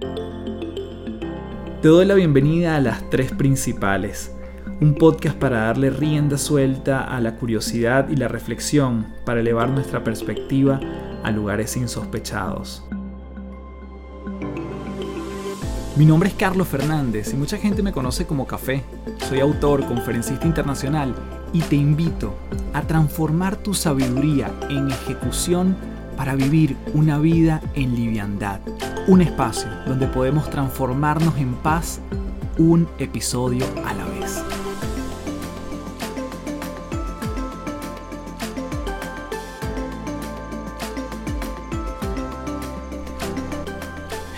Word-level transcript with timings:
Te 0.00 1.88
doy 1.88 2.04
la 2.04 2.14
bienvenida 2.14 2.76
a 2.76 2.80
Las 2.80 3.08
Tres 3.10 3.32
Principales, 3.32 4.32
un 4.80 4.94
podcast 4.94 5.36
para 5.36 5.62
darle 5.62 5.90
rienda 5.90 6.38
suelta 6.38 7.02
a 7.04 7.20
la 7.20 7.36
curiosidad 7.36 8.08
y 8.08 8.16
la 8.16 8.28
reflexión 8.28 9.06
para 9.24 9.40
elevar 9.40 9.70
nuestra 9.70 10.04
perspectiva 10.04 10.80
a 11.24 11.30
lugares 11.30 11.76
insospechados. 11.76 12.84
Mi 15.96 16.06
nombre 16.06 16.28
es 16.28 16.34
Carlos 16.36 16.68
Fernández 16.68 17.32
y 17.32 17.36
mucha 17.36 17.56
gente 17.56 17.82
me 17.82 17.92
conoce 17.92 18.24
como 18.26 18.46
Café. 18.46 18.84
Soy 19.28 19.40
autor, 19.40 19.84
conferencista 19.84 20.46
internacional 20.46 21.14
y 21.52 21.60
te 21.60 21.76
invito 21.76 22.34
a 22.72 22.82
transformar 22.82 23.56
tu 23.56 23.74
sabiduría 23.74 24.52
en 24.68 24.90
ejecución 24.90 25.76
para 26.16 26.34
vivir 26.34 26.76
una 26.94 27.18
vida 27.18 27.60
en 27.74 27.94
liviandad. 27.94 28.60
Un 29.08 29.22
espacio 29.22 29.70
donde 29.86 30.06
podemos 30.06 30.50
transformarnos 30.50 31.38
en 31.38 31.54
paz 31.54 31.98
un 32.58 32.86
episodio 32.98 33.64
a 33.86 33.94
la 33.94 34.04
vez. 34.04 34.44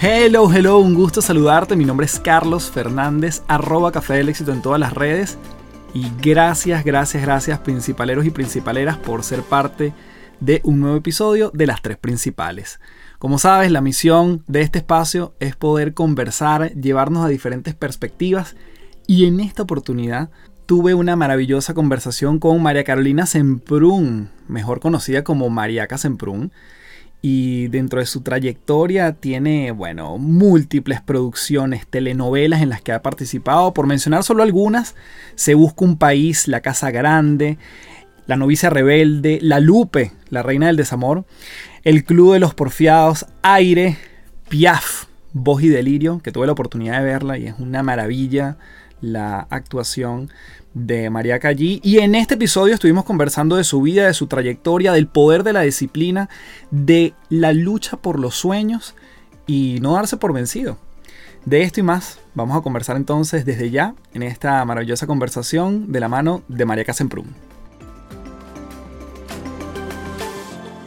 Hello, 0.01 0.53
hello, 0.53 0.79
un 0.79 0.95
gusto 0.95 1.21
saludarte. 1.21 1.75
Mi 1.75 1.85
nombre 1.85 2.07
es 2.07 2.21
Carlos 2.21 2.71
Fernández, 2.71 3.43
arroba 3.49 3.91
Café 3.91 4.15
del 4.15 4.29
Éxito 4.29 4.53
en 4.53 4.63
todas 4.63 4.79
las 4.79 4.95
redes. 4.95 5.37
Y 5.95 6.13
gracias, 6.23 6.85
gracias, 6.85 7.25
gracias, 7.25 7.59
principaleros 7.59 8.25
y 8.25 8.31
principaleras, 8.31 8.99
por 8.99 9.25
ser 9.25 9.43
parte 9.43 9.93
de 10.39 10.61
un 10.63 10.79
nuevo 10.79 10.97
episodio 10.97 11.51
de 11.53 11.67
las 11.67 11.83
tres 11.83 11.99
principales. 11.99 12.79
Como 13.21 13.39
sabes, 13.39 13.71
la 13.71 13.83
misión 13.83 14.43
de 14.47 14.63
este 14.63 14.79
espacio 14.79 15.35
es 15.41 15.55
poder 15.55 15.93
conversar, 15.93 16.73
llevarnos 16.73 17.23
a 17.23 17.29
diferentes 17.29 17.75
perspectivas. 17.75 18.57
Y 19.07 19.27
en 19.27 19.41
esta 19.41 19.63
oportunidad 19.63 20.31
tuve 20.65 20.95
una 20.95 21.17
maravillosa 21.17 21.75
conversación 21.75 22.39
con 22.39 22.63
María 22.63 22.83
Carolina 22.83 23.27
Semprún, 23.27 24.31
mejor 24.49 24.81
conocida 24.81 25.23
como 25.23 25.51
Mariaca 25.51 25.99
Semprún 25.99 26.51
y 27.23 27.69
dentro 27.69 28.01
de 28.01 28.07
su 28.07 28.23
trayectoria 28.23 29.13
tiene, 29.13 29.73
bueno, 29.73 30.17
múltiples 30.17 31.03
producciones, 31.03 31.87
telenovelas 31.87 32.63
en 32.63 32.71
las 32.71 32.81
que 32.81 32.93
ha 32.93 33.03
participado. 33.03 33.75
Por 33.75 33.87
mencionar 33.87 34.25
solo 34.25 34.43
algunas, 34.43 34.95
Se 35.35 35.55
Busca 35.55 35.85
un 35.85 35.99
País, 35.99 36.49
La 36.49 36.63
Casa 36.63 36.91
Grande, 36.91 37.59
La 38.31 38.37
Novicia 38.37 38.71
Rebelde, 38.71 39.41
La 39.43 39.59
Lupe, 39.59 40.13
La 40.29 40.45
Reina 40.45 40.69
del 40.69 40.77
Desamor, 40.77 41.25
El 41.83 42.05
Club 42.05 42.35
de 42.35 42.39
los 42.39 42.55
Porfiados, 42.55 43.27
Aire, 43.43 43.99
Piaf, 44.49 45.07
Voz 45.33 45.65
y 45.65 45.69
Delirio, 45.69 46.21
que 46.23 46.31
tuve 46.31 46.47
la 46.47 46.53
oportunidad 46.53 47.01
de 47.01 47.05
verla 47.05 47.39
y 47.39 47.49
es 47.49 47.55
una 47.59 47.83
maravilla 47.83 48.57
la 49.01 49.49
actuación 49.51 50.31
de 50.75 51.11
María 51.11 51.41
Callí. 51.41 51.81
Y 51.83 51.99
en 51.99 52.15
este 52.15 52.35
episodio 52.35 52.75
estuvimos 52.75 53.05
conversando 53.05 53.57
de 53.57 53.65
su 53.65 53.83
vida, 53.83 54.07
de 54.07 54.15
su 54.15 54.29
trayectoria, 54.29 54.93
del 54.93 55.09
poder 55.09 55.43
de 55.43 55.53
la 55.53 55.63
disciplina, 55.63 56.29
de 56.71 57.15
la 57.31 57.53
lucha 57.53 57.97
por 57.97 58.21
los 58.21 58.37
sueños 58.37 58.95
y 59.49 59.79
no 59.83 59.95
darse 59.95 60.19
por 60.19 60.33
vencido. 60.33 60.79
De 61.47 61.63
esto 61.63 61.81
y 61.81 61.83
más 61.83 62.21
vamos 62.37 62.57
a 62.57 62.61
conversar 62.61 62.97
entonces 62.97 63.45
desde 63.45 63.71
ya 63.73 63.97
en 64.15 64.23
esta 64.23 64.65
maravillosa 64.65 65.09
conversación 65.09 65.91
de 65.91 65.99
la 65.99 66.07
mano 66.07 66.43
de 66.47 66.65
María 66.65 66.85
Casemprún. 66.85 67.50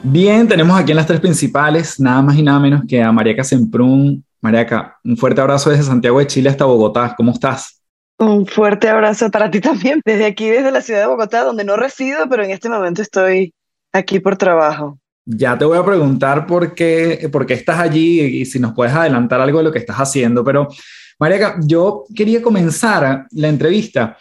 Bien, 0.05 0.45
tenemos 0.49 0.77
aquí 0.77 0.91
en 0.91 0.97
las 0.97 1.07
tres 1.07 1.21
principales 1.21 1.97
nada 1.97 2.21
más 2.21 2.37
y 2.37 2.43
nada 2.43 2.59
menos 2.59 2.81
que 2.85 3.01
a 3.01 3.09
María 3.13 3.37
Casemprún. 3.37 4.23
Mariaca, 4.41 4.99
un 5.05 5.15
fuerte 5.15 5.39
abrazo 5.39 5.69
desde 5.69 5.83
Santiago 5.83 6.19
de 6.19 6.27
Chile 6.27 6.49
hasta 6.49 6.65
Bogotá. 6.65 7.13
¿Cómo 7.15 7.31
estás? 7.31 7.81
Un 8.19 8.45
fuerte 8.45 8.89
abrazo 8.89 9.31
para 9.31 9.49
ti 9.49 9.61
también, 9.61 10.01
desde 10.03 10.25
aquí, 10.25 10.49
desde 10.49 10.71
la 10.71 10.81
ciudad 10.81 10.99
de 10.99 11.07
Bogotá, 11.07 11.45
donde 11.45 11.63
no 11.63 11.77
resido, 11.77 12.27
pero 12.29 12.43
en 12.43 12.51
este 12.51 12.67
momento 12.67 13.01
estoy 13.01 13.53
aquí 13.93 14.19
por 14.19 14.35
trabajo. 14.35 14.99
Ya 15.25 15.57
te 15.57 15.63
voy 15.63 15.77
a 15.77 15.85
preguntar 15.85 16.45
por 16.45 16.75
qué, 16.75 17.29
por 17.31 17.45
qué 17.45 17.53
estás 17.53 17.79
allí 17.79 18.19
y 18.19 18.45
si 18.45 18.59
nos 18.59 18.73
puedes 18.73 18.93
adelantar 18.93 19.39
algo 19.39 19.59
de 19.59 19.63
lo 19.63 19.71
que 19.71 19.79
estás 19.79 19.95
haciendo, 19.95 20.43
pero 20.43 20.67
María, 21.17 21.55
yo 21.65 22.03
quería 22.13 22.41
comenzar 22.41 23.25
la 23.31 23.47
entrevista 23.47 24.17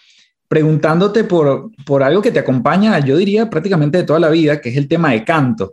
preguntándote 0.53 1.25
por, 1.25 1.71
por 1.87 2.03
algo 2.03 2.21
que 2.21 2.31
te 2.31 2.39
acompaña, 2.39 2.99
yo 2.99 3.17
diría 3.17 3.49
prácticamente 3.49 3.97
de 3.97 4.05
toda 4.05 4.21
la 4.21 4.29
vida, 4.29 4.61
que 4.61 4.69
es 4.69 4.77
el 4.77 4.87
tema 4.87 5.13
de 5.13 5.25
canto. 5.25 5.73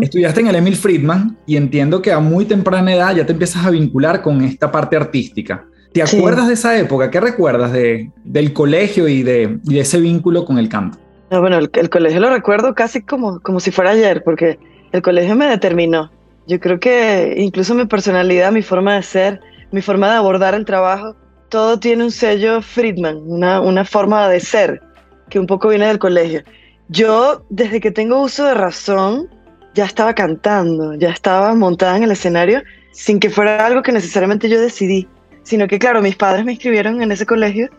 Estudiaste 0.00 0.40
en 0.40 0.48
el 0.48 0.56
Emil 0.56 0.74
Friedman 0.74 1.36
y 1.46 1.54
entiendo 1.54 2.02
que 2.02 2.10
a 2.10 2.18
muy 2.18 2.44
temprana 2.44 2.92
edad 2.92 3.14
ya 3.14 3.24
te 3.24 3.34
empiezas 3.34 3.64
a 3.64 3.70
vincular 3.70 4.20
con 4.20 4.42
esta 4.42 4.72
parte 4.72 4.96
artística. 4.96 5.64
¿Te 5.92 6.02
acuerdas 6.02 6.48
de 6.48 6.54
esa 6.54 6.76
época? 6.76 7.08
¿Qué 7.08 7.20
recuerdas 7.20 7.72
de, 7.72 8.10
del 8.24 8.52
colegio 8.52 9.06
y 9.06 9.22
de, 9.22 9.60
ese 9.70 10.00
vínculo 10.00 10.44
con 10.44 10.58
el 10.58 10.68
canto? 10.68 10.98
Ah, 11.30 11.38
bueno, 11.38 11.56
el, 11.58 11.88
colegio 11.88 12.18
lo 12.18 12.30
recuerdo 12.30 12.74
casi 12.74 13.02
como, 13.02 13.38
como 13.38 13.60
si 13.60 13.70
fuera 13.70 13.92
ayer, 13.92 14.24
porque 14.24 14.58
el 14.90 15.02
colegio 15.02 15.36
me 15.36 15.46
determinó. 15.46 16.10
Yo 16.48 16.58
creo 16.58 16.80
que 16.80 17.36
incluso 17.38 17.76
mi 17.76 17.86
personalidad, 17.86 18.50
mi 18.50 18.62
forma 18.62 18.96
de 18.96 19.04
ser, 19.04 19.40
mi 19.70 19.82
forma 19.82 20.10
de 20.10 20.16
abordar 20.16 20.56
el 20.56 20.64
trabajo, 20.64 21.14
todo 21.48 21.78
tiene 21.78 22.04
un 22.04 22.10
sello 22.10 22.62
Friedman, 22.62 23.22
una, 23.26 23.60
una 23.60 23.84
forma 23.84 24.28
de 24.28 24.40
ser 24.40 24.82
que 25.28 25.38
un 25.38 25.46
poco 25.46 25.68
viene 25.68 25.86
del 25.86 25.98
colegio. 25.98 26.42
Yo, 26.88 27.44
desde 27.50 27.80
que 27.80 27.90
tengo 27.90 28.22
uso 28.22 28.44
de 28.46 28.54
razón, 28.54 29.28
ya 29.74 29.84
estaba 29.84 30.14
cantando, 30.14 30.94
ya 30.94 31.10
estaba 31.10 31.54
montada 31.54 31.96
en 31.96 32.04
el 32.04 32.12
escenario 32.12 32.62
sin 32.92 33.20
que 33.20 33.30
fuera 33.30 33.64
algo 33.64 33.82
que 33.82 33.92
necesariamente 33.92 34.48
yo 34.48 34.60
decidí 34.60 35.06
sino 35.48 35.66
que 35.66 35.78
claro, 35.78 36.02
mis 36.02 36.14
padres 36.14 36.44
me 36.44 36.52
inscribieron 36.52 37.00
en 37.00 37.10
ese 37.10 37.24
colegio 37.24 37.70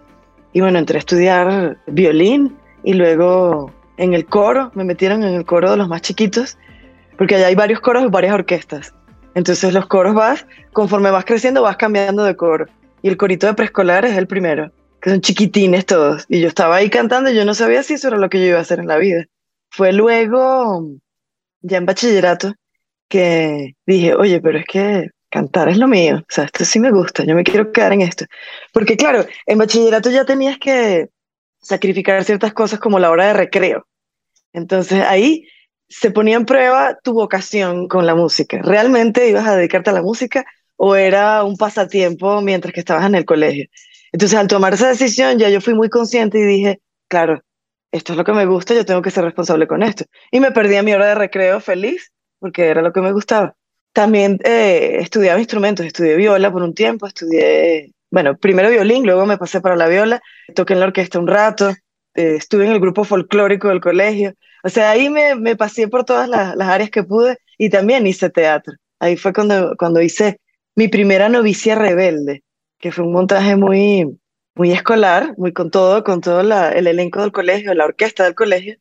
y 0.54 0.60
bueno, 0.60 0.80
entré 0.80 0.98
a 0.98 1.00
estudiar 1.00 1.78
violín 1.86 2.58
y 2.84 2.94
luego 2.94 3.72
en 3.98 4.16
el 4.16 4.26
coro, 4.26 4.72
me 4.74 4.84
metieron 4.84 5.22
en 5.22 5.36
el 5.36 5.46
coro 5.46 5.70
de 5.70 5.78
los 5.78 5.88
más 5.88 6.02
chiquitos, 6.02 6.58
porque 7.16 7.36
allá 7.36 7.46
hay 7.46 7.54
varios 7.54 7.80
coros 7.80 8.04
y 8.04 8.08
varias 8.08 8.34
orquestas. 8.34 8.96
Entonces 9.36 9.72
los 9.72 9.86
coros 9.86 10.16
vas, 10.16 10.48
conforme 10.74 11.12
vas 11.12 11.26
creciendo, 11.26 11.62
vas 11.62 11.78
cambiando 11.78 12.24
de 12.24 12.36
coro. 12.36 12.66
Y 13.02 13.10
el 13.10 13.18
corito 13.18 13.48
de 13.48 13.54
preescolar 13.54 14.06
es 14.06 14.18
el 14.18 14.28
primero, 14.28 14.72
que 15.02 15.10
son 15.10 15.22
chiquitines 15.22 15.86
todos. 15.86 16.26
Y 16.28 16.42
yo 16.42 16.48
estaba 16.48 16.78
ahí 16.78 16.90
cantando 16.90 17.30
y 17.30 17.36
yo 17.36 17.46
no 17.46 17.54
sabía 17.54 17.84
si 17.84 17.94
eso 17.96 18.08
era 18.10 18.18
lo 18.18 18.30
que 18.30 18.40
yo 18.40 18.48
iba 18.48 18.58
a 18.58 18.62
hacer 18.62 18.80
en 18.80 18.88
la 18.88 18.98
vida. 18.98 19.26
Fue 19.70 19.94
luego, 19.94 20.88
ya 21.62 21.78
en 21.78 21.86
bachillerato, 21.86 22.54
que 23.08 23.76
dije, 23.86 24.14
oye, 24.16 24.42
pero 24.42 24.60
es 24.60 24.66
que 24.66 25.10
cantar 25.30 25.70
es 25.70 25.78
lo 25.78 25.88
mío, 25.88 26.18
o 26.18 26.26
sea, 26.28 26.46
esto 26.46 26.66
sí 26.66 26.80
me 26.80 26.92
gusta, 26.92 27.24
yo 27.24 27.36
me 27.36 27.44
quiero 27.44 27.72
quedar 27.72 27.94
en 27.94 28.02
esto. 28.02 28.26
Porque 28.74 28.98
claro, 28.98 29.26
en 29.46 29.58
bachillerato 29.58 30.10
ya 30.10 30.26
tenías 30.26 30.58
que 30.58 31.10
sacrificar 31.62 32.24
ciertas 32.24 32.54
cosas 32.54 32.80
como 32.80 33.00
la 33.00 33.12
hora 33.12 33.28
de 33.28 33.34
recreo. 33.34 33.86
Entonces 34.54 35.04
ahí 35.04 35.48
se 35.88 36.12
ponía 36.12 36.38
en 36.38 36.46
prueba 36.46 36.98
tu 37.04 37.14
vocación 37.14 37.88
con 37.88 38.06
la 38.06 38.16
música. 38.16 38.60
¿Realmente 38.62 39.28
ibas 39.30 39.48
a 39.48 39.56
dedicarte 39.56 39.90
a 39.90 39.94
la 39.94 40.02
música 40.02 40.46
o 40.82 40.96
era 40.96 41.44
un 41.44 41.58
pasatiempo 41.58 42.42
mientras 42.42 42.74
que 42.74 42.80
estabas 42.80 43.06
en 43.06 43.16
el 43.16 43.26
colegio? 43.26 43.68
Entonces 44.14 44.40
al 44.40 44.48
tomar 44.48 44.74
esa 44.74 44.88
decisión 44.88 45.38
ya 45.38 45.50
yo 45.50 45.60
fui 45.62 45.74
muy 45.74 45.90
consciente 45.90 46.40
y 46.40 46.44
dije, 46.44 46.82
claro, 47.10 47.42
esto 47.92 48.14
es 48.14 48.18
lo 48.18 48.24
que 48.24 48.32
me 48.32 48.46
gusta, 48.46 48.74
yo 48.74 48.86
tengo 48.86 49.02
que 49.02 49.12
ser 49.12 49.26
responsable 49.26 49.68
con 49.68 49.84
esto. 49.84 50.06
Y 50.32 50.40
me 50.40 50.52
perdí 50.52 50.76
a 50.78 50.84
mi 50.84 50.94
hora 50.94 51.08
de 51.08 51.16
recreo 51.16 51.60
feliz 51.60 52.12
porque 52.40 52.68
era 52.68 52.82
lo 52.82 52.94
que 52.94 53.02
me 53.02 53.12
gustaba. 53.12 53.56
También 53.94 54.40
eh, 54.46 54.98
estudiaba 55.02 55.40
instrumentos, 55.40 55.86
estudié 55.86 56.16
viola 56.16 56.52
por 56.52 56.64
un 56.64 56.74
tiempo, 56.74 57.08
estudié, 57.08 57.92
bueno, 58.10 58.38
primero 58.38 58.70
violín, 58.70 59.04
luego 59.06 59.26
me 59.26 59.38
pasé 59.38 59.60
para 59.60 59.76
la 59.76 59.88
viola, 59.88 60.22
toqué 60.56 60.74
en 60.74 60.80
la 60.80 60.86
orquesta 60.86 61.20
un 61.20 61.28
rato, 61.28 61.72
eh, 62.16 62.36
estuve 62.36 62.66
en 62.66 62.72
el 62.72 62.80
grupo 62.80 63.04
folclórico 63.04 63.68
del 63.68 63.82
colegio, 63.82 64.34
o 64.64 64.70
sea, 64.70 64.92
ahí 64.92 65.10
me, 65.10 65.36
me 65.36 65.56
pasé 65.56 65.88
por 65.88 66.06
todas 66.06 66.28
las, 66.30 66.56
las, 66.56 66.70
áreas 66.70 66.90
que 66.90 67.04
pude 67.04 67.38
y 67.58 67.70
también 67.70 68.06
hice 68.08 68.30
teatro. 68.30 68.74
Ahí 69.00 69.16
fue 69.18 69.34
cuando, 69.34 69.76
cuando 69.78 70.02
hice 70.02 70.40
mi 70.80 70.88
primera 70.88 71.28
novicia 71.28 71.76
rebelde, 71.76 72.42
que 72.80 72.94
fue 72.94 73.04
un 73.04 73.12
montaje 73.12 73.58
muy, 73.58 74.18
muy 74.56 74.72
escolar, 74.72 75.34
muy 75.38 75.52
con 75.52 75.72
todo, 75.72 76.06
con 76.06 76.22
todo 76.22 76.40
el 76.40 76.88
elenco 76.88 77.20
del 77.20 77.34
colegio, 77.34 77.74
la 77.74 77.84
orquesta 77.84 78.24
del 78.24 78.34
colegio, 78.34 78.78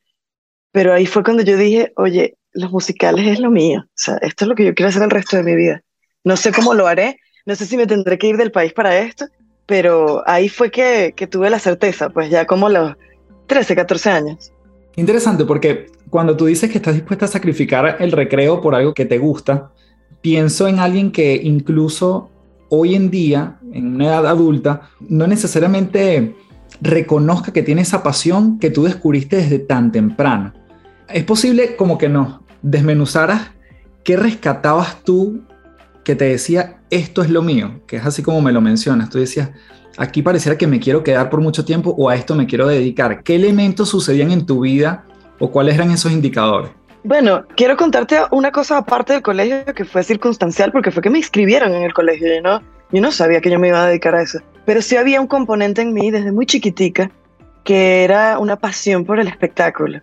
pero 0.70 0.94
ahí 0.94 1.06
fue 1.06 1.24
cuando 1.24 1.42
yo 1.42 1.56
dije, 1.56 1.92
oye, 1.96 2.36
los 2.52 2.70
musicales 2.70 3.26
es 3.26 3.40
lo 3.40 3.50
mío. 3.50 3.80
O 3.80 3.90
sea, 3.96 4.16
esto 4.22 4.44
es 4.44 4.48
lo 4.48 4.54
que 4.54 4.64
yo 4.64 4.76
quiero 4.76 4.90
hacer 4.90 5.02
el 5.02 5.10
resto 5.10 5.38
de 5.38 5.42
mi 5.42 5.56
vida. 5.56 5.82
No 6.22 6.36
sé 6.36 6.52
cómo 6.52 6.72
lo 6.72 6.86
haré, 6.86 7.18
no 7.46 7.56
sé 7.56 7.66
si 7.66 7.76
me 7.76 7.88
tendré 7.88 8.16
que 8.16 8.28
ir 8.28 8.36
del 8.36 8.52
país 8.52 8.72
para 8.72 8.96
esto, 8.96 9.26
pero 9.66 10.22
ahí 10.24 10.48
fue 10.48 10.70
que, 10.70 11.14
que 11.16 11.26
tuve 11.26 11.50
la 11.50 11.58
certeza, 11.58 12.10
pues 12.10 12.30
ya 12.30 12.46
como 12.46 12.68
los 12.68 12.94
13, 13.48 13.74
14 13.74 14.10
años. 14.10 14.52
Interesante 14.94 15.44
porque 15.44 15.86
cuando 16.10 16.36
tú 16.36 16.46
dices 16.46 16.70
que 16.70 16.78
estás 16.78 16.94
dispuesta 16.94 17.24
a 17.24 17.28
sacrificar 17.28 17.96
el 17.98 18.12
recreo 18.12 18.60
por 18.60 18.76
algo 18.76 18.94
que 18.94 19.04
te 19.04 19.18
gusta, 19.18 19.72
pienso 20.20 20.68
en 20.68 20.78
alguien 20.78 21.10
que 21.10 21.40
incluso 21.42 22.30
hoy 22.68 22.94
en 22.94 23.10
día, 23.10 23.58
en 23.72 23.94
una 23.94 24.06
edad 24.06 24.26
adulta, 24.26 24.90
no 25.00 25.26
necesariamente 25.26 26.34
reconozca 26.80 27.52
que 27.52 27.62
tiene 27.62 27.82
esa 27.82 28.02
pasión 28.02 28.58
que 28.58 28.70
tú 28.70 28.84
descubriste 28.84 29.36
desde 29.36 29.58
tan 29.58 29.90
temprano. 29.92 30.52
Es 31.08 31.24
posible 31.24 31.76
como 31.76 31.98
que 31.98 32.08
no, 32.08 32.42
desmenuzaras 32.62 33.50
qué 34.04 34.16
rescatabas 34.16 35.02
tú 35.04 35.40
que 36.04 36.14
te 36.14 36.26
decía, 36.26 36.80
esto 36.90 37.22
es 37.22 37.30
lo 37.30 37.42
mío, 37.42 37.80
que 37.86 37.96
es 37.96 38.06
así 38.06 38.22
como 38.22 38.40
me 38.40 38.52
lo 38.52 38.60
mencionas, 38.60 39.10
tú 39.10 39.18
decías, 39.18 39.50
aquí 39.98 40.22
pareciera 40.22 40.56
que 40.56 40.66
me 40.66 40.80
quiero 40.80 41.02
quedar 41.02 41.28
por 41.28 41.40
mucho 41.40 41.64
tiempo 41.64 41.94
o 41.98 42.08
a 42.08 42.14
esto 42.14 42.34
me 42.34 42.46
quiero 42.46 42.66
dedicar. 42.66 43.22
¿Qué 43.22 43.34
elementos 43.34 43.90
sucedían 43.90 44.30
en 44.30 44.46
tu 44.46 44.60
vida 44.60 45.04
o 45.38 45.50
cuáles 45.50 45.74
eran 45.74 45.90
esos 45.90 46.12
indicadores? 46.12 46.70
Bueno, 47.04 47.46
quiero 47.56 47.76
contarte 47.76 48.18
una 48.32 48.50
cosa 48.50 48.78
aparte 48.78 49.12
del 49.12 49.22
colegio 49.22 49.64
que 49.74 49.84
fue 49.84 50.02
circunstancial 50.02 50.72
porque 50.72 50.90
fue 50.90 51.02
que 51.02 51.10
me 51.10 51.18
inscribieron 51.18 51.74
en 51.74 51.82
el 51.82 51.94
colegio, 51.94 52.34
y 52.34 52.40
no, 52.40 52.60
yo 52.92 53.00
no 53.00 53.12
sabía 53.12 53.40
que 53.40 53.50
yo 53.50 53.58
me 53.58 53.68
iba 53.68 53.82
a 53.82 53.88
dedicar 53.88 54.14
a 54.14 54.22
eso, 54.22 54.40
pero 54.64 54.82
sí 54.82 54.96
había 54.96 55.20
un 55.20 55.26
componente 55.26 55.80
en 55.80 55.92
mí 55.92 56.10
desde 56.10 56.32
muy 56.32 56.46
chiquitica 56.46 57.10
que 57.64 58.02
era 58.02 58.38
una 58.38 58.56
pasión 58.56 59.04
por 59.04 59.20
el 59.20 59.28
espectáculo. 59.28 60.00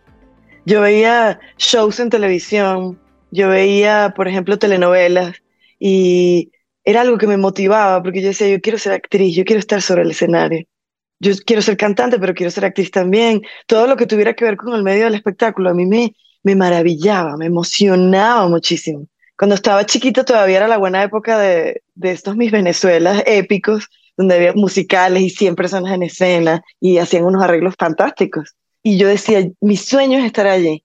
Yo 0.65 0.81
veía 0.81 1.39
shows 1.57 1.99
en 1.99 2.09
televisión, 2.09 2.99
yo 3.31 3.49
veía, 3.49 4.13
por 4.15 4.27
ejemplo, 4.27 4.57
telenovelas 4.57 5.41
y 5.79 6.51
era 6.83 7.01
algo 7.01 7.17
que 7.17 7.27
me 7.27 7.37
motivaba 7.37 8.01
porque 8.01 8.21
yo 8.21 8.29
decía, 8.29 8.47
yo 8.47 8.61
quiero 8.61 8.77
ser 8.77 8.93
actriz, 8.93 9.35
yo 9.35 9.43
quiero 9.45 9.59
estar 9.59 9.81
sobre 9.81 10.03
el 10.03 10.11
escenario. 10.11 10.65
Yo 11.19 11.31
quiero 11.45 11.61
ser 11.61 11.77
cantante, 11.77 12.19
pero 12.19 12.33
quiero 12.33 12.51
ser 12.51 12.65
actriz 12.65 12.91
también. 12.91 13.41
Todo 13.67 13.87
lo 13.87 13.95
que 13.95 14.05
tuviera 14.05 14.33
que 14.33 14.45
ver 14.45 14.57
con 14.57 14.75
el 14.75 14.83
medio 14.83 15.05
del 15.05 15.15
espectáculo 15.15 15.69
a 15.69 15.73
mí 15.73 15.85
me, 15.85 16.13
me 16.45 16.55
maravillaba, 16.55 17.37
me 17.37 17.47
emocionaba 17.47 18.47
muchísimo. 18.47 19.07
Cuando 19.35 19.55
estaba 19.55 19.85
chiquita 19.87 20.23
todavía 20.23 20.57
era 20.57 20.67
la 20.67 20.77
buena 20.77 21.01
época 21.01 21.39
de, 21.39 21.81
de 21.95 22.11
estos 22.11 22.35
mis 22.37 22.51
Venezuelas 22.51 23.23
épicos, 23.25 23.89
donde 24.15 24.35
había 24.35 24.53
musicales 24.53 25.23
y 25.23 25.31
100 25.31 25.55
personas 25.55 25.91
en 25.91 26.03
escena 26.03 26.63
y 26.79 26.99
hacían 26.99 27.25
unos 27.25 27.43
arreglos 27.43 27.73
fantásticos. 27.79 28.55
Y 28.83 28.99
yo 28.99 29.07
decía, 29.07 29.49
mi 29.59 29.75
sueño 29.75 30.19
es 30.19 30.25
estar 30.25 30.45
allí. 30.45 30.83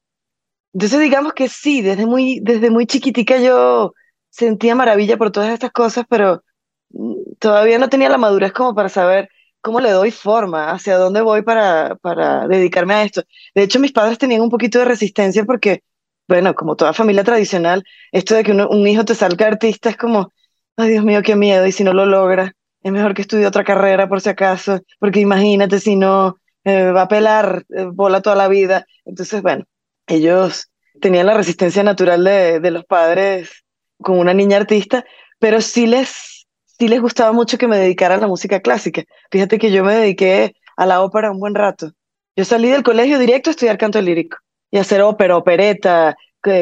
Entonces 0.72 0.98
digamos 0.98 1.34
que 1.34 1.50
sí, 1.50 1.82
desde 1.82 2.06
muy, 2.06 2.40
desde 2.40 2.70
muy 2.70 2.86
chiquitica 2.86 3.36
yo 3.36 3.92
sentía 4.30 4.74
maravilla 4.74 5.18
por 5.18 5.30
todas 5.30 5.52
estas 5.52 5.72
cosas, 5.72 6.06
pero 6.08 6.42
mm, 6.88 7.34
todavía 7.38 7.78
no 7.78 7.90
tenía 7.90 8.08
la 8.08 8.16
madurez 8.16 8.52
como 8.52 8.74
para 8.74 8.88
saber 8.88 9.28
cómo 9.60 9.80
le 9.80 9.90
doy 9.90 10.10
forma, 10.10 10.70
hacia 10.70 10.96
dónde 10.96 11.20
voy 11.20 11.42
para, 11.42 11.96
para 11.96 12.46
dedicarme 12.48 12.94
a 12.94 13.02
esto. 13.04 13.22
De 13.54 13.62
hecho, 13.62 13.80
mis 13.80 13.92
padres 13.92 14.18
tenían 14.18 14.40
un 14.42 14.50
poquito 14.50 14.78
de 14.78 14.84
resistencia 14.86 15.44
porque, 15.44 15.82
bueno, 16.28 16.54
como 16.54 16.76
toda 16.76 16.92
familia 16.92 17.24
tradicional, 17.24 17.84
esto 18.12 18.34
de 18.34 18.44
que 18.44 18.52
un 18.52 18.86
hijo 18.86 19.04
te 19.04 19.14
salga 19.14 19.46
artista 19.46 19.90
es 19.90 19.96
como, 19.96 20.32
ay 20.76 20.90
Dios 20.90 21.04
mío, 21.04 21.22
qué 21.22 21.36
miedo, 21.36 21.66
y 21.66 21.72
si 21.72 21.84
no 21.84 21.92
lo 21.92 22.06
logra, 22.06 22.54
es 22.82 22.92
mejor 22.92 23.14
que 23.14 23.22
estudie 23.22 23.46
otra 23.46 23.64
carrera 23.64 24.08
por 24.08 24.20
si 24.20 24.30
acaso, 24.30 24.80
porque 24.98 25.20
imagínate 25.20 25.80
si 25.80 25.96
no, 25.96 26.36
eh, 26.64 26.90
va 26.92 27.02
a 27.02 27.08
pelar 27.08 27.64
eh, 27.70 27.86
bola 27.92 28.22
toda 28.22 28.36
la 28.36 28.48
vida. 28.48 28.86
Entonces, 29.04 29.42
bueno, 29.42 29.64
ellos 30.06 30.70
tenían 31.00 31.26
la 31.26 31.34
resistencia 31.34 31.82
natural 31.82 32.24
de, 32.24 32.60
de 32.60 32.70
los 32.70 32.84
padres 32.84 33.64
con 33.98 34.18
una 34.18 34.34
niña 34.34 34.56
artista, 34.56 35.04
pero 35.38 35.60
sí 35.60 35.86
les, 35.86 36.39
sí 36.80 36.88
les 36.88 37.02
gustaba 37.02 37.32
mucho 37.32 37.58
que 37.58 37.68
me 37.68 37.76
dedicara 37.76 38.14
a 38.14 38.18
la 38.18 38.26
música 38.26 38.60
clásica. 38.60 39.02
Fíjate 39.30 39.58
que 39.58 39.70
yo 39.70 39.84
me 39.84 39.94
dediqué 39.94 40.54
a 40.78 40.86
la 40.86 41.02
ópera 41.02 41.30
un 41.30 41.38
buen 41.38 41.54
rato. 41.54 41.92
Yo 42.34 42.46
salí 42.46 42.70
del 42.70 42.82
colegio 42.82 43.18
directo 43.18 43.50
a 43.50 43.52
estudiar 43.52 43.76
canto 43.76 44.00
lírico 44.00 44.38
y 44.70 44.78
hacer 44.78 45.02
ópera, 45.02 45.36
opereta, 45.36 46.16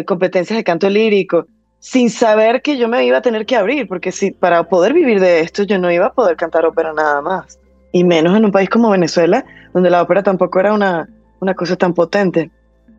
competencias 0.06 0.56
de 0.56 0.64
canto 0.64 0.90
lírico, 0.90 1.46
sin 1.78 2.10
saber 2.10 2.62
que 2.62 2.76
yo 2.76 2.88
me 2.88 3.04
iba 3.04 3.18
a 3.18 3.22
tener 3.22 3.46
que 3.46 3.54
abrir, 3.54 3.86
porque 3.86 4.10
si 4.10 4.32
para 4.32 4.64
poder 4.64 4.92
vivir 4.92 5.20
de 5.20 5.38
esto 5.38 5.62
yo 5.62 5.78
no 5.78 5.88
iba 5.88 6.06
a 6.06 6.12
poder 6.12 6.36
cantar 6.36 6.66
ópera 6.66 6.92
nada 6.92 7.22
más, 7.22 7.60
y 7.92 8.02
menos 8.02 8.36
en 8.36 8.44
un 8.44 8.50
país 8.50 8.68
como 8.68 8.90
Venezuela, 8.90 9.44
donde 9.72 9.88
la 9.88 10.02
ópera 10.02 10.24
tampoco 10.24 10.58
era 10.58 10.72
una, 10.72 11.08
una 11.38 11.54
cosa 11.54 11.76
tan 11.76 11.94
potente. 11.94 12.50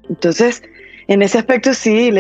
Entonces, 0.07 0.63
en 1.09 1.21
ese 1.21 1.37
aspecto 1.37 1.73
sí, 1.73 2.13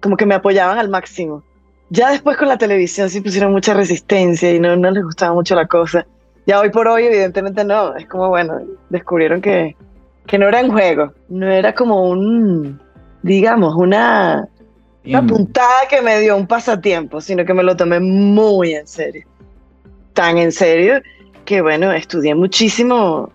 como 0.00 0.16
que 0.16 0.26
me 0.26 0.34
apoyaban 0.34 0.78
al 0.78 0.88
máximo. 0.88 1.44
Ya 1.90 2.10
después 2.10 2.36
con 2.36 2.48
la 2.48 2.56
televisión 2.56 3.10
sí 3.10 3.20
pusieron 3.20 3.52
mucha 3.52 3.74
resistencia 3.74 4.54
y 4.54 4.60
no, 4.60 4.76
no 4.76 4.90
les 4.92 5.02
gustaba 5.02 5.34
mucho 5.34 5.56
la 5.56 5.66
cosa. 5.66 6.06
Ya 6.46 6.60
hoy 6.60 6.70
por 6.70 6.86
hoy, 6.86 7.04
evidentemente 7.04 7.64
no. 7.64 7.96
Es 7.96 8.06
como, 8.06 8.28
bueno, 8.28 8.60
descubrieron 8.88 9.40
que, 9.40 9.76
que 10.26 10.38
no 10.38 10.48
era 10.48 10.60
un 10.60 10.70
juego, 10.70 11.12
no 11.28 11.50
era 11.50 11.74
como 11.74 12.08
un, 12.08 12.80
digamos, 13.22 13.74
una, 13.74 14.48
una 15.04 15.26
puntada 15.26 15.88
que 15.88 16.00
me 16.00 16.20
dio 16.20 16.36
un 16.36 16.46
pasatiempo, 16.46 17.20
sino 17.20 17.44
que 17.44 17.54
me 17.54 17.64
lo 17.64 17.76
tomé 17.76 17.98
muy 17.98 18.74
en 18.74 18.86
serio. 18.86 19.26
Tan 20.14 20.38
en 20.38 20.52
serio 20.52 21.00
que, 21.44 21.60
bueno, 21.60 21.90
estudié 21.92 22.36
muchísimo 22.36 23.30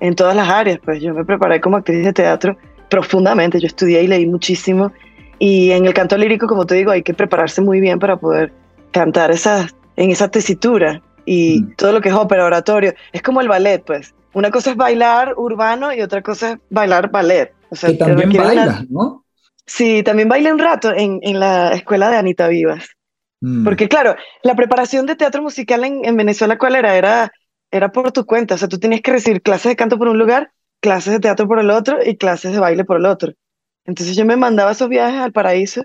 en 0.00 0.14
todas 0.14 0.34
las 0.34 0.48
áreas. 0.48 0.78
Pues 0.82 1.02
yo 1.02 1.12
me 1.12 1.26
preparé 1.26 1.60
como 1.60 1.76
actriz 1.76 2.02
de 2.02 2.14
teatro 2.14 2.56
profundamente. 2.88 3.60
Yo 3.60 3.66
estudié 3.66 4.02
y 4.02 4.06
leí 4.06 4.26
muchísimo 4.26 4.92
y 5.38 5.70
en 5.70 5.86
el 5.86 5.94
canto 5.94 6.16
lírico, 6.16 6.46
como 6.46 6.66
te 6.66 6.74
digo, 6.74 6.90
hay 6.90 7.02
que 7.02 7.14
prepararse 7.14 7.60
muy 7.60 7.80
bien 7.80 7.98
para 7.98 8.16
poder 8.16 8.52
cantar 8.90 9.30
esa, 9.30 9.68
en 9.96 10.10
esa 10.10 10.28
tesitura 10.28 11.02
y 11.24 11.60
mm. 11.60 11.76
todo 11.76 11.92
lo 11.92 12.00
que 12.00 12.08
es 12.08 12.14
ópera, 12.14 12.44
oratorio. 12.44 12.94
Es 13.12 13.22
como 13.22 13.40
el 13.40 13.48
ballet, 13.48 13.84
pues. 13.84 14.14
Una 14.32 14.50
cosa 14.50 14.70
es 14.70 14.76
bailar 14.76 15.34
urbano 15.36 15.92
y 15.92 16.00
otra 16.00 16.22
cosa 16.22 16.52
es 16.52 16.58
bailar 16.70 17.10
ballet. 17.10 17.52
O 17.70 17.76
sea, 17.76 17.90
que 17.90 17.96
también 17.96 18.32
bailas, 18.32 18.88
¿no? 18.90 19.24
Sí, 19.66 20.02
también 20.02 20.28
bailé 20.28 20.52
un 20.52 20.58
rato 20.58 20.92
en, 20.94 21.20
en 21.22 21.38
la 21.38 21.72
escuela 21.72 22.10
de 22.10 22.16
Anita 22.16 22.48
Vivas. 22.48 22.88
Mm. 23.40 23.64
Porque 23.64 23.88
claro, 23.88 24.16
la 24.42 24.56
preparación 24.56 25.06
de 25.06 25.16
teatro 25.16 25.42
musical 25.42 25.84
en, 25.84 26.04
en, 26.04 26.16
Venezuela, 26.16 26.58
¿cuál 26.58 26.74
era? 26.74 26.96
era? 26.96 27.30
Era 27.70 27.92
por 27.92 28.10
tu 28.12 28.24
cuenta. 28.24 28.54
O 28.54 28.58
sea, 28.58 28.68
tú 28.68 28.78
tenías 28.78 29.02
que 29.02 29.12
recibir 29.12 29.42
clases 29.42 29.70
de 29.70 29.76
canto 29.76 29.98
por 29.98 30.08
un 30.08 30.18
lugar, 30.18 30.50
clases 30.80 31.12
de 31.12 31.20
teatro 31.20 31.46
por 31.46 31.58
el 31.58 31.70
otro 31.70 31.98
y 32.04 32.16
clases 32.16 32.52
de 32.52 32.58
baile 32.58 32.84
por 32.84 32.96
el 32.96 33.06
otro. 33.06 33.34
Entonces 33.84 34.16
yo 34.16 34.24
me 34.24 34.36
mandaba 34.36 34.72
esos 34.72 34.88
viajes 34.88 35.20
al 35.20 35.32
paraíso 35.32 35.84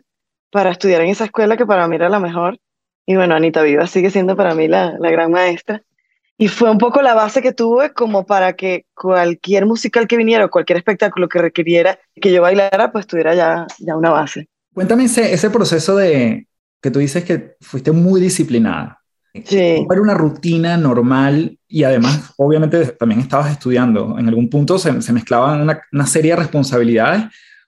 para 0.52 0.72
estudiar 0.72 1.02
en 1.02 1.10
esa 1.10 1.26
escuela 1.26 1.58
que 1.58 1.66
para 1.66 1.88
mí 1.88 1.96
era 1.96 2.10
la 2.10 2.20
mejor. 2.20 2.60
Y 3.06 3.16
bueno, 3.16 3.36
Anita 3.36 3.62
Viva 3.64 3.88
sigue 3.88 4.10
siendo 4.10 4.36
para 4.36 4.56
mí 4.56 4.68
la, 4.68 4.96
la 5.00 5.12
gran 5.12 5.32
maestra. 5.32 5.82
Y 6.38 6.48
fue 6.48 6.70
un 6.70 6.78
poco 6.78 7.02
la 7.02 7.14
base 7.14 7.42
que 7.42 7.54
tuve 7.54 7.94
como 7.94 8.26
para 8.26 8.54
que 8.54 8.86
cualquier 8.96 9.66
musical 9.66 10.08
que 10.08 10.18
viniera 10.18 10.46
o 10.46 10.50
cualquier 10.50 10.78
espectáculo 10.78 11.30
que 11.30 11.40
requiriera 11.40 12.00
que 12.16 12.32
yo 12.32 12.42
bailara, 12.42 12.92
pues 12.92 13.08
tuviera 13.08 13.36
ya, 13.36 13.68
ya 13.80 13.96
una 13.96 14.10
base. 14.10 14.48
Cuéntame 14.74 15.06
ese, 15.06 15.34
ese 15.34 15.50
proceso 15.50 15.96
de 15.96 16.48
que 16.82 16.92
tú 16.92 17.00
dices 17.00 17.24
que 17.24 17.56
fuiste 17.62 17.92
muy 17.92 18.20
disciplinada. 18.20 19.00
Sí. 19.46 19.86
Era 19.90 20.02
una 20.02 20.14
rutina 20.14 20.78
normal 20.78 21.58
y 21.68 21.84
además, 21.84 22.34
obviamente, 22.38 22.86
también 22.88 23.22
estabas 23.22 23.52
estudiando. 23.52 24.18
En 24.20 24.28
algún 24.28 24.50
punto 24.50 24.78
se, 24.78 25.02
se 25.02 25.14
mezclaban 25.14 25.62
una, 25.62 25.82
una 25.92 26.06
serie 26.06 26.32
de 26.32 26.38
responsabilidades 26.38 27.26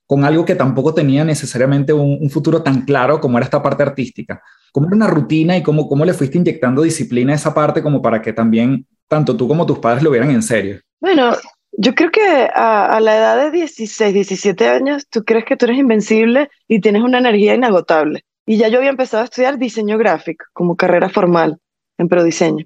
con 0.07 0.23
algo 0.23 0.45
que 0.45 0.55
tampoco 0.55 0.93
tenía 0.93 1.23
necesariamente 1.23 1.93
un, 1.93 2.29
futuro 2.29 2.61
tan 2.61 2.81
claro 2.81 3.19
como 3.19 3.37
era 3.37 3.45
esta 3.45 3.61
parte 3.61 3.83
artística. 3.83 4.41
¿Cómo 4.71 4.87
era 4.87 4.95
una 4.95 5.07
rutina 5.07 5.57
y 5.57 5.63
cómo, 5.63 5.87
cómo 5.87 6.05
le 6.05 6.13
fuiste 6.13 6.37
inyectando 6.37 6.81
disciplina 6.81 7.33
a 7.33 7.35
esa 7.35 7.53
parte 7.53 7.81
como 7.81 8.01
para 8.01 8.21
que 8.21 8.33
también 8.33 8.85
tanto 9.07 9.35
tú 9.35 9.47
como 9.47 9.65
tus 9.65 9.79
padres 9.79 10.03
lo 10.03 10.11
vieran 10.11 10.31
en 10.31 10.43
serio? 10.43 10.79
Bueno, 10.99 11.35
yo 11.71 11.95
creo 11.95 12.11
que 12.11 12.49
a, 12.53 12.85
a, 12.85 12.99
la 12.99 13.17
edad 13.17 13.37
de 13.45 13.51
16, 13.51 14.13
17 14.13 14.67
años, 14.69 15.07
tú 15.09 15.23
crees 15.23 15.45
que 15.45 15.57
tú 15.57 15.65
eres 15.65 15.79
invencible 15.79 16.49
y 16.67 16.81
tienes 16.81 17.01
una 17.01 17.19
energía 17.19 17.55
inagotable. 17.55 18.23
Y 18.45 18.57
ya 18.57 18.67
yo 18.67 18.77
había 18.77 18.91
empezado 18.91 19.21
a 19.21 19.25
estudiar 19.25 19.57
diseño 19.57 19.97
gráfico 19.97 20.45
como 20.53 20.75
carrera 20.75 21.09
formal 21.09 21.57
en 21.97 22.07
Prodiseño. 22.07 22.65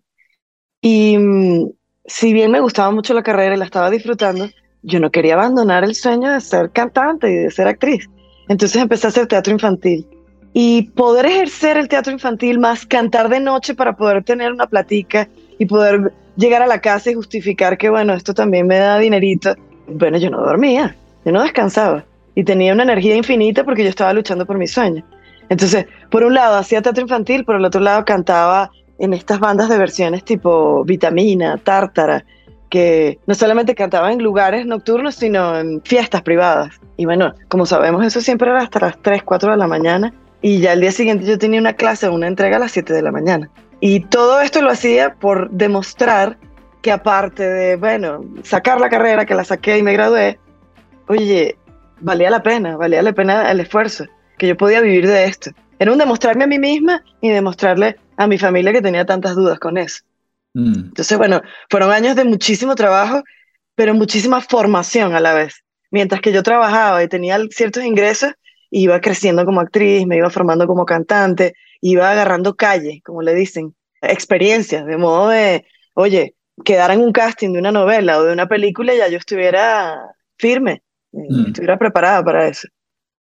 Y 0.81 1.17
mm, 1.17 1.69
si 2.05 2.33
bien 2.33 2.51
me 2.51 2.59
gustaba 2.59 2.91
mucho 2.91 3.13
la 3.13 3.23
carrera 3.23 3.55
y 3.55 3.57
la 3.57 3.65
estaba 3.65 3.89
disfrutando, 3.89 4.49
yo 4.83 4.99
no 4.99 5.11
quería 5.11 5.35
abandonar 5.35 5.83
el 5.83 5.95
sueño 5.95 6.31
de 6.31 6.41
ser 6.41 6.71
cantante 6.71 7.31
y 7.31 7.35
de 7.35 7.51
ser 7.51 7.67
actriz. 7.67 8.09
Entonces 8.47 8.81
empecé 8.81 9.07
a 9.07 9.09
hacer 9.09 9.27
teatro 9.27 9.53
infantil. 9.53 10.07
Y 10.53 10.89
poder 10.91 11.27
ejercer 11.27 11.77
el 11.77 11.87
teatro 11.87 12.11
infantil 12.11 12.59
más 12.59 12.85
cantar 12.85 13.29
de 13.29 13.39
noche 13.39 13.75
para 13.75 13.95
poder 13.95 14.23
tener 14.23 14.51
una 14.51 14.65
platica 14.65 15.29
y 15.59 15.65
poder 15.65 16.11
llegar 16.37 16.61
a 16.61 16.67
la 16.67 16.81
casa 16.81 17.11
y 17.11 17.13
justificar 17.13 17.77
que, 17.77 17.89
bueno, 17.89 18.13
esto 18.13 18.33
también 18.33 18.65
me 18.65 18.77
da 18.77 18.97
dinerito. 18.97 19.55
Bueno, 19.87 20.17
yo 20.17 20.29
no 20.29 20.41
dormía, 20.41 20.95
yo 21.23 21.31
no 21.31 21.43
descansaba 21.43 22.05
y 22.35 22.43
tenía 22.43 22.73
una 22.73 22.83
energía 22.83 23.15
infinita 23.15 23.63
porque 23.63 23.83
yo 23.83 23.89
estaba 23.89 24.13
luchando 24.13 24.45
por 24.45 24.57
mi 24.57 24.67
sueño. 24.67 25.03
Entonces, 25.49 25.85
por 26.09 26.23
un 26.23 26.33
lado 26.33 26.55
hacía 26.57 26.81
teatro 26.81 27.01
infantil, 27.01 27.43
por 27.43 27.55
el 27.55 27.65
otro 27.65 27.81
lado 27.81 28.05
cantaba 28.05 28.71
en 28.99 29.13
estas 29.13 29.39
bandas 29.39 29.69
de 29.69 29.77
versiones 29.77 30.23
tipo 30.23 30.83
Vitamina, 30.83 31.57
Tártara, 31.57 32.23
que 32.69 33.19
no 33.25 33.35
solamente 33.35 33.75
cantaba 33.75 34.11
en 34.11 34.21
lugares 34.21 34.65
nocturnos, 34.65 35.15
sino 35.15 35.57
en 35.57 35.81
fiestas 35.83 36.21
privadas. 36.21 36.79
Y 36.97 37.05
bueno, 37.05 37.33
como 37.47 37.65
sabemos, 37.65 38.05
eso 38.05 38.21
siempre 38.21 38.49
era 38.49 38.61
hasta 38.61 38.79
las 38.79 39.01
3, 39.01 39.23
4 39.23 39.51
de 39.51 39.57
la 39.57 39.67
mañana. 39.67 40.13
Y 40.41 40.59
ya 40.59 40.73
el 40.73 40.81
día 40.81 40.91
siguiente 40.91 41.25
yo 41.25 41.37
tenía 41.37 41.59
una 41.59 41.73
clase, 41.73 42.07
una 42.09 42.27
entrega 42.27 42.57
a 42.57 42.59
las 42.59 42.71
7 42.71 42.93
de 42.93 43.01
la 43.01 43.11
mañana. 43.11 43.49
Y 43.81 44.01
todo 44.01 44.41
esto 44.41 44.61
lo 44.61 44.71
hacía 44.71 45.15
por 45.15 45.49
demostrar 45.51 46.37
que 46.81 46.91
aparte 46.91 47.43
de, 47.43 47.75
bueno, 47.75 48.23
sacar 48.43 48.79
la 48.79 48.89
carrera, 48.89 49.25
que 49.25 49.35
la 49.35 49.43
saqué 49.43 49.77
y 49.77 49.83
me 49.83 49.93
gradué, 49.93 50.39
oye, 51.07 51.57
valía 51.99 52.29
la 52.29 52.43
pena, 52.43 52.77
valía 52.77 53.01
la 53.01 53.13
pena 53.13 53.51
el 53.51 53.59
esfuerzo, 53.59 54.05
que 54.37 54.47
yo 54.47 54.57
podía 54.57 54.81
vivir 54.81 55.07
de 55.07 55.25
esto. 55.25 55.51
Era 55.79 55.91
un 55.91 55.97
demostrarme 55.97 56.43
a 56.43 56.47
mí 56.47 56.59
misma 56.59 57.03
y 57.21 57.29
demostrarle 57.29 57.97
a 58.17 58.27
mi 58.27 58.37
familia 58.37 58.73
que 58.73 58.81
tenía 58.81 59.05
tantas 59.05 59.35
dudas 59.35 59.59
con 59.59 59.77
eso. 59.77 60.03
Mm. 60.53 60.89
Entonces, 60.89 61.17
bueno, 61.17 61.41
fueron 61.69 61.91
años 61.91 62.15
de 62.15 62.25
muchísimo 62.25 62.75
trabajo, 62.75 63.23
pero 63.75 63.93
muchísima 63.93 64.41
formación 64.41 65.13
a 65.13 65.19
la 65.19 65.33
vez. 65.33 65.63
Mientras 65.91 66.21
que 66.21 66.31
yo 66.31 66.43
trabajaba 66.43 67.03
y 67.03 67.07
tenía 67.07 67.37
ciertos 67.49 67.83
ingresos, 67.83 68.33
iba 68.71 68.99
creciendo 69.01 69.45
como 69.45 69.61
actriz, 69.61 70.05
me 70.05 70.17
iba 70.17 70.29
formando 70.29 70.67
como 70.67 70.85
cantante, 70.85 71.53
iba 71.81 72.11
agarrando 72.11 72.55
calle, 72.55 73.01
como 73.03 73.21
le 73.21 73.33
dicen, 73.33 73.75
experiencias, 74.01 74.85
de 74.85 74.97
modo 74.97 75.29
de, 75.29 75.65
oye, 75.93 76.35
quedar 76.63 76.91
en 76.91 77.01
un 77.01 77.11
casting 77.11 77.53
de 77.53 77.59
una 77.59 77.71
novela 77.71 78.19
o 78.19 78.23
de 78.23 78.33
una 78.33 78.47
película, 78.47 78.93
ya 78.93 79.07
yo 79.07 79.17
estuviera 79.17 79.97
firme, 80.37 80.83
eh, 81.13 81.17
mm. 81.29 81.47
estuviera 81.47 81.77
preparada 81.77 82.23
para 82.23 82.47
eso. 82.47 82.67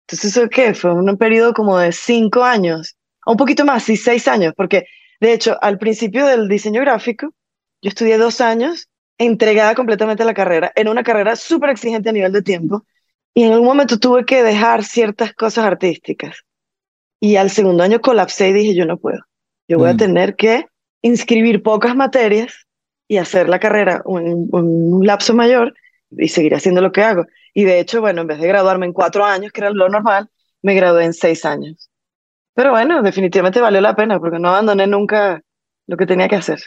Entonces, 0.08 0.38
¿eso 0.38 0.48
qué? 0.50 0.74
Fue 0.74 0.94
un 0.94 1.18
periodo 1.18 1.54
como 1.54 1.78
de 1.78 1.92
cinco 1.92 2.44
años, 2.44 2.96
o 3.26 3.32
un 3.32 3.38
poquito 3.38 3.66
más, 3.66 3.84
sí, 3.84 3.98
seis 3.98 4.28
años, 4.28 4.54
porque 4.56 4.86
de 5.20 5.34
hecho, 5.34 5.58
al 5.62 5.78
principio 5.78 6.26
del 6.26 6.48
diseño 6.48 6.82
gráfico, 6.82 7.34
yo 7.82 7.90
estudié 7.90 8.18
dos 8.18 8.42
años 8.42 8.90
entregada 9.18 9.74
completamente 9.76 10.24
a 10.24 10.26
la 10.26 10.34
carrera, 10.34 10.72
en 10.76 10.88
una 10.88 11.04
carrera 11.04 11.36
súper 11.36 11.72
exigente 11.72 12.10
a 12.10 12.14
nivel 12.14 12.32
de 12.32 12.42
tiempo, 12.42 12.86
y 13.34 13.44
en 13.44 13.54
algún 13.54 13.68
momento 13.68 14.00
tuve 14.00 14.26
que 14.26 14.44
dejar 14.44 14.84
ciertas 14.84 15.34
cosas 15.34 15.66
artísticas. 15.66 16.42
Y 17.20 17.36
al 17.36 17.50
segundo 17.50 17.84
año 17.84 18.00
colapsé 18.00 18.50
y 18.50 18.54
dije, 18.54 18.76
yo 18.76 18.86
no 18.86 18.98
puedo. 18.98 19.20
Yo 19.68 19.78
voy 19.78 19.90
a 19.90 19.94
mm. 19.94 19.98
tener 19.98 20.36
que 20.36 20.66
inscribir 21.02 21.64
pocas 21.64 21.96
materias 21.96 22.68
y 23.08 23.18
hacer 23.18 23.50
la 23.50 23.60
carrera 23.60 24.04
en 24.06 24.48
un, 24.52 25.06
lapso 25.06 25.34
mayor 25.34 25.74
y 26.12 26.28
seguir 26.30 26.56
haciendo 26.56 26.82
lo 26.82 26.92
que 26.92 27.04
hago. 27.04 27.26
Y 27.54 27.64
de 27.64 27.80
hecho, 27.80 28.02
bueno, 28.02 28.22
en 28.22 28.28
vez 28.28 28.40
de 28.40 28.48
graduarme 28.48 28.86
en 28.86 28.94
cuatro 28.94 29.26
años, 29.26 29.52
que 29.52 29.62
era 29.62 29.70
lo 29.72 29.90
normal, 29.90 30.30
me 30.62 30.76
gradué 30.76 31.06
en 31.06 31.14
seis 31.14 31.46
años. 31.46 31.90
Pero 32.58 32.72
bueno, 32.72 33.04
definitivamente 33.04 33.62
valió 33.62 33.80
la 33.82 33.96
pena 33.96 34.20
porque 34.20 34.40
no 34.40 34.50
abandoné 34.50 34.88
nunca 34.88 35.44
lo 35.86 35.96
que 35.96 36.08
tenía 36.08 36.28
que 36.28 36.38
hacer. 36.38 36.60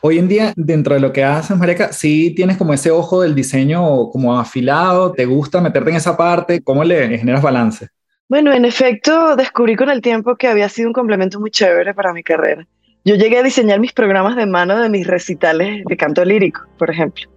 Hoy 0.00 0.18
en 0.18 0.26
día, 0.26 0.52
dentro 0.56 0.94
de 0.94 1.00
lo 1.00 1.12
que 1.12 1.22
haces, 1.22 1.56
Mareca, 1.56 1.92
sí 1.92 2.34
tienes 2.34 2.56
como 2.56 2.74
ese 2.74 2.90
ojo 2.90 3.22
del 3.22 3.32
diseño 3.32 4.08
como 4.10 4.36
afilado, 4.36 5.12
¿te 5.12 5.24
gusta 5.24 5.60
meterte 5.60 5.90
en 5.90 5.96
esa 5.96 6.16
parte? 6.16 6.60
¿Cómo 6.64 6.82
le 6.82 7.16
generas 7.16 7.40
balance? 7.40 7.86
Bueno, 8.28 8.52
en 8.52 8.64
efecto, 8.64 9.36
descubrí 9.36 9.76
con 9.76 9.90
el 9.90 10.00
tiempo 10.00 10.34
que 10.34 10.48
había 10.48 10.68
sido 10.68 10.88
un 10.88 10.92
complemento 10.92 11.38
muy 11.38 11.52
chévere 11.52 11.94
para 11.94 12.12
mi 12.12 12.24
carrera. 12.24 12.66
Yo 13.04 13.14
llegué 13.14 13.38
a 13.38 13.44
diseñar 13.44 13.78
mis 13.78 13.92
programas 13.92 14.34
de 14.34 14.46
mano 14.46 14.76
de 14.80 14.88
mis 14.88 15.06
recitales 15.06 15.84
de 15.84 15.96
canto 15.96 16.24
lírico, 16.24 16.62
por 16.78 16.90
ejemplo. 16.90 17.30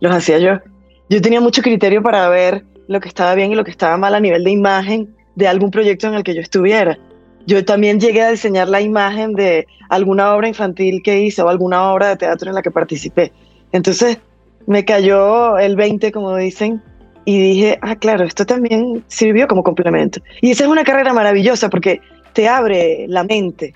Los 0.00 0.12
hacía 0.12 0.40
yo. 0.40 0.58
Yo 1.08 1.22
tenía 1.22 1.40
mucho 1.40 1.62
criterio 1.62 2.02
para 2.02 2.28
ver 2.28 2.64
lo 2.88 2.98
que 2.98 3.06
estaba 3.06 3.36
bien 3.36 3.52
y 3.52 3.54
lo 3.54 3.62
que 3.62 3.70
estaba 3.70 3.96
mal 3.96 4.16
a 4.16 4.20
nivel 4.20 4.42
de 4.42 4.50
imagen 4.50 5.14
de 5.36 5.46
algún 5.46 5.70
proyecto 5.70 6.08
en 6.08 6.14
el 6.14 6.24
que 6.24 6.34
yo 6.34 6.40
estuviera. 6.40 6.98
Yo 7.46 7.64
también 7.64 8.00
llegué 8.00 8.22
a 8.22 8.30
diseñar 8.30 8.68
la 8.68 8.80
imagen 8.80 9.32
de 9.32 9.66
alguna 9.88 10.34
obra 10.34 10.48
infantil 10.48 11.02
que 11.02 11.20
hice 11.20 11.42
o 11.42 11.48
alguna 11.48 11.92
obra 11.92 12.08
de 12.08 12.16
teatro 12.16 12.48
en 12.48 12.54
la 12.54 12.62
que 12.62 12.70
participé. 12.70 13.32
Entonces 13.72 14.18
me 14.66 14.84
cayó 14.84 15.58
el 15.58 15.76
20, 15.76 16.12
como 16.12 16.36
dicen, 16.36 16.82
y 17.24 17.38
dije, 17.40 17.78
ah, 17.82 17.96
claro, 17.96 18.24
esto 18.24 18.46
también 18.46 19.04
sirvió 19.08 19.46
como 19.46 19.62
complemento. 19.62 20.20
Y 20.40 20.50
esa 20.50 20.64
es 20.64 20.70
una 20.70 20.84
carrera 20.84 21.12
maravillosa 21.12 21.68
porque 21.68 22.00
te 22.32 22.48
abre 22.48 23.06
la 23.08 23.24
mente. 23.24 23.74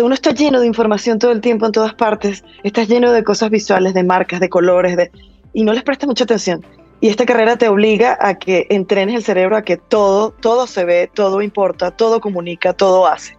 O 0.00 0.04
uno 0.04 0.14
está 0.14 0.32
lleno 0.32 0.60
de 0.60 0.66
información 0.66 1.18
todo 1.18 1.32
el 1.32 1.40
tiempo 1.40 1.66
en 1.66 1.72
todas 1.72 1.94
partes, 1.94 2.44
estás 2.62 2.88
lleno 2.88 3.10
de 3.10 3.24
cosas 3.24 3.50
visuales, 3.50 3.94
de 3.94 4.04
marcas, 4.04 4.38
de 4.38 4.48
colores, 4.48 4.96
de... 4.96 5.10
y 5.54 5.64
no 5.64 5.72
les 5.72 5.82
prestas 5.82 6.08
mucha 6.08 6.24
atención. 6.24 6.64
Y 7.00 7.08
esta 7.08 7.26
carrera 7.26 7.56
te 7.56 7.68
obliga 7.68 8.18
a 8.20 8.34
que 8.34 8.66
entrenes 8.70 9.14
el 9.14 9.22
cerebro 9.22 9.56
a 9.56 9.62
que 9.62 9.76
todo, 9.76 10.32
todo 10.32 10.66
se 10.66 10.84
ve, 10.84 11.10
todo 11.12 11.42
importa, 11.42 11.92
todo 11.92 12.20
comunica, 12.20 12.72
todo 12.72 13.06
hace. 13.06 13.36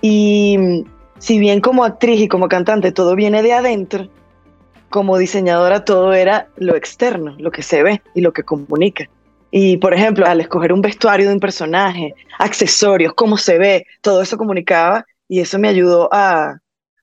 Y 0.00 0.84
si 1.18 1.38
bien 1.38 1.60
como 1.60 1.84
actriz 1.84 2.20
y 2.20 2.28
como 2.28 2.48
cantante 2.48 2.92
todo 2.92 3.16
viene 3.16 3.42
de 3.42 3.52
adentro, 3.52 4.08
como 4.90 5.18
diseñadora 5.18 5.84
todo 5.84 6.12
era 6.12 6.48
lo 6.56 6.76
externo, 6.76 7.34
lo 7.38 7.50
que 7.50 7.62
se 7.62 7.82
ve 7.82 8.02
y 8.14 8.20
lo 8.20 8.32
que 8.32 8.44
comunica. 8.44 9.08
Y 9.50 9.78
por 9.78 9.92
ejemplo, 9.92 10.26
al 10.26 10.40
escoger 10.40 10.72
un 10.72 10.80
vestuario 10.80 11.26
de 11.26 11.34
un 11.34 11.40
personaje, 11.40 12.14
accesorios, 12.38 13.14
cómo 13.14 13.36
se 13.36 13.58
ve, 13.58 13.86
todo 14.00 14.22
eso 14.22 14.36
comunicaba 14.36 15.04
y 15.28 15.40
eso 15.40 15.58
me 15.58 15.68
ayudó 15.68 16.08
a 16.12 16.60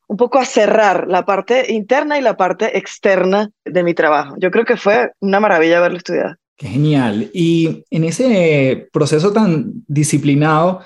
un 0.07 0.17
poco 0.17 0.39
a 0.39 0.45
cerrar 0.45 1.07
la 1.07 1.25
parte 1.25 1.71
interna 1.71 2.17
y 2.17 2.21
la 2.21 2.37
parte 2.37 2.77
externa 2.77 3.51
de 3.65 3.83
mi 3.83 3.93
trabajo. 3.93 4.35
Yo 4.39 4.51
creo 4.51 4.65
que 4.65 4.77
fue 4.77 5.11
una 5.19 5.39
maravilla 5.39 5.77
haberlo 5.77 5.97
estudiado. 5.97 6.35
Qué 6.55 6.67
genial. 6.67 7.29
Y 7.33 7.85
en 7.91 8.03
ese 8.03 8.89
proceso 8.91 9.31
tan 9.31 9.71
disciplinado, 9.87 10.81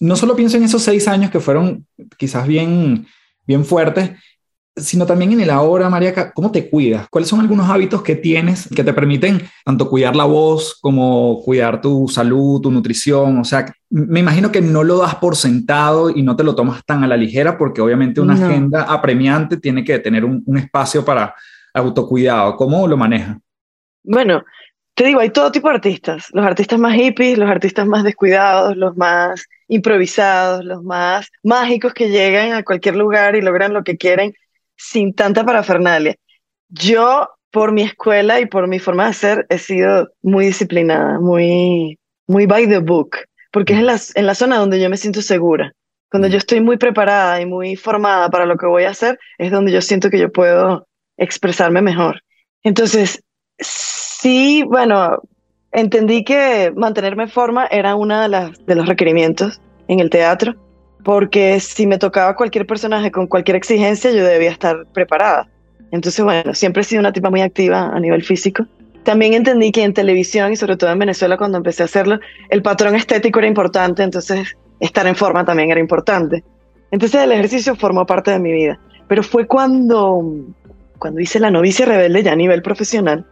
no 0.00 0.16
solo 0.16 0.36
pienso 0.36 0.56
en 0.56 0.64
esos 0.64 0.82
seis 0.82 1.08
años 1.08 1.30
que 1.30 1.40
fueron 1.40 1.86
quizás 2.18 2.46
bien, 2.46 3.06
bien 3.46 3.64
fuertes, 3.64 4.10
sino 4.76 5.06
también 5.06 5.32
en 5.32 5.40
el 5.40 5.50
ahora, 5.50 5.88
María, 5.88 6.32
¿cómo 6.32 6.52
te 6.52 6.68
cuidas? 6.68 7.08
¿Cuáles 7.08 7.30
son 7.30 7.40
algunos 7.40 7.68
hábitos 7.68 8.02
que 8.02 8.14
tienes 8.14 8.68
que 8.68 8.84
te 8.84 8.92
permiten 8.92 9.40
tanto 9.64 9.88
cuidar 9.88 10.14
la 10.14 10.24
voz 10.24 10.78
como 10.80 11.40
cuidar 11.42 11.80
tu 11.80 12.08
salud, 12.08 12.60
tu 12.60 12.70
nutrición? 12.70 13.38
O 13.38 13.44
sea, 13.44 13.72
me 13.88 14.20
imagino 14.20 14.52
que 14.52 14.60
no 14.60 14.84
lo 14.84 14.98
das 14.98 15.14
por 15.14 15.34
sentado 15.34 16.10
y 16.10 16.22
no 16.22 16.36
te 16.36 16.44
lo 16.44 16.54
tomas 16.54 16.84
tan 16.84 17.02
a 17.02 17.06
la 17.06 17.16
ligera 17.16 17.56
porque 17.56 17.80
obviamente 17.80 18.20
una 18.20 18.34
agenda 18.34 18.82
apremiante 18.82 19.56
tiene 19.56 19.82
que 19.82 19.98
tener 19.98 20.24
un, 20.24 20.42
un 20.44 20.58
espacio 20.58 21.04
para 21.04 21.34
autocuidado. 21.72 22.56
¿Cómo 22.56 22.86
lo 22.86 22.98
manejas? 22.98 23.38
Bueno, 24.04 24.44
te 24.94 25.04
digo, 25.04 25.20
hay 25.20 25.30
todo 25.30 25.52
tipo 25.52 25.68
de 25.68 25.74
artistas, 25.74 26.28
los 26.32 26.44
artistas 26.44 26.78
más 26.78 26.94
hippies, 26.94 27.38
los 27.38 27.50
artistas 27.50 27.86
más 27.86 28.04
descuidados, 28.04 28.76
los 28.76 28.96
más 28.96 29.46
improvisados, 29.68 30.64
los 30.64 30.82
más 30.82 31.30
mágicos 31.42 31.94
que 31.94 32.08
llegan 32.08 32.52
a 32.52 32.62
cualquier 32.62 32.96
lugar 32.96 33.36
y 33.36 33.42
logran 33.42 33.72
lo 33.72 33.82
que 33.82 33.96
quieren 33.96 34.34
sin 34.76 35.14
tanta 35.14 35.44
parafernalia. 35.44 36.14
Yo, 36.68 37.28
por 37.50 37.72
mi 37.72 37.82
escuela 37.82 38.40
y 38.40 38.46
por 38.46 38.68
mi 38.68 38.78
forma 38.78 39.06
de 39.06 39.12
ser, 39.14 39.46
he 39.48 39.58
sido 39.58 40.08
muy 40.22 40.46
disciplinada, 40.46 41.20
muy, 41.20 41.98
muy 42.26 42.46
by 42.46 42.68
the 42.68 42.78
book, 42.78 43.16
porque 43.52 43.72
es 43.72 43.78
en 43.78 43.86
la, 43.86 44.00
en 44.14 44.26
la 44.26 44.34
zona 44.34 44.58
donde 44.58 44.80
yo 44.80 44.90
me 44.90 44.96
siento 44.96 45.22
segura. 45.22 45.72
Cuando 46.10 46.28
yo 46.28 46.38
estoy 46.38 46.60
muy 46.60 46.76
preparada 46.76 47.40
y 47.40 47.46
muy 47.46 47.76
formada 47.76 48.30
para 48.30 48.46
lo 48.46 48.56
que 48.56 48.66
voy 48.66 48.84
a 48.84 48.90
hacer, 48.90 49.18
es 49.38 49.50
donde 49.50 49.72
yo 49.72 49.80
siento 49.80 50.10
que 50.10 50.18
yo 50.18 50.30
puedo 50.30 50.86
expresarme 51.16 51.82
mejor. 51.82 52.22
Entonces, 52.62 53.22
Sí, 53.58 54.64
bueno, 54.64 55.22
entendí 55.72 56.24
que 56.24 56.72
mantenerme 56.74 57.24
en 57.24 57.28
forma 57.28 57.66
era 57.66 57.94
uno 57.94 58.20
de, 58.20 58.28
las, 58.28 58.66
de 58.66 58.74
los 58.74 58.86
requerimientos 58.86 59.60
en 59.88 60.00
el 60.00 60.10
teatro, 60.10 60.54
porque 61.06 61.60
si 61.60 61.86
me 61.86 61.98
tocaba 61.98 62.34
cualquier 62.34 62.66
personaje 62.66 63.12
con 63.12 63.28
cualquier 63.28 63.56
exigencia, 63.56 64.10
yo 64.10 64.24
debía 64.24 64.50
estar 64.50 64.84
preparada. 64.92 65.48
Entonces, 65.92 66.24
bueno, 66.24 66.52
siempre 66.52 66.80
he 66.80 66.84
sido 66.84 66.98
una 66.98 67.12
tipa 67.12 67.30
muy 67.30 67.42
activa 67.42 67.90
a 67.94 68.00
nivel 68.00 68.24
físico. 68.24 68.66
También 69.04 69.32
entendí 69.32 69.70
que 69.70 69.84
en 69.84 69.94
televisión 69.94 70.52
y 70.52 70.56
sobre 70.56 70.76
todo 70.76 70.90
en 70.90 70.98
Venezuela 70.98 71.36
cuando 71.36 71.58
empecé 71.58 71.82
a 71.82 71.84
hacerlo, 71.84 72.18
el 72.48 72.60
patrón 72.60 72.96
estético 72.96 73.38
era 73.38 73.46
importante, 73.46 74.02
entonces 74.02 74.56
estar 74.80 75.06
en 75.06 75.14
forma 75.14 75.44
también 75.44 75.70
era 75.70 75.78
importante. 75.78 76.42
Entonces 76.90 77.22
el 77.22 77.30
ejercicio 77.30 77.76
formó 77.76 78.04
parte 78.04 78.32
de 78.32 78.40
mi 78.40 78.50
vida. 78.50 78.76
Pero 79.06 79.22
fue 79.22 79.46
cuando, 79.46 80.24
cuando 80.98 81.20
hice 81.20 81.38
la 81.38 81.52
novicia 81.52 81.86
rebelde 81.86 82.24
ya 82.24 82.32
a 82.32 82.36
nivel 82.36 82.62
profesional, 82.62 83.24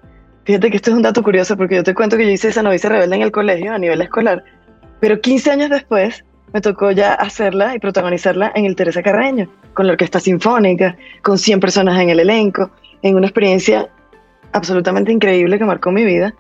Fíjate 0.45 0.71
que 0.71 0.77
esto 0.77 0.91
es 0.91 0.97
un 0.97 1.03
dato 1.03 1.23
curioso 1.23 1.57
porque 1.57 1.75
yo 1.77 1.83
te 1.83 1.95
cuento 1.95 2.19
que 2.19 2.27
yo 2.27 2.31
hice 2.31 2.49
esa 2.49 2.63
novicia 2.63 2.91
rebelde 2.91 3.17
en 3.17 3.23
el 3.23 3.33
colegio 3.33 3.73
a 3.73 3.79
nivel 3.79 4.03
escolar, 4.03 4.45
pero 5.01 5.19
15 5.19 5.51
años 5.51 5.71
después 5.71 6.23
me 6.55 6.61
tocó 6.61 6.93
ya 6.93 7.15
hacerla 7.15 7.75
y 7.75 7.81
protagonizarla 7.81 8.53
en 8.55 8.65
el 8.65 8.77
Teresa 8.77 9.03
Carreño, 9.03 9.51
con 9.75 9.89
la 9.89 9.93
orquesta 9.95 10.21
sinfónica, 10.21 10.97
con 11.23 11.37
100 11.37 11.59
personas 11.59 12.01
en 12.01 12.11
el 12.11 12.21
elenco, 12.21 12.71
en 13.03 13.17
una 13.17 13.27
experiencia 13.27 13.91
absolutamente 14.53 15.11
increíble 15.11 15.59
que 15.59 15.65
marcó 15.65 15.91
mi 15.91 16.05
vida. 16.05 16.33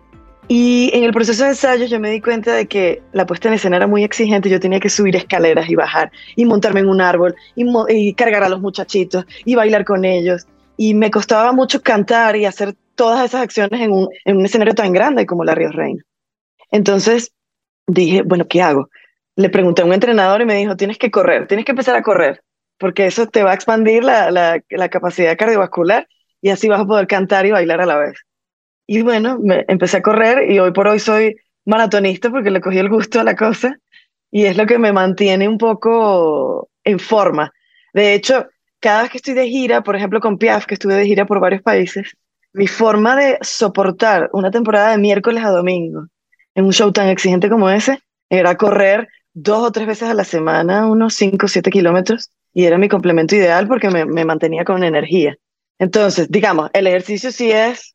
Y 0.46 0.90
en 0.94 1.02
el 1.02 1.12
proceso 1.12 1.42
de 1.42 1.50
ensayo 1.50 1.86
yo 1.86 1.98
me 1.98 2.10
di 2.10 2.20
cuenta 2.20 2.54
de 2.54 2.66
que 2.66 3.02
la 3.12 3.26
puesta 3.26 3.48
en 3.48 3.54
escena 3.54 3.76
era 3.76 3.88
muy 3.88 4.04
exigente, 4.04 4.48
yo 4.48 4.60
tenía 4.60 4.78
que 4.78 4.88
subir 4.88 5.16
escaleras 5.16 5.68
y 5.68 5.74
bajar, 5.74 6.12
y 6.36 6.44
montarme 6.44 6.78
en 6.80 6.88
un 6.88 7.00
árbol, 7.00 7.34
y, 7.56 8.14
cargar 8.14 8.44
a 8.44 8.48
los 8.48 8.60
muchachitos, 8.60 9.26
y 9.44 9.56
bailar 9.56 9.84
con 9.84 10.04
ellos. 10.04 10.46
Y 10.76 10.94
me 10.94 11.10
costaba 11.10 11.50
mucho 11.50 11.82
cantar 11.82 12.36
y 12.36 12.44
hacer 12.44 12.76
todas 12.94 13.24
esas 13.24 13.42
acciones 13.42 13.80
en 13.80 13.90
un, 13.90 14.08
en 14.24 14.36
un 14.36 14.44
escenario 14.44 14.74
tan 14.74 14.92
grande 14.92 15.26
como 15.26 15.42
la 15.42 15.56
Río 15.56 15.72
Reina. 15.72 16.04
Entonces 16.70 17.32
dije, 17.88 18.22
bueno, 18.22 18.46
¿qué 18.46 18.62
hago? 18.62 18.90
Le 19.36 19.50
pregunté 19.50 19.82
a 19.82 19.84
un 19.84 19.92
entrenador 19.92 20.42
y 20.42 20.46
me 20.46 20.54
dijo, 20.54 20.76
tienes 20.76 20.98
que 20.98 21.10
correr, 21.10 21.46
tienes 21.46 21.64
que 21.64 21.72
empezar 21.72 21.96
a 21.96 22.02
correr, 22.02 22.42
porque 22.78 23.06
eso 23.06 23.26
te 23.26 23.42
va 23.42 23.50
a 23.50 23.54
expandir 23.54 24.04
la, 24.04 24.30
la, 24.30 24.88
capacidad 24.88 25.36
cardiovascular 25.36 26.08
y 26.40 26.50
así 26.50 26.68
vas 26.68 26.80
a 26.80 26.86
poder 26.86 27.06
cantar 27.06 27.46
y 27.46 27.50
bailar 27.50 27.80
a 27.80 27.86
la 27.86 27.98
vez. 27.98 28.18
Y 28.86 29.02
bueno, 29.02 29.38
me, 29.40 29.64
empecé 29.68 29.96
a 29.96 30.02
correr 30.02 30.50
y 30.50 30.58
hoy 30.58 30.72
por 30.72 30.86
hoy 30.86 30.98
soy 30.98 31.36
maratonista 31.64 32.30
porque 32.30 32.50
le 32.50 32.60
cogí 32.60 32.78
el 32.78 32.88
gusto 32.88 33.20
a 33.20 33.24
la 33.24 33.34
cosa 33.34 33.76
y 34.30 34.44
es 34.44 34.56
lo 34.56 34.66
que 34.66 34.78
me 34.78 34.92
mantiene 34.92 35.48
un 35.48 35.58
poco 35.58 36.68
en 36.84 36.98
forma. 36.98 37.52
De 37.92 38.14
hecho, 38.14 38.46
cada 38.80 39.02
vez 39.02 39.10
que 39.10 39.18
estoy 39.18 39.34
de 39.34 39.48
gira, 39.48 39.82
por 39.82 39.96
ejemplo 39.96 40.20
con 40.20 40.38
Piaf, 40.38 40.66
que 40.66 40.74
estuve 40.74 40.94
de 40.94 41.06
gira 41.06 41.24
por 41.24 41.40
varios 41.40 41.62
países, 41.62 42.16
mi 42.52 42.66
forma 42.66 43.16
de 43.16 43.38
soportar 43.40 44.30
una 44.32 44.50
temporada 44.50 44.90
de 44.90 44.98
miércoles 44.98 45.44
a 45.44 45.50
domingo 45.50 46.06
en 46.54 46.64
un 46.64 46.72
show 46.72 46.92
tan 46.92 47.08
exigente 47.08 47.48
como 47.48 47.68
ese 47.68 47.98
era 48.28 48.56
correr 48.56 49.08
dos 49.34 49.64
o 49.64 49.72
tres 49.72 49.86
veces 49.86 50.08
a 50.08 50.14
la 50.14 50.24
semana, 50.24 50.86
unos 50.86 51.14
cinco 51.14 51.46
o 51.46 51.48
siete 51.48 51.70
kilómetros, 51.70 52.30
y 52.52 52.64
era 52.64 52.78
mi 52.78 52.88
complemento 52.88 53.36
ideal 53.36 53.68
porque 53.68 53.90
me, 53.90 54.04
me, 54.04 54.24
mantenía 54.24 54.64
con 54.64 54.84
energía. 54.84 55.36
Entonces, 55.78 56.30
digamos, 56.30 56.70
el 56.72 56.86
ejercicio 56.86 57.32
sí 57.32 57.50
es 57.50 57.94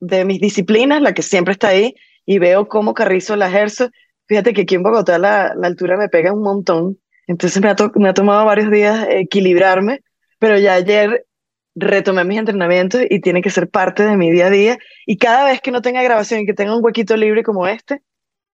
de 0.00 0.24
mis 0.24 0.40
disciplinas, 0.40 1.02
la 1.02 1.12
que 1.12 1.22
siempre 1.22 1.52
está 1.52 1.68
ahí, 1.68 1.94
y 2.24 2.38
veo 2.38 2.68
cómo 2.68 2.94
Carrizo 2.94 3.36
la 3.36 3.48
ejerzo, 3.48 3.90
Fíjate 4.26 4.52
que 4.52 4.62
aquí 4.62 4.74
en 4.74 4.82
Bogotá 4.82 5.18
la, 5.18 5.54
la 5.54 5.68
altura 5.68 5.96
me 5.96 6.08
pega 6.08 6.32
un 6.32 6.42
montón, 6.42 6.98
entonces 7.26 7.62
me 7.62 7.68
ha, 7.68 7.76
me 7.94 8.08
ha 8.08 8.14
tomado 8.14 8.44
varios 8.44 8.70
días 8.70 9.06
equilibrarme, 9.08 10.02
pero 10.38 10.58
ya 10.58 10.74
ayer 10.74 11.26
retomé 11.74 12.24
mis 12.24 12.38
entrenamientos 12.38 13.02
y 13.08 13.20
tiene 13.20 13.42
que 13.42 13.50
ser 13.50 13.68
parte 13.68 14.04
de 14.04 14.16
mi 14.16 14.30
día 14.30 14.46
a 14.46 14.50
día. 14.50 14.78
Y 15.06 15.18
cada 15.18 15.44
vez 15.44 15.60
que 15.60 15.70
no 15.70 15.82
tenga 15.82 16.02
grabación 16.02 16.40
y 16.40 16.46
que 16.46 16.54
tenga 16.54 16.76
un 16.76 16.84
huequito 16.84 17.16
libre 17.16 17.42
como 17.42 17.66
este, 17.66 18.02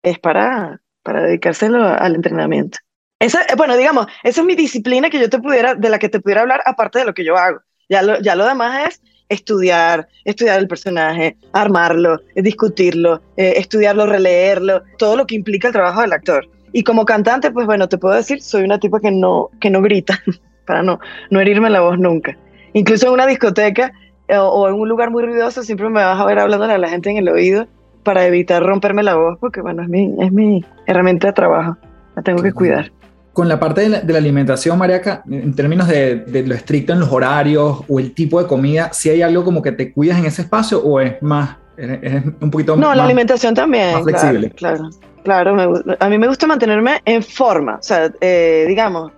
es 0.04 0.20
para, 0.20 0.81
para 1.04 1.24
dedicárselo 1.24 1.86
al 1.86 2.16
entrenamiento. 2.16 2.80
Esa, 3.20 3.44
eh, 3.44 3.56
bueno, 3.56 3.78
digamos, 3.78 4.08
esa 4.24 4.42
es 4.42 4.48
mi 4.48 4.56
disciplina 4.56 5.10
que 5.10 5.20
yo 5.20 5.30
te 5.30 5.40
pudiera, 5.40 5.76
de 5.76 5.90
la 5.90 6.00
que 6.00 6.10
te 6.10 6.20
pudiera 6.20 6.42
hablar 6.42 6.62
aparte 6.66 7.00
de 7.00 7.06
lo 7.06 7.14
que 7.14 7.24
yo 7.24 7.38
hago. 7.38 7.60
Ya 7.90 8.02
lo, 8.02 8.20
ya 8.20 8.36
lo 8.36 8.46
demás 8.46 8.88
es 8.88 9.02
estudiar, 9.30 10.08
estudiar 10.26 10.60
el 10.60 10.68
personaje, 10.68 11.38
armarlo, 11.54 12.20
discutirlo, 12.36 13.22
eh, 13.38 13.54
estudiarlo, 13.58 14.06
releerlo, 14.06 14.84
todo 14.98 15.16
lo 15.16 15.26
que 15.26 15.36
implica 15.36 15.68
el 15.68 15.74
trabajo 15.74 16.02
del 16.02 16.14
actor. 16.14 16.50
Y 16.74 16.84
como 16.84 17.06
cantante, 17.06 17.52
pues 17.52 17.66
bueno, 17.66 17.88
te 17.88 17.98
puedo 17.98 18.16
decir, 18.16 18.42
soy 18.42 18.64
una 18.64 18.80
tipo 18.80 19.00
que 19.00 19.12
no, 19.12 19.50
que 19.60 19.70
no 19.70 19.82
grita, 19.82 20.20
para 20.66 20.84
no, 20.84 21.00
no 21.30 21.40
herirme 21.40 21.70
la 21.70 21.82
voz 21.82 21.98
nunca. 21.98 22.38
Incluso 22.74 23.08
en 23.08 23.14
una 23.14 23.28
discoteca 23.28 23.92
eh, 24.28 24.38
o, 24.38 24.68
en 24.68 24.76
un 24.76 24.90
lugar 24.90 25.12
muy 25.12 25.24
ruidoso, 25.24 25.64
siempre 25.64 25.90
me 25.90 26.04
vas 26.04 26.20
a 26.20 26.26
ver 26.26 26.40
hablándole 26.40 26.74
a 26.74 26.78
la 26.78 26.90
gente 26.90 27.10
en 27.10 27.18
el 27.18 27.30
oído 27.30 27.68
para 28.04 28.26
evitar 28.26 28.64
romperme 28.64 29.04
la 29.04 29.16
voz, 29.16 29.38
porque 29.40 29.62
bueno, 29.62 29.84
es 29.84 29.90
mi, 29.90 30.14
es 30.20 30.32
mi 30.32 30.66
herramienta 30.86 31.28
de 31.28 31.34
trabajo, 31.34 31.78
la 32.16 32.22
tengo 32.22 32.42
que 32.42 32.52
cuidar. 32.52 32.92
Con 33.34 33.48
la 33.48 33.60
parte 33.60 33.88
de 33.88 34.14
la, 34.14 34.18
alimentación, 34.18 34.78
Mariaca, 34.78 35.24
en 35.30 35.56
términos 35.56 35.88
de, 35.88 36.44
lo 36.46 36.54
estricto 36.54 36.92
en 36.92 37.00
los 37.00 37.12
horarios 37.12 37.82
o 37.88 38.00
el 38.00 38.14
tipo 38.14 38.42
de 38.42 38.48
comida, 38.48 38.92
¿si 38.92 39.10
hay 39.10 39.22
algo 39.22 39.46
como 39.46 39.62
que 39.62 39.72
te 39.72 39.94
cuidas 39.94 40.20
en 40.20 40.26
ese 40.26 40.42
espacio 40.42 40.84
o 40.84 41.00
es 41.00 41.22
más, 41.22 41.56
es, 41.78 42.26
un 42.42 42.52
poquito 42.52 42.76
no, 42.76 42.82
más... 42.82 42.90
No, 42.90 42.96
la 42.96 43.06
alimentación 43.06 43.56
también. 43.56 43.94
Más 43.94 44.04
flexible. 44.04 44.50
Claro, 44.52 44.90
claro. 45.24 45.82
a 46.00 46.10
mí 46.10 46.18
me 46.18 46.28
gusta 46.28 46.46
mantenerme 46.46 47.02
en 47.06 47.24
forma, 47.24 47.76
o 47.76 47.84
sea, 47.84 48.12
eh, 48.20 48.66
digamos, 48.68 49.14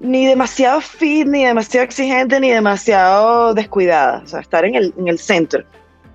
ni 0.00 0.26
demasiado 0.26 0.80
fit, 0.80 1.26
ni 1.26 1.44
demasiado 1.44 1.84
exigente, 1.84 2.40
ni 2.40 2.50
demasiado 2.50 3.52
descuidada, 3.52 4.22
o 4.24 4.26
sea, 4.26 4.40
estar 4.40 4.64
en 4.64 4.76
el, 4.76 4.94
en 4.96 5.08
el 5.08 5.18
centro. 5.18 5.62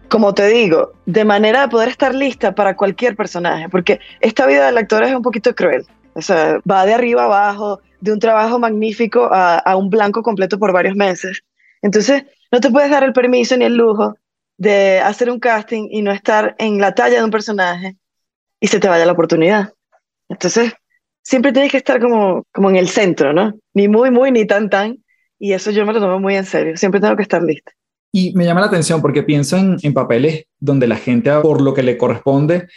Como 0.10 0.34
te 0.34 0.48
digo, 0.48 0.94
de 1.06 1.26
manera 1.26 1.62
de 1.62 1.68
poder 1.68 1.90
estar 1.90 2.16
lista 2.16 2.56
para 2.56 2.76
cualquier 2.76 3.16
personaje, 3.16 3.68
porque 3.70 4.00
esta 4.22 4.46
vida 4.46 4.66
del 4.66 4.78
actor 4.78 5.04
es 5.04 5.14
un 5.14 5.22
poquito 5.22 5.54
cruel. 5.54 5.86
O 6.14 6.22
sea, 6.22 6.60
va 6.70 6.86
de 6.86 6.94
arriba 6.94 7.26
abajo, 7.26 7.82
de 8.00 8.14
un 8.14 8.20
trabajo 8.20 8.58
magnífico 8.58 9.30
a, 9.32 9.58
a 9.58 9.76
un 9.76 9.90
blanco 9.90 10.24
completo 10.24 10.58
por 10.58 10.72
varios 10.72 10.96
meses. 10.96 11.44
Entonces, 11.82 12.24
no 12.52 12.60
te 12.60 12.72
puedes 12.72 12.90
dar 12.90 13.04
el 13.04 13.14
permiso 13.14 13.58
ni 13.58 13.66
el 13.66 13.76
lujo 13.76 14.16
de 14.58 15.00
hacer 15.00 15.30
un 15.30 15.40
casting 15.40 15.88
y 15.92 16.02
no 16.02 16.12
estar 16.12 16.56
en 16.58 16.80
la 16.80 16.96
talla 16.96 17.18
de 17.20 17.24
un 17.24 17.32
personaje 17.32 17.98
y 18.60 18.68
se 18.68 18.80
te 18.80 18.88
vaya 18.88 19.06
la 19.06 19.12
oportunidad. 19.12 19.74
Entonces, 20.30 20.74
siempre 21.22 21.52
tienes 21.52 21.72
que 21.72 21.78
estar 21.78 22.00
como, 22.00 22.46
como 22.52 22.70
en 22.70 22.78
el 22.78 22.90
centro, 22.90 23.34
¿no? 23.34 23.54
Ni 23.74 23.88
muy, 23.88 24.12
muy, 24.12 24.32
ni 24.32 24.46
tan, 24.46 24.70
tan. 24.70 24.98
Y 25.40 25.54
eso 25.54 25.72
yo 25.72 25.86
me 25.86 25.94
lo 25.94 26.00
tomo 26.00 26.20
muy 26.20 26.36
en 26.36 26.46
serio. 26.46 26.78
Siempre 26.78 27.00
tengo 27.00 27.16
que 27.16 27.24
estar 27.24 27.44
lista. 27.44 27.72
Y 28.12 28.34
me 28.34 28.46
llama 28.46 28.62
la 28.62 28.68
atención 28.68 29.02
porque 29.02 29.24
pienso 29.24 29.58
en, 29.58 29.78
en 29.82 29.94
papeles 29.94 30.46
donde 30.60 30.88
la 30.88 30.96
gente, 30.96 31.32
por 31.42 31.62
lo 31.62 31.74
que 31.74 31.84
le 31.84 31.98
corresponde, 31.98 32.68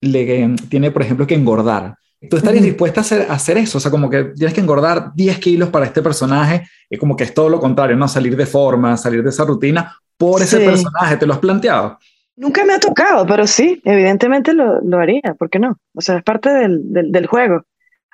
le 0.00 0.54
tiene, 0.68 0.90
por 0.90 1.02
ejemplo, 1.02 1.26
que 1.26 1.34
engordar. 1.34 1.96
¿Tú 2.28 2.36
estarías 2.36 2.64
dispuesta 2.64 3.00
a 3.00 3.02
hacer, 3.02 3.26
a 3.30 3.34
hacer, 3.34 3.58
eso? 3.58 3.78
O 3.78 3.80
sea, 3.80 3.90
como 3.90 4.10
que 4.10 4.24
tienes 4.36 4.52
que 4.52 4.60
engordar 4.60 5.12
10 5.14 5.38
kilos 5.38 5.68
para 5.68 5.86
este 5.86 6.02
personaje, 6.02 6.68
y 6.90 6.96
como 6.96 7.16
que 7.16 7.24
es 7.24 7.32
todo 7.32 7.48
lo 7.48 7.60
contrario, 7.60 7.96
¿no? 7.96 8.08
Salir 8.08 8.36
de 8.36 8.46
forma, 8.46 8.96
salir 8.96 9.22
de 9.22 9.30
esa 9.30 9.44
rutina 9.44 9.96
por 10.16 10.42
ese 10.42 10.58
personaje. 10.58 11.16
¿Te 11.16 11.26
lo 11.26 11.34
has 11.34 11.38
planteado? 11.38 11.98
Nunca 12.36 12.64
me 12.64 12.74
ha 12.74 12.80
tocado, 12.80 13.24
pero 13.26 13.46
sí, 13.46 13.80
evidentemente 13.84 14.52
lo, 14.52 14.80
lo 14.80 14.98
haría. 14.98 15.34
¿Por 15.38 15.48
qué 15.48 15.58
no? 15.58 15.78
O 15.94 16.00
sea, 16.00 16.18
es 16.18 16.24
parte 16.24 16.50
del, 16.50 16.92
del, 16.92 17.12
del 17.12 17.26
juego. 17.26 17.64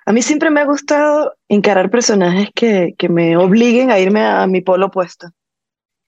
A 0.07 0.13
mí 0.13 0.21
siempre 0.21 0.51
me 0.51 0.61
ha 0.61 0.67
gustado 0.67 1.35
encarar 1.49 1.91
personajes 1.91 2.51
que, 2.55 2.95
que 2.99 3.09
me 3.09 3.37
obliguen 3.37 3.91
a 3.91 3.99
irme 3.99 4.23
a, 4.25 4.47
mi 4.47 4.61
polo 4.61 4.87
opuesto. 4.87 5.29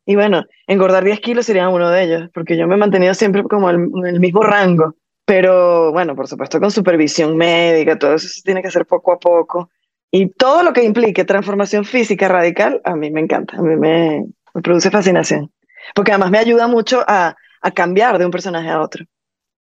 Y 0.06 0.14
bueno, 0.14 0.44
engordar 0.68 1.04
10 1.04 1.20
kilos 1.20 1.46
sería 1.46 1.68
uno 1.68 1.90
de 1.90 2.04
ellos, 2.04 2.30
porque 2.32 2.56
yo 2.56 2.68
me 2.68 2.76
he 2.76 2.78
mantenido 2.78 3.12
siempre 3.12 3.42
como 3.42 3.68
en 3.68 3.90
el 4.06 4.20
mismo 4.20 4.42
rango. 4.42 4.94
Pero 5.24 5.90
bueno, 5.92 6.14
por 6.14 6.28
supuesto 6.28 6.60
con 6.60 6.70
supervisión 6.70 7.36
médica, 7.36 7.98
todo 7.98 8.14
eso 8.14 8.28
se 8.28 8.42
tiene 8.42 8.62
que 8.62 8.68
hacer 8.68 8.86
poco 8.86 9.12
a 9.12 9.18
poco. 9.18 9.68
Y 10.12 10.28
todo 10.28 10.62
lo 10.62 10.72
que 10.72 10.84
implique 10.84 11.24
transformación 11.24 11.84
física 11.84 12.28
radical, 12.28 12.80
a 12.84 12.94
mí 12.94 13.10
me 13.10 13.20
encanta, 13.20 13.56
a 13.56 13.62
mí 13.62 13.74
me, 13.74 14.24
me 14.54 14.62
produce 14.62 14.90
fascinación. 14.90 15.50
Porque 15.94 16.12
además 16.12 16.30
me 16.30 16.38
ayuda 16.38 16.68
mucho 16.68 17.04
a, 17.06 17.34
a 17.60 17.70
cambiar 17.72 18.18
de 18.18 18.24
un 18.24 18.30
personaje 18.30 18.68
a 18.68 18.80
otro. 18.80 19.04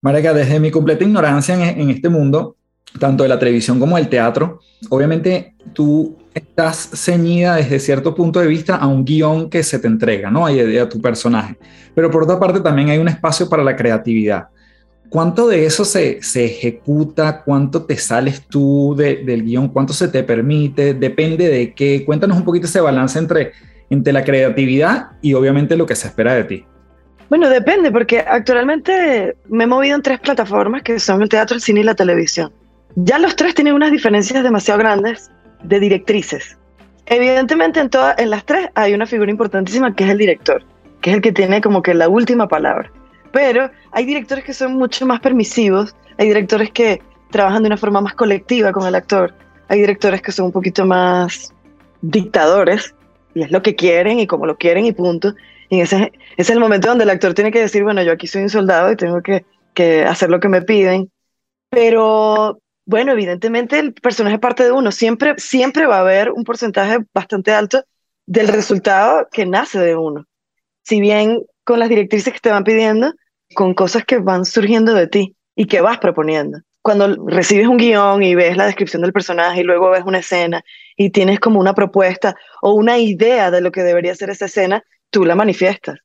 Marica, 0.02 0.34
desde 0.34 0.60
mi 0.60 0.70
completa 0.70 1.06
ignorancia 1.06 1.56
en, 1.56 1.80
en 1.80 1.90
este 1.90 2.10
mundo, 2.10 2.58
tanto 3.00 3.24
de 3.24 3.30
la 3.30 3.40
televisión 3.40 3.80
como 3.80 3.98
del 3.98 4.10
teatro, 4.10 4.60
obviamente 4.90 5.56
tú 5.74 6.18
estás 6.34 6.90
ceñida 6.94 7.56
desde 7.56 7.80
cierto 7.80 8.14
punto 8.14 8.40
de 8.40 8.48
vista 8.48 8.76
a 8.76 8.88
un 8.88 9.06
guion 9.06 9.50
que 9.50 9.64
se 9.64 9.80
te 9.80 9.88
entrega, 9.88 10.30
¿no? 10.30 10.46
A, 10.46 10.50
a 10.50 10.90
tu 10.90 11.02
personaje. 11.02 11.58
Pero 11.94 12.12
por 12.12 12.24
otra 12.24 12.40
parte 12.40 12.60
también 12.60 12.90
hay 12.90 12.98
un 12.98 13.08
espacio 13.08 13.50
para 13.50 13.64
la 13.64 13.76
creatividad. 13.76 14.48
¿Cuánto 15.10 15.48
de 15.48 15.66
eso 15.66 15.86
se, 15.86 16.22
se 16.22 16.46
ejecuta? 16.46 17.42
¿Cuánto 17.44 17.84
te 17.84 17.96
sales 17.96 18.48
tú 18.50 18.96
del 18.98 19.44
guion? 19.44 19.70
¿Cuánto 19.70 19.94
se 19.94 20.08
te 20.08 20.24
permite? 20.24 20.94
Depende 20.94 21.48
de 21.48 21.74
qué. 21.74 22.04
Cuéntanos 22.04 22.38
un 22.38 22.44
poquito 22.44 22.66
ese 22.66 22.82
balance 22.82 23.18
entre, 23.18 23.54
entre 23.90 24.12
la 24.12 24.24
creatividad 24.24 25.12
y 25.22 25.34
obviamente 25.34 25.78
lo 25.78 25.86
que 25.86 25.96
se 25.96 26.08
espera 26.08 26.34
de 26.34 26.44
ti. 26.44 26.66
Bueno, 27.30 27.50
depende, 27.50 27.92
porque 27.92 28.20
actualmente 28.20 29.36
me 29.48 29.64
he 29.64 29.68
movido 29.68 29.96
en 29.96 30.02
tres 30.02 30.20
plataformas 30.20 30.84
que 30.84 31.00
son 31.00 31.22
el 31.22 31.30
teatro, 31.30 31.56
el 31.56 31.62
cine 31.62 31.80
y 31.80 31.84
la 31.84 31.96
televisión. 31.96 32.52
Ya 32.96 33.20
los 33.20 33.36
tres 33.36 33.54
tienen 33.56 33.74
unas 33.74 33.92
diferencias 33.92 34.42
demasiado 34.42 34.80
grandes 34.80 35.30
de 35.64 35.80
directrices. 35.80 36.58
Evidentemente 37.06 37.80
en, 37.80 37.90
todas, 37.90 38.18
en 38.18 38.30
las 38.30 38.46
tres 38.46 38.70
hay 38.74 38.94
una 38.94 39.06
figura 39.06 39.30
importantísima 39.30 39.94
que 39.94 40.06
es 40.06 40.10
el 40.10 40.18
director, 40.18 40.64
que 41.02 41.10
es 41.10 41.16
el 41.18 41.22
que 41.22 41.34
tiene 41.34 41.62
como 41.62 41.82
que 41.82 41.94
la 41.94 42.08
última 42.08 42.48
palabra. 42.48 42.92
Pero 43.32 43.70
hay 43.92 44.06
directores 44.06 44.46
que 44.46 44.54
son 44.54 44.76
mucho 44.76 45.06
más 45.06 45.20
permisivos, 45.20 45.94
hay 46.18 46.28
directores 46.28 46.72
que 46.72 47.02
trabajan 47.32 47.64
de 47.64 47.68
una 47.68 47.78
forma 47.78 48.00
más 48.00 48.14
colectiva 48.14 48.72
con 48.72 48.88
el 48.88 48.96
actor, 48.96 49.34
hay 49.68 49.80
directores 49.80 50.22
que 50.22 50.32
son 50.32 50.46
un 50.46 50.52
poquito 50.54 50.86
más 50.86 51.54
dictadores 52.02 52.96
y 53.34 53.42
es 53.42 53.52
lo 53.52 53.62
que 53.62 53.76
quieren 53.76 54.20
y 54.20 54.28
como 54.28 54.46
lo 54.46 54.58
quieren 54.58 54.86
y 54.86 54.94
punto. 54.94 55.36
Y 55.70 55.82
ese, 55.82 56.14
es 56.38 56.50
el 56.50 56.60
momento 56.60 56.88
donde 56.88 57.04
el 57.04 57.10
actor 57.10 57.34
tiene 57.34 57.52
que 57.52 57.60
decir, 57.60 57.84
bueno, 57.84 58.02
yo 58.04 58.14
aquí 58.14 58.26
soy 58.26 58.44
un 58.44 58.50
soldado 58.50 58.92
y 58.92 58.96
tengo 58.96 59.22
que, 59.22 59.46
que 59.74 60.06
hacer 60.06 60.30
lo 60.30 60.40
que 60.40 60.48
me 60.48 60.62
piden. 60.62 61.12
Pero 61.70 62.60
bueno, 62.86 63.12
evidentemente 63.12 63.80
el 63.80 63.94
personaje 63.94 64.40
parte 64.40 64.64
de 64.64 64.72
uno. 64.72 64.92
Siempre, 64.92 65.36
siempre 65.38 65.88
va 65.88 65.98
a 65.98 66.02
haber 66.02 66.32
un 66.32 66.44
porcentaje 66.44 67.00
bastante 67.14 67.52
alto 67.52 67.84
del 68.26 68.48
resultado 68.48 69.28
que 69.32 69.46
nace 69.46 69.80
de 69.80 69.96
uno. 69.96 70.26
Si 70.84 71.02
bien 71.02 71.42
con 71.64 71.80
las 71.80 71.90
directrices 71.90 72.34
que 72.34 72.40
te 72.40 72.52
van 72.52 72.64
pidiendo, 72.64 73.14
con 73.56 73.74
cosas 73.74 74.06
que 74.06 74.20
van 74.20 74.46
surgiendo 74.46 74.94
de 74.94 75.08
ti 75.08 75.36
y 75.56 75.66
que 75.66 75.82
vas 75.82 75.98
proponiendo. 75.98 76.60
Cuando 76.82 77.26
recibes 77.28 77.68
un 77.68 77.78
guion 77.78 78.22
y 78.22 78.36
ves 78.36 78.56
la 78.56 78.68
descripción 78.68 79.02
del 79.02 79.14
personaje 79.14 79.62
y 79.62 79.64
luego 79.64 79.90
ves 79.90 80.04
una 80.06 80.20
escena 80.20 80.64
y 80.96 81.10
tienes 81.10 81.40
como 81.40 81.60
una 81.60 81.74
propuesta 81.74 82.36
o 82.62 82.74
una 82.74 83.00
idea 83.00 83.50
de 83.50 83.62
lo 83.62 83.72
que 83.72 83.82
debería 83.82 84.14
ser 84.14 84.30
esa 84.30 84.46
escena, 84.46 84.84
tú 85.10 85.26
la 85.26 85.36
manifiestas. 85.36 85.98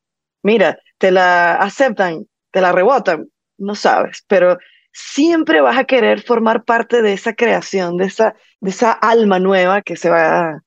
Mira, 0.43 0.79
te 0.97 1.11
la 1.11 1.57
aceptan, 1.57 2.27
te 2.51 2.63
la 2.63 2.73
rebotan, 2.73 3.29
no 3.59 3.75
sabes, 3.75 4.25
pero 4.27 4.57
siempre 4.93 5.61
vas 5.61 5.79
a 5.79 5.85
querer 5.85 6.23
formar 6.23 6.65
parte 6.65 7.03
de 7.03 7.13
esa 7.13 7.35
creación, 7.35 7.97
de 7.97 8.07
esa, 8.07 8.35
de 8.61 8.71
esa 8.71 8.93
alma 8.93 9.39
nueva 9.39 9.83
que 9.83 9.97
se, 9.97 10.11
va, 10.11 10.63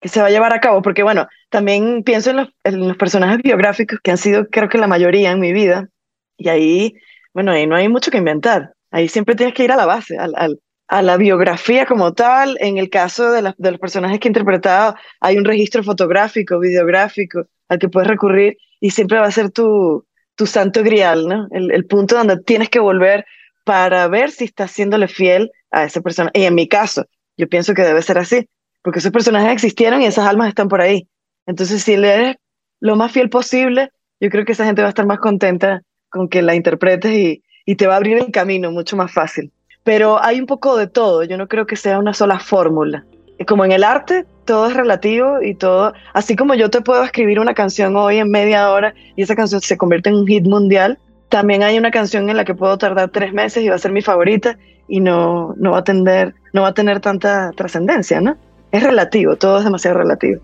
que 0.00 0.08
se 0.08 0.20
va 0.20 0.26
a 0.26 0.30
llevar 0.30 0.52
a 0.52 0.60
cabo. 0.60 0.82
Porque 0.82 1.02
bueno, 1.02 1.28
también 1.50 2.02
pienso 2.02 2.30
en 2.30 2.36
los, 2.36 2.48
en 2.64 2.88
los 2.88 2.96
personajes 2.96 3.42
biográficos 3.42 3.98
que 4.02 4.10
han 4.10 4.18
sido 4.18 4.48
creo 4.48 4.68
que 4.68 4.78
la 4.78 4.86
mayoría 4.86 5.30
en 5.30 5.40
mi 5.40 5.52
vida. 5.52 5.88
Y 6.36 6.48
ahí, 6.48 6.94
bueno, 7.32 7.52
ahí 7.52 7.66
no 7.66 7.76
hay 7.76 7.88
mucho 7.88 8.10
que 8.10 8.18
inventar. 8.18 8.72
Ahí 8.90 9.08
siempre 9.08 9.34
tienes 9.34 9.54
que 9.54 9.64
ir 9.64 9.72
a 9.72 9.76
la 9.76 9.86
base, 9.86 10.16
al, 10.18 10.34
al, 10.36 10.60
a 10.88 11.02
la 11.02 11.16
biografía 11.16 11.86
como 11.86 12.12
tal. 12.14 12.56
En 12.60 12.78
el 12.78 12.90
caso 12.90 13.32
de, 13.32 13.54
de, 13.56 13.70
los 13.70 13.80
personajes 13.80 14.20
que 14.20 14.28
he 14.28 14.30
interpretado, 14.30 14.94
hay 15.20 15.36
un 15.36 15.44
registro 15.44 15.82
fotográfico, 15.82 16.58
videográfico 16.58 17.46
al 17.68 17.78
que 17.78 17.88
puedes 17.88 18.08
recurrir 18.08 18.56
y 18.80 18.90
siempre 18.90 19.18
va 19.18 19.26
a 19.26 19.32
ser 19.32 19.50
tu, 19.50 20.06
tu 20.34 20.46
santo 20.46 20.82
grial, 20.82 21.26
¿no? 21.26 21.48
El, 21.50 21.72
el 21.72 21.86
punto 21.86 22.16
donde 22.16 22.38
tienes 22.42 22.68
que 22.68 22.78
volver 22.78 23.24
para 23.66 24.06
ver 24.06 24.30
si 24.30 24.44
estás 24.44 24.70
siéndole 24.70 25.08
fiel 25.08 25.50
a 25.72 25.82
esa 25.82 26.00
persona. 26.00 26.30
Y 26.32 26.44
en 26.44 26.54
mi 26.54 26.68
caso, 26.68 27.04
yo 27.36 27.48
pienso 27.48 27.74
que 27.74 27.82
debe 27.82 28.00
ser 28.00 28.16
así, 28.16 28.48
porque 28.80 29.00
esos 29.00 29.10
personajes 29.10 29.50
existieron 29.50 30.00
y 30.00 30.06
esas 30.06 30.24
almas 30.24 30.46
están 30.46 30.68
por 30.68 30.80
ahí. 30.80 31.08
Entonces, 31.46 31.82
si 31.82 31.96
le 31.96 32.14
eres 32.14 32.36
lo 32.78 32.94
más 32.94 33.10
fiel 33.10 33.28
posible, 33.28 33.90
yo 34.20 34.30
creo 34.30 34.44
que 34.44 34.52
esa 34.52 34.64
gente 34.64 34.82
va 34.82 34.86
a 34.86 34.90
estar 34.90 35.04
más 35.04 35.18
contenta 35.18 35.82
con 36.10 36.28
que 36.28 36.42
la 36.42 36.54
interpretes 36.54 37.10
y, 37.10 37.42
y 37.64 37.74
te 37.74 37.88
va 37.88 37.94
a 37.94 37.96
abrir 37.96 38.18
el 38.18 38.30
camino 38.30 38.70
mucho 38.70 38.96
más 38.96 39.12
fácil. 39.12 39.52
Pero 39.82 40.22
hay 40.22 40.38
un 40.38 40.46
poco 40.46 40.76
de 40.76 40.86
todo, 40.86 41.24
yo 41.24 41.36
no 41.36 41.48
creo 41.48 41.66
que 41.66 41.74
sea 41.74 41.98
una 41.98 42.14
sola 42.14 42.38
fórmula. 42.38 43.04
Como 43.48 43.64
en 43.64 43.72
el 43.72 43.82
arte, 43.82 44.26
todo 44.44 44.68
es 44.68 44.74
relativo 44.74 45.42
y 45.42 45.56
todo, 45.56 45.92
así 46.14 46.36
como 46.36 46.54
yo 46.54 46.70
te 46.70 46.82
puedo 46.82 47.02
escribir 47.02 47.40
una 47.40 47.54
canción 47.54 47.96
hoy 47.96 48.18
en 48.18 48.30
media 48.30 48.70
hora 48.70 48.94
y 49.16 49.22
esa 49.22 49.34
canción 49.34 49.60
se 49.60 49.76
convierte 49.76 50.08
en 50.08 50.14
un 50.14 50.26
hit 50.28 50.44
mundial, 50.44 51.00
también 51.28 51.62
hay 51.62 51.78
una 51.78 51.90
canción 51.90 52.28
en 52.30 52.36
la 52.36 52.44
que 52.44 52.54
puedo 52.54 52.78
tardar 52.78 53.10
tres 53.10 53.32
meses 53.32 53.62
y 53.62 53.68
va 53.68 53.74
a 53.74 53.78
ser 53.78 53.92
mi 53.92 54.02
favorita 54.02 54.58
y 54.88 55.00
no, 55.00 55.54
no, 55.56 55.72
va 55.72 55.78
a 55.78 55.84
tener, 55.84 56.34
no 56.52 56.62
va 56.62 56.68
a 56.68 56.74
tener 56.74 57.00
tanta 57.00 57.50
trascendencia, 57.52 58.20
¿no? 58.20 58.36
Es 58.70 58.82
relativo, 58.82 59.36
todo 59.36 59.58
es 59.58 59.64
demasiado 59.64 59.98
relativo. 59.98 60.40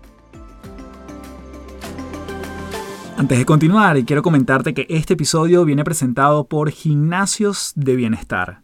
Antes 3.15 3.37
de 3.37 3.45
continuar, 3.45 4.03
quiero 4.03 4.21
comentarte 4.21 4.73
que 4.73 4.87
este 4.89 5.13
episodio 5.13 5.63
viene 5.65 5.83
presentado 5.83 6.45
por 6.45 6.71
Gimnasios 6.71 7.71
de 7.75 7.95
Bienestar. 7.95 8.63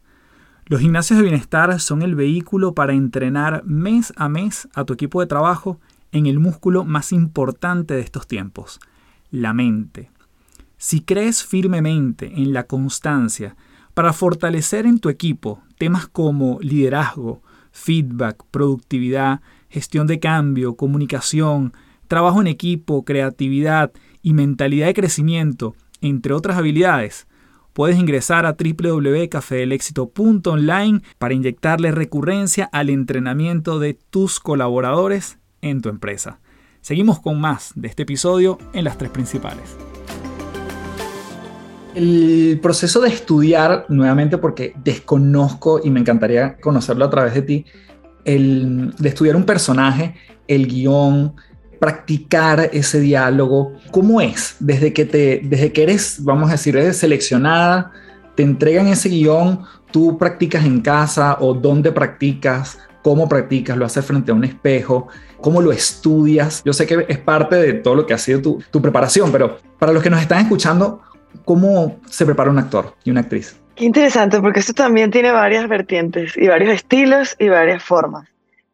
Los 0.65 0.82
gimnasios 0.82 1.17
de 1.17 1.23
bienestar 1.23 1.79
son 1.79 2.01
el 2.01 2.15
vehículo 2.15 2.73
para 2.73 2.93
entrenar 2.93 3.63
mes 3.65 4.13
a 4.17 4.27
mes 4.27 4.67
a 4.75 4.84
tu 4.86 4.93
equipo 4.93 5.21
de 5.21 5.27
trabajo 5.27 5.79
en 6.12 6.25
el 6.25 6.39
músculo 6.39 6.84
más 6.84 7.12
importante 7.12 7.93
de 7.93 8.01
estos 8.01 8.27
tiempos, 8.27 8.79
la 9.32 9.53
mente. 9.53 10.12
Si 10.82 11.02
crees 11.02 11.44
firmemente 11.44 12.32
en 12.38 12.54
la 12.54 12.63
constancia 12.63 13.58
para 13.94 14.13
fortalecer 14.13 14.86
en 14.86 15.00
tu 15.00 15.10
equipo 15.10 15.62
temas 15.78 16.08
como 16.08 16.58
liderazgo, 16.62 17.44
feedback, 17.74 18.46
productividad, 18.50 19.42
gestión 19.68 20.08
de 20.08 20.22
cambio, 20.22 20.78
comunicación, 20.78 21.74
trabajo 22.08 22.39
en 22.39 22.48
equipo, 22.48 23.04
creatividad 23.04 23.92
y 24.22 24.34
mentalidad 24.34 24.88
de 24.88 24.94
crecimiento, 24.94 25.76
entre 26.00 26.32
otras 26.32 26.58
habilidades, 26.58 27.28
puedes 27.74 28.00
ingresar 28.00 28.46
a 28.46 28.56
www.cafedelexito.online 28.58 31.02
para 31.18 31.34
inyectarle 31.34 31.92
recurrencia 31.92 32.70
al 32.72 32.89
entrenamiento 32.89 33.80
de 33.80 33.96
tus 33.96 34.39
colaboradores 34.39 35.39
en 35.62 35.82
tu 35.82 35.89
empresa. 35.89 36.39
Seguimos 36.80 37.20
con 37.20 37.42
más 37.42 37.74
de 37.76 37.89
este 37.89 38.04
episodio 38.04 38.58
en 38.72 38.86
las 38.86 38.98
tres 38.98 39.12
principales. 39.12 39.76
El 41.99 42.62
proceso 42.62 43.01
de 43.01 43.09
estudiar, 43.09 43.85
nuevamente 43.89 44.38
porque 44.38 44.73
desconozco 44.85 45.81
y 45.83 45.89
me 45.89 45.99
encantaría 45.99 46.55
conocerlo 46.55 47.03
a 47.03 47.09
través 47.09 47.33
de 47.33 47.41
ti, 47.41 47.65
el, 48.23 48.93
de 48.97 49.09
estudiar 49.09 49.35
un 49.35 49.43
personaje, 49.43 50.15
el 50.47 50.65
guion, 50.67 51.33
practicar 51.77 52.69
ese 52.71 53.01
diálogo, 53.01 53.73
¿cómo 53.91 54.21
es? 54.21 54.55
Desde 54.62 54.93
que, 54.93 55.03
te, 55.03 55.41
desde 55.43 55.73
que 55.73 55.83
eres, 55.83 56.23
vamos 56.23 56.47
a 56.47 56.53
decir, 56.53 56.77
eres 56.77 56.95
seleccionada, 56.95 57.91
te 58.33 58.43
entregan 58.43 58.88
ese 58.88 59.09
guion, 59.09 59.65
tú 59.91 60.17
practicas 60.17 60.63
en 60.63 60.79
casa 60.79 61.35
o 61.41 61.53
dónde 61.53 61.91
practicas, 61.91 62.79
cómo 63.03 63.27
practicas, 63.27 63.75
lo 63.75 63.85
haces 63.85 64.05
frente 64.05 64.31
a 64.31 64.35
un 64.35 64.45
espejo, 64.45 65.09
cómo 65.41 65.62
lo 65.62 65.73
estudias. 65.73 66.62
Yo 66.63 66.71
sé 66.71 66.88
que 66.88 67.05
es 67.09 67.17
parte 67.17 67.57
de 67.57 67.73
todo 67.73 67.95
lo 67.95 68.05
que 68.05 68.13
ha 68.13 68.17
sido 68.17 68.41
tu, 68.41 68.63
tu 68.71 68.81
preparación, 68.81 69.33
pero 69.33 69.57
para 69.77 69.91
los 69.91 70.01
que 70.01 70.09
nos 70.09 70.21
están 70.21 70.39
escuchando, 70.39 71.01
¿cómo 71.46 72.00
se 72.10 72.26
prepara 72.26 72.52
un 72.52 72.60
actor 72.60 72.96
y 73.04 73.12
una 73.12 73.22
actriz? 73.22 73.60
Qué 73.76 73.86
interesante, 73.86 74.42
porque 74.42 74.60
esto 74.60 74.74
también 74.74 75.10
tiene 75.10 75.32
varias 75.32 75.68
vertientes 75.68 76.36
y 76.38 76.48
varios 76.48 76.74
estilos 76.74 77.36
y 77.39 77.48
varias 77.48 77.82
formas. 77.82 78.28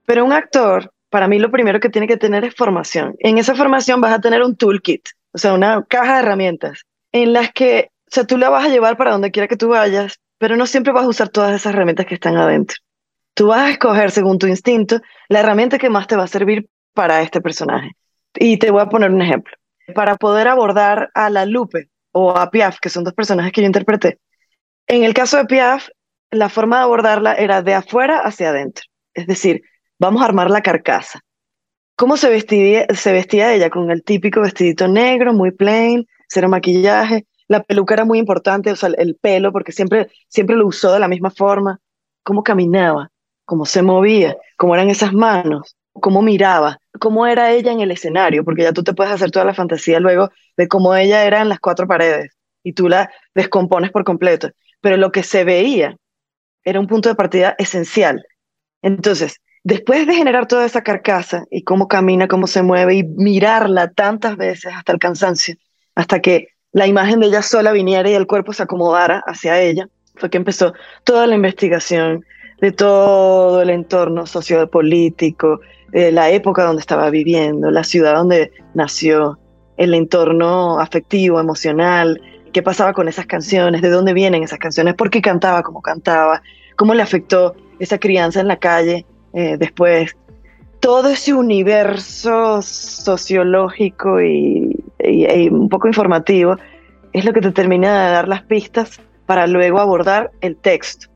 Pero 0.06 0.26
un 0.26 0.34
actor, 0.34 0.92
para 1.10 1.28
mí 1.28 1.40
lo 1.40 1.52
primero 1.52 1.80
que 1.80 1.90
tiene 1.90 2.08
que 2.08 2.18
tener 2.18 2.44
es 2.44 2.56
formación. 2.56 3.16
En 3.20 3.38
esa 3.38 3.56
formación 3.56 4.02
vas 4.02 4.14
a 4.14 4.22
tener 4.22 4.42
un 4.42 4.56
toolkit, 4.56 5.10
o 5.32 5.38
sea, 5.38 5.54
una 5.54 5.84
caja 5.84 6.16
de 6.16 6.20
herramientas 6.22 6.86
en 7.12 7.34
las 7.34 7.52
que, 7.52 7.92
o 7.92 8.12
sea, 8.12 8.26
tú 8.26 8.38
la 8.38 8.50
vas 8.50 8.66
a 8.66 8.70
llevar 8.70 8.98
para 8.98 9.12
donde 9.12 9.32
quiera 9.32 9.48
que 9.48 9.58
tú 9.58 9.70
vayas, 9.70 10.20
pero 10.38 10.58
no 10.58 10.66
siempre 10.66 10.92
vas 10.92 11.06
a 11.06 11.10
usar 11.10 11.30
todas 11.30 11.56
esas 11.56 11.74
herramientas 11.74 12.06
que 12.06 12.16
están 12.16 12.36
adentro. 12.36 12.78
Tú 13.36 13.48
vas 13.48 13.62
a 13.62 13.70
escoger, 13.70 14.12
según 14.12 14.40
tu 14.40 14.48
instinto, 14.48 15.00
la 15.30 15.42
herramienta 15.42 15.78
que 15.78 15.90
más 15.90 16.08
te 16.08 16.16
va 16.16 16.24
a 16.24 16.28
servir 16.28 16.68
para 16.94 17.22
este 17.22 17.42
personaje. 17.42 17.92
Y 18.34 18.58
te 18.58 18.72
voy 18.72 18.82
a 18.82 18.90
poner 18.90 19.12
un 19.12 19.22
ejemplo. 19.22 19.56
Para 19.94 20.16
poder 20.16 20.48
abordar 20.48 21.12
a 21.14 21.30
la 21.30 21.46
Lupe 21.46 21.90
o 22.16 22.32
a 22.32 22.50
Piaf, 22.50 22.78
que 22.80 22.90
son 22.90 23.04
dos 23.04 23.14
personajes 23.14 23.52
que 23.52 23.62
yo 23.62 23.68
interpreté, 23.68 24.20
en 24.88 25.04
el 25.04 25.14
caso 25.14 25.38
de 25.38 25.46
Piaf, 25.46 25.90
la 26.32 26.48
forma 26.50 26.78
de 26.78 26.84
abordarla 26.84 27.34
era 27.34 27.62
de 27.62 27.74
afuera 27.74 28.20
hacia 28.20 28.50
adentro. 28.50 28.86
Es 29.14 29.28
decir, 29.28 29.62
vamos 30.00 30.22
a 30.22 30.26
armar 30.26 30.50
la 30.50 30.62
carcasa. 30.62 31.20
¿Cómo 31.98 32.18
se 32.18 32.30
vestía, 32.30 32.86
se 32.94 33.12
vestía 33.12 33.54
ella? 33.54 33.70
Con 33.70 33.92
el 33.92 34.04
típico 34.04 34.42
vestidito 34.42 34.88
negro, 34.88 35.34
muy 35.34 35.52
plain, 35.52 36.08
cero 36.28 36.48
maquillaje. 36.48 37.26
La 37.48 37.64
peluca 37.64 37.96
era 37.96 38.06
muy 38.06 38.20
importante, 38.20 38.72
o 38.72 38.76
sea, 38.76 38.90
el 38.98 39.16
pelo, 39.16 39.52
porque 39.52 39.72
siempre, 39.72 40.10
siempre 40.30 40.56
lo 40.56 40.68
usó 40.68 40.94
de 40.94 41.00
la 41.00 41.08
misma 41.08 41.32
forma. 41.32 41.80
¿Cómo 42.24 42.44
caminaba? 42.44 43.12
cómo 43.46 43.66
se 43.66 43.82
movía, 43.82 44.36
cómo 44.58 44.74
eran 44.74 44.90
esas 44.90 45.14
manos, 45.14 45.78
cómo 45.94 46.22
miraba, 46.22 46.80
cómo 47.00 47.28
era 47.28 47.52
ella 47.52 47.72
en 47.72 47.82
el 47.82 47.92
escenario, 47.92 48.44
porque 48.44 48.64
ya 48.64 48.74
tú 48.74 48.84
te 48.84 48.94
puedes 48.94 49.14
hacer 49.14 49.32
toda 49.32 49.46
la 49.46 49.54
fantasía 49.54 50.00
luego 50.00 50.30
de 50.58 50.68
cómo 50.68 50.96
ella 50.96 51.26
era 51.26 51.42
en 51.42 51.50
las 51.50 51.60
cuatro 51.60 51.88
paredes 51.88 52.32
y 52.64 52.74
tú 52.74 52.90
la 52.90 53.10
descompones 53.34 53.92
por 53.92 54.04
completo. 54.04 54.50
Pero 54.82 54.98
lo 54.98 55.12
que 55.12 55.24
se 55.24 55.44
veía 55.44 55.96
era 56.64 56.80
un 56.80 56.88
punto 56.88 57.10
de 57.10 57.16
partida 57.16 57.56
esencial. 57.58 58.26
Entonces, 58.82 59.38
después 59.64 60.08
de 60.08 60.16
generar 60.16 60.48
toda 60.48 60.66
esa 60.66 60.82
carcasa 60.82 61.46
y 61.50 61.64
cómo 61.64 61.88
camina, 61.88 62.28
cómo 62.28 62.48
se 62.48 62.64
mueve 62.64 62.96
y 62.96 63.04
mirarla 63.04 63.92
tantas 63.92 64.38
veces 64.38 64.74
hasta 64.74 64.92
el 64.92 65.00
cansancio, 65.00 65.56
hasta 65.96 66.20
que 66.22 66.50
la 66.72 66.88
imagen 66.88 67.20
de 67.20 67.28
ella 67.28 67.42
sola 67.42 67.72
viniera 67.72 68.10
y 68.10 68.14
el 68.14 68.28
cuerpo 68.28 68.54
se 68.54 68.64
acomodara 68.64 69.24
hacia 69.26 69.62
ella, 69.62 69.88
fue 70.16 70.30
que 70.30 70.38
empezó 70.38 70.74
toda 71.04 71.28
la 71.28 71.36
investigación, 71.36 72.26
de 72.62 72.72
todo 72.72 73.62
el 73.62 73.70
entorno 73.70 74.26
sociopolítico, 74.26 75.60
eh, 75.96 76.12
la 76.12 76.30
época 76.30 76.64
donde 76.64 76.82
estaba 76.82 77.10
viviendo, 77.10 77.72
la 77.72 77.84
ciudad 77.84 78.16
donde 78.16 78.52
nació, 78.74 79.40
el 79.78 79.94
entorno 79.94 80.80
afectivo, 80.80 81.40
emocional, 81.40 82.22
qué 82.54 82.62
pasaba 82.62 82.94
con 82.94 83.08
esas 83.08 83.26
canciones, 83.26 83.82
de 83.82 83.90
dónde 83.90 84.14
vienen 84.14 84.44
esas 84.44 84.60
canciones, 84.60 84.94
por 84.94 85.10
qué 85.10 85.22
cantaba 85.22 85.64
como 85.64 85.82
cantaba, 85.82 86.42
cómo 86.76 86.94
le 86.94 87.02
afectó 87.02 87.56
esa 87.80 87.98
crianza 87.98 88.42
en 88.42 88.48
la 88.48 88.58
calle 88.58 89.06
eh, 89.34 89.58
después. 89.58 90.16
Todo 90.80 91.10
ese 91.10 91.34
universo 91.34 92.62
sociológico 92.62 94.22
y, 94.22 94.78
y 95.00 95.50
un 95.50 95.70
poco 95.70 95.88
informativo 95.88 96.58
es 97.14 97.26
lo 97.26 97.34
que 97.34 97.42
te 97.42 97.52
termina 97.52 98.06
de 98.06 98.12
dar 98.12 98.28
las 98.28 98.44
pistas 98.44 99.02
para 99.26 99.48
luego 99.48 99.80
abordar 99.80 100.30
el 100.42 100.56
texto 100.58 101.08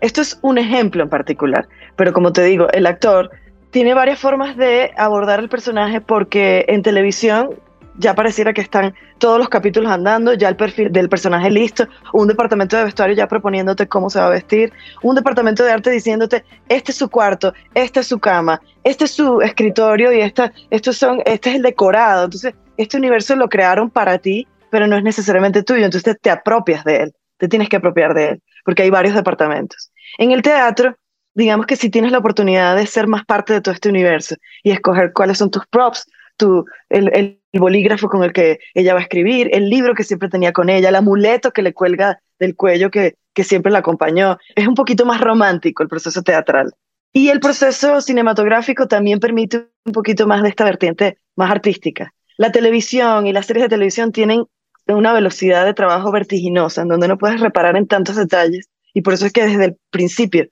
esto 0.00 0.20
es 0.20 0.38
un 0.42 0.58
ejemplo 0.58 1.02
en 1.02 1.08
particular, 1.08 1.68
pero 1.96 2.12
como 2.12 2.32
te 2.32 2.44
digo, 2.44 2.68
el 2.72 2.86
actor 2.86 3.30
tiene 3.70 3.94
varias 3.94 4.18
formas 4.18 4.56
de 4.56 4.92
abordar 4.96 5.40
el 5.40 5.48
personaje 5.48 6.00
porque 6.00 6.64
en 6.68 6.82
televisión 6.82 7.50
ya 7.98 8.14
pareciera 8.14 8.52
que 8.52 8.60
están 8.60 8.94
todos 9.18 9.38
los 9.38 9.48
capítulos 9.48 9.90
andando, 9.90 10.32
ya 10.32 10.48
el 10.48 10.56
perfil 10.56 10.92
del 10.92 11.08
personaje 11.08 11.50
listo, 11.50 11.88
un 12.12 12.28
departamento 12.28 12.76
de 12.76 12.84
vestuario 12.84 13.16
ya 13.16 13.26
proponiéndote 13.26 13.88
cómo 13.88 14.08
se 14.08 14.20
va 14.20 14.26
a 14.26 14.30
vestir, 14.30 14.72
un 15.02 15.16
departamento 15.16 15.64
de 15.64 15.72
arte 15.72 15.90
diciéndote, 15.90 16.44
este 16.68 16.92
es 16.92 16.98
su 16.98 17.10
cuarto, 17.10 17.52
esta 17.74 18.00
es 18.00 18.06
su 18.06 18.20
cama, 18.20 18.60
este 18.84 19.06
es 19.06 19.10
su 19.10 19.40
escritorio 19.40 20.12
y 20.12 20.20
esta, 20.20 20.52
estos 20.70 20.96
son, 20.96 21.20
este 21.26 21.50
es 21.50 21.56
el 21.56 21.62
decorado. 21.62 22.26
Entonces, 22.26 22.54
este 22.76 22.96
universo 22.96 23.34
lo 23.34 23.48
crearon 23.48 23.90
para 23.90 24.18
ti, 24.18 24.46
pero 24.70 24.86
no 24.86 24.96
es 24.96 25.02
necesariamente 25.02 25.64
tuyo, 25.64 25.84
entonces 25.84 26.16
te 26.20 26.30
apropias 26.30 26.84
de 26.84 27.02
él, 27.02 27.12
te 27.36 27.48
tienes 27.48 27.68
que 27.68 27.76
apropiar 27.76 28.14
de 28.14 28.28
él 28.28 28.42
porque 28.68 28.82
hay 28.82 28.90
varios 28.90 29.14
departamentos. 29.14 29.90
En 30.18 30.30
el 30.30 30.42
teatro, 30.42 30.94
digamos 31.34 31.66
que 31.66 31.76
si 31.76 31.90
tienes 31.90 32.12
la 32.12 32.18
oportunidad 32.18 32.76
de 32.76 32.86
ser 32.86 33.06
más 33.06 33.24
parte 33.24 33.52
de 33.52 33.60
todo 33.60 33.74
este 33.74 33.88
universo 33.88 34.36
y 34.62 34.70
escoger 34.70 35.12
cuáles 35.12 35.38
son 35.38 35.50
tus 35.50 35.66
props, 35.66 36.04
tu, 36.36 36.64
el, 36.88 37.40
bolígrafo 37.52 38.08
con 38.08 38.22
el 38.22 38.32
que 38.32 38.58
ella 38.74 38.94
va 38.94 39.00
a 39.00 39.02
escribir, 39.02 39.50
el 39.52 39.68
libro 39.68 39.94
que 39.94 40.04
siempre 40.04 40.28
tenía 40.28 40.52
con 40.52 40.68
ella, 40.68 40.88
el 40.88 40.96
amuleto 40.96 41.52
que 41.52 41.62
le 41.62 41.74
cuelga 41.74 42.20
del 42.38 42.54
cuello 42.54 42.90
que, 42.90 43.16
que 43.34 43.44
siempre 43.44 43.72
la 43.72 43.80
acompañó, 43.80 44.38
es 44.54 44.66
un 44.66 44.74
poquito 44.74 45.04
más 45.04 45.20
romántico 45.20 45.82
el 45.82 45.88
proceso 45.88 46.22
teatral. 46.22 46.72
Y 47.12 47.30
el 47.30 47.40
proceso 47.40 48.00
cinematográfico 48.00 48.86
también 48.86 49.18
permite 49.18 49.68
un 49.84 49.92
poquito 49.92 50.26
más 50.26 50.42
de 50.42 50.50
esta 50.50 50.64
vertiente 50.64 51.18
más 51.36 51.50
artística. 51.50 52.12
La 52.36 52.52
televisión 52.52 53.26
y 53.26 53.32
las 53.32 53.46
series 53.46 53.64
de 53.64 53.70
televisión 53.70 54.12
tienen 54.12 54.44
una 54.86 55.12
velocidad 55.12 55.64
de 55.64 55.74
trabajo 55.74 56.12
vertiginosa, 56.12 56.82
en 56.82 56.88
donde 56.88 57.08
no 57.08 57.18
puedes 57.18 57.40
reparar 57.40 57.76
en 57.76 57.86
tantos 57.86 58.16
detalles. 58.16 58.68
Y 58.94 59.02
por 59.02 59.14
eso 59.14 59.26
es 59.26 59.32
que 59.32 59.46
desde 59.46 59.64
el 59.64 59.76
principio 59.90 60.48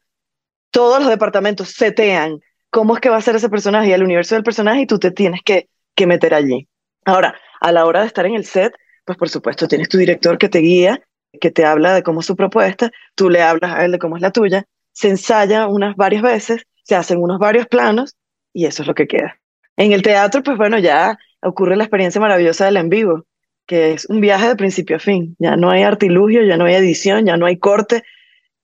todos 0.77 0.99
los 0.99 1.09
departamentos 1.09 1.71
setean 1.71 2.41
cómo 2.69 2.95
es 2.95 3.01
que 3.01 3.09
va 3.09 3.17
a 3.17 3.23
ser 3.23 3.35
ese 3.35 3.49
personaje 3.49 3.89
y 3.89 3.93
el 3.93 4.03
universo 4.03 4.35
del 4.35 4.45
personaje 4.45 4.83
y 4.83 4.87
tú 4.87 4.99
te 4.99 5.11
tienes 5.11 5.41
que, 5.43 5.71
que 5.95 6.07
meter 6.07 6.35
allí. 6.35 6.69
Ahora, 7.07 7.35
a 7.63 7.73
la 7.73 7.87
hora 7.87 8.03
de 8.03 8.09
estar 8.09 8.27
en 8.27 8.35
el 8.35 8.45
set, 8.45 8.75
pues 9.07 9.17
por 9.17 9.31
supuesto 9.31 9.69
tienes 9.69 9.89
tu 9.89 9.97
director 9.97 10.37
que 10.37 10.51
te 10.51 10.59
guía, 10.59 11.01
que 11.41 11.51
te 11.51 11.65
habla 11.65 11.95
de 11.95 12.03
cómo 12.03 12.21
es 12.21 12.27
su 12.27 12.37
propuesta, 12.37 12.91
tú 13.15 13.31
le 13.31 13.41
hablas 13.41 13.73
a 13.73 13.87
él 13.87 13.93
de 13.93 13.99
cómo 13.99 14.17
es 14.17 14.23
la 14.23 14.33
tuya, 14.33 14.67
se 14.93 15.09
ensaya 15.09 15.67
unas 15.67 15.97
varias 15.97 16.21
veces, 16.21 16.65
se 16.83 16.95
hacen 16.95 17.23
unos 17.23 17.39
varios 17.39 17.67
planos 17.69 18.15
y 18.53 18.67
eso 18.67 18.83
es 18.83 18.87
lo 18.87 18.95
que 18.95 19.07
queda. 19.07 19.41
En 19.79 19.93
el 19.93 20.03
teatro, 20.03 20.43
pues 20.43 20.59
bueno, 20.59 20.79
ya 20.79 21.19
ocurre 21.41 21.77
la 21.77 21.85
experiencia 21.85 22.21
maravillosa 22.21 22.67
del 22.67 22.77
en 22.77 22.91
vivo 22.91 23.25
que 23.67 23.95
es 23.95 24.05
un 24.11 24.21
viaje 24.21 24.47
de 24.47 24.57
principio 24.57 24.97
a 24.97 24.99
fin. 25.01 25.37
Ya 25.39 25.57
no 25.57 25.71
hay 25.71 25.85
artilugio, 25.85 26.45
ya 26.45 26.59
no 26.59 26.67
hay 26.67 26.75
edición, 26.75 27.25
ya 27.25 27.39
no 27.39 27.47
hay 27.47 27.59
corte, 27.59 28.03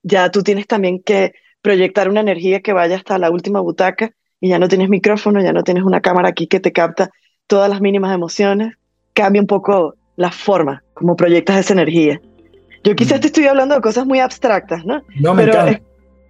ya 0.03 0.31
tú 0.31 0.42
tienes 0.42 0.66
también 0.66 1.03
que 1.03 1.33
proyectar 1.62 2.09
una 2.09 2.20
energía 2.20 2.61
que 2.61 2.72
vaya 2.72 2.96
hasta 2.96 3.18
la 3.18 3.31
última 3.31 3.61
butaca 3.61 4.12
y 4.40 4.48
ya 4.48 4.59
no 4.59 4.68
tienes 4.68 4.88
micrófono, 4.88 5.40
ya 5.40 5.53
no 5.53 5.62
tienes 5.62 5.85
una 5.85 6.01
cámara 6.01 6.29
aquí 6.29 6.48
que 6.48 6.61
te 6.61 6.72
capta 6.72 7.11
todas 7.46 7.70
las 7.70 7.81
mínimas 7.81 8.14
emociones. 8.14 8.77
Cambia 9.14 9.40
un 9.40 9.46
poco 9.46 9.94
la 10.16 10.33
forma 10.33 10.83
como 10.94 11.16
proyectas 11.16 11.59
esa 11.59 11.72
energía. 11.75 12.20
Yo 12.85 12.96
quizás 12.96 13.18
mm. 13.18 13.20
te 13.20 13.27
estoy 13.29 13.46
hablando 13.46 13.77
de 13.77 13.81
cosas 13.81 14.05
muy 14.05 14.18
abstractas, 14.18 14.85
¿no? 14.85 15.03
No, 15.20 15.35
me 15.35 15.44
encanta. 15.44 15.81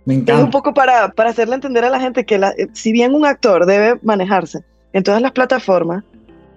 Me 0.05 0.15
encanta. 0.15 0.35
Es 0.35 0.45
un 0.45 0.51
poco 0.51 0.75
para, 0.75 1.09
para 1.13 1.31
hacerle 1.31 1.55
entender 1.55 1.85
a 1.85 1.91
la 1.91 2.01
gente 2.01 2.27
que 2.27 2.39
la, 2.39 2.53
si 2.75 2.93
bien 2.93 3.15
un 3.15 3.25
actor 3.25 3.67
debe 3.67 3.99
manejarse 4.03 4.61
en 4.93 5.03
todas 5.03 5.23
las 5.23 5.33
plataformas, 5.33 6.05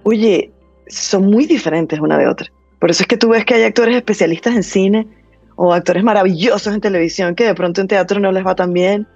oye, 0.03 0.51
son 0.88 1.27
muy 1.27 1.45
diferentes 1.45 1.99
una 1.99 2.17
de 2.17 2.27
otra. 2.27 2.51
Por 2.79 2.91
eso 2.91 3.03
es 3.03 3.07
que 3.07 3.17
tú 3.17 3.29
ves 3.29 3.45
que 3.45 3.53
hay 3.53 3.63
actores 3.63 3.95
especialistas 3.95 4.55
en 4.55 4.63
cine 4.63 5.07
o 5.55 5.73
actores 5.73 6.03
maravillosos 6.03 6.73
en 6.73 6.81
televisión 6.81 7.35
que 7.35 7.45
de 7.45 7.55
pronto 7.55 7.81
en 7.81 7.87
teatro 7.87 8.19
no 8.19 8.31
les 8.31 8.45
va 8.45 8.55
tan 8.55 8.73
bien. 8.73 9.07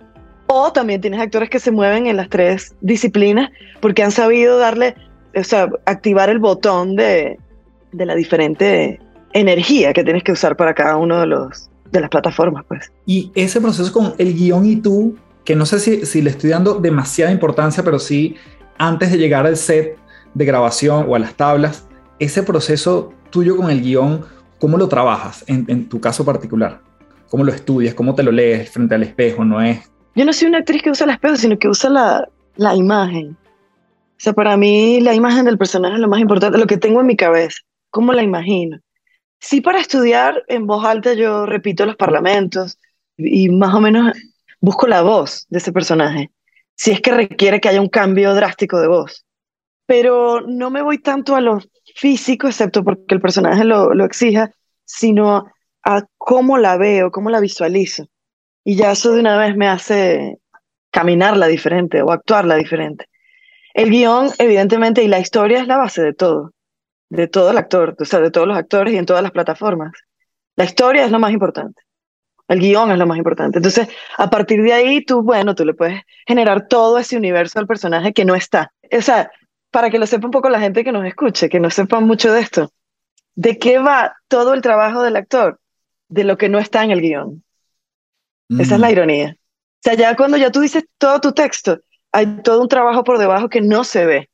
O 0.47 0.71
también 0.71 1.01
tienes 1.01 1.19
actores 1.19 1.49
que 1.49 1.59
se 1.59 1.71
mueven 1.71 2.07
en 2.07 2.17
las 2.17 2.29
tres 2.29 2.75
disciplinas 2.81 3.51
porque 3.81 4.03
han 4.03 4.11
sabido 4.11 4.57
darle, 4.57 4.95
o 5.35 5.43
sea, 5.43 5.69
activar 5.85 6.29
el 6.29 6.39
botón 6.39 6.95
de, 6.95 7.37
de 7.91 8.05
la 8.05 8.15
diferente 8.15 8.99
energía 9.33 9.93
que 9.93 10.03
tienes 10.03 10.23
que 10.23 10.31
usar 10.31 10.57
para 10.57 10.73
cada 10.73 10.97
uno 10.97 11.19
de 11.19 11.27
los 11.27 11.69
de 11.91 12.01
las 12.01 12.09
plataformas, 12.09 12.65
pues. 12.67 12.91
Y 13.05 13.31
ese 13.33 13.59
proceso 13.59 13.91
con 13.91 14.13
el 14.17 14.35
guion 14.35 14.65
y 14.65 14.75
tú, 14.75 15.15
que 15.43 15.55
no 15.55 15.65
sé 15.65 15.79
si, 15.79 16.05
si 16.05 16.21
le 16.21 16.29
estoy 16.29 16.51
dando 16.51 16.75
demasiada 16.75 17.31
importancia, 17.31 17.83
pero 17.83 17.99
sí 17.99 18.35
antes 18.77 19.11
de 19.11 19.17
llegar 19.17 19.45
al 19.45 19.57
set 19.57 19.97
de 20.33 20.45
grabación 20.45 21.05
o 21.07 21.15
a 21.15 21.19
las 21.19 21.35
tablas, 21.35 21.87
ese 22.19 22.43
proceso 22.43 23.13
tuyo 23.29 23.57
con 23.57 23.69
el 23.69 23.81
guion, 23.81 24.25
¿cómo 24.59 24.77
lo 24.77 24.87
trabajas 24.87 25.43
en, 25.47 25.89
tu 25.89 25.99
caso 25.99 26.25
particular? 26.25 26.81
¿Cómo 27.29 27.43
lo 27.43 27.51
estudias? 27.51 27.93
¿Cómo 27.93 28.15
te 28.15 28.23
lo 28.23 28.31
lees 28.31 28.69
frente 28.69 28.95
al 28.95 29.03
espejo? 29.03 29.45
¿No 29.45 29.61
es? 29.61 29.89
Yo 30.15 30.25
no 30.25 30.33
soy 30.33 30.47
una 30.47 30.59
actriz 30.59 30.81
que 30.81 30.91
usa 30.91 31.05
el 31.05 31.11
espejo, 31.11 31.35
sino 31.35 31.57
que 31.57 31.67
usa 31.67 31.89
la, 31.89 32.29
la 32.55 32.75
imagen. 32.75 33.37
O 34.19 34.21
sea, 34.21 34.33
para 34.33 34.57
mí 34.57 34.99
la 34.99 35.13
imagen 35.13 35.45
del 35.45 35.57
personaje 35.57 35.95
es 35.95 36.01
lo 36.01 36.09
más 36.09 36.19
importante, 36.19 36.57
lo 36.57 36.67
que 36.67 36.77
tengo 36.77 36.99
en 36.99 37.07
mi 37.07 37.15
cabeza, 37.15 37.59
cómo 37.89 38.11
la 38.11 38.21
imagino. 38.21 38.79
Sí, 39.39 39.61
para 39.61 39.79
estudiar 39.79 40.43
en 40.49 40.67
voz 40.67 40.83
alta 40.83 41.13
yo 41.13 41.45
repito 41.45 41.85
los 41.85 41.95
parlamentos 41.95 42.77
y 43.17 43.49
más 43.49 43.73
o 43.73 43.79
menos 43.79 44.13
busco 44.59 44.87
la 44.87 45.01
voz 45.01 45.45
de 45.49 45.59
ese 45.59 45.71
personaje, 45.71 46.31
si 46.75 46.91
es 46.91 46.99
que 46.99 47.11
requiere 47.11 47.61
que 47.61 47.69
haya 47.69 47.79
un 47.79 47.87
cambio 47.87 48.33
drástico 48.33 48.79
de 48.81 48.87
voz. 48.87 49.25
Pero 49.85 50.41
no 50.41 50.69
me 50.69 50.81
voy 50.81 50.99
tanto 50.99 51.35
a 51.35 51.41
lo 51.41 51.59
físico, 51.95 52.47
excepto 52.47 52.83
porque 52.83 53.15
el 53.15 53.21
personaje 53.21 53.63
lo, 53.63 53.93
lo 53.93 54.05
exija, 54.05 54.51
sino 54.85 55.45
a 55.83 56.05
cómo 56.17 56.57
la 56.57 56.77
veo, 56.77 57.11
cómo 57.11 57.29
la 57.29 57.39
visualizo. 57.39 58.05
Y 58.63 58.75
ya 58.75 58.91
eso 58.91 59.13
de 59.13 59.21
una 59.21 59.37
vez 59.37 59.55
me 59.55 59.67
hace 59.67 60.37
caminarla 60.91 61.47
diferente 61.47 62.01
o 62.01 62.11
actuarla 62.11 62.55
diferente. 62.55 63.05
El 63.73 63.89
guion, 63.89 64.29
evidentemente, 64.39 65.03
y 65.03 65.07
la 65.07 65.19
historia 65.19 65.59
es 65.59 65.67
la 65.67 65.77
base 65.77 66.01
de 66.01 66.13
todo, 66.13 66.53
de 67.09 67.27
todo 67.27 67.51
el 67.51 67.57
actor, 67.57 67.95
o 67.99 68.05
sea, 68.05 68.19
de 68.19 68.31
todos 68.31 68.47
los 68.47 68.57
actores 68.57 68.93
y 68.93 68.97
en 68.97 69.05
todas 69.05 69.23
las 69.23 69.31
plataformas. 69.31 69.91
La 70.55 70.65
historia 70.65 71.05
es 71.05 71.11
lo 71.11 71.19
más 71.19 71.31
importante. 71.31 71.81
El 72.47 72.59
guion 72.59 72.91
es 72.91 72.97
lo 72.97 73.05
más 73.05 73.17
importante. 73.17 73.59
Entonces, 73.59 73.87
a 74.17 74.29
partir 74.29 74.63
de 74.63 74.73
ahí, 74.73 75.05
tú, 75.05 75.21
bueno, 75.21 75.53
tú 75.53 75.65
le 75.65 75.75
puedes 75.75 76.01
generar 76.27 76.67
todo 76.67 76.97
ese 76.97 77.15
universo 77.15 77.59
al 77.59 77.67
personaje 77.67 78.11
que 78.11 78.25
no 78.25 78.33
está. 78.33 78.73
O 78.91 79.01
sea, 79.01 79.31
para 79.71 79.89
que 79.89 79.99
lo 79.99 80.07
sepa 80.07 80.27
un 80.27 80.31
poco 80.31 80.49
la 80.49 80.59
gente 80.59 80.83
que 80.83 80.91
nos 80.91 81.05
escuche, 81.05 81.49
que 81.49 81.59
no 81.59 81.69
sepa 81.69 81.99
mucho 81.99 82.31
de 82.33 82.41
esto. 82.41 82.71
¿De 83.35 83.57
qué 83.57 83.79
va 83.79 84.15
todo 84.27 84.53
el 84.53 84.61
trabajo 84.61 85.01
del 85.03 85.15
actor? 85.15 85.59
De 86.07 86.23
lo 86.23 86.37
que 86.37 86.49
no 86.49 86.59
está 86.59 86.83
en 86.83 86.91
el 86.91 87.01
guion. 87.01 87.43
Esa 88.49 88.75
es 88.75 88.81
la 88.81 88.87
mm. 88.87 88.91
ironía. 88.91 89.35
O 89.37 89.81
sea, 89.81 89.93
ya 89.93 90.15
cuando 90.15 90.37
ya 90.37 90.51
tú 90.51 90.59
dices 90.59 90.83
todo 90.97 91.21
tu 91.21 91.31
texto, 91.31 91.79
hay 92.11 92.41
todo 92.43 92.61
un 92.61 92.67
trabajo 92.67 93.03
por 93.03 93.19
debajo 93.19 93.49
que 93.49 93.61
no 93.61 93.83
se 93.83 94.05
ve. 94.05 94.29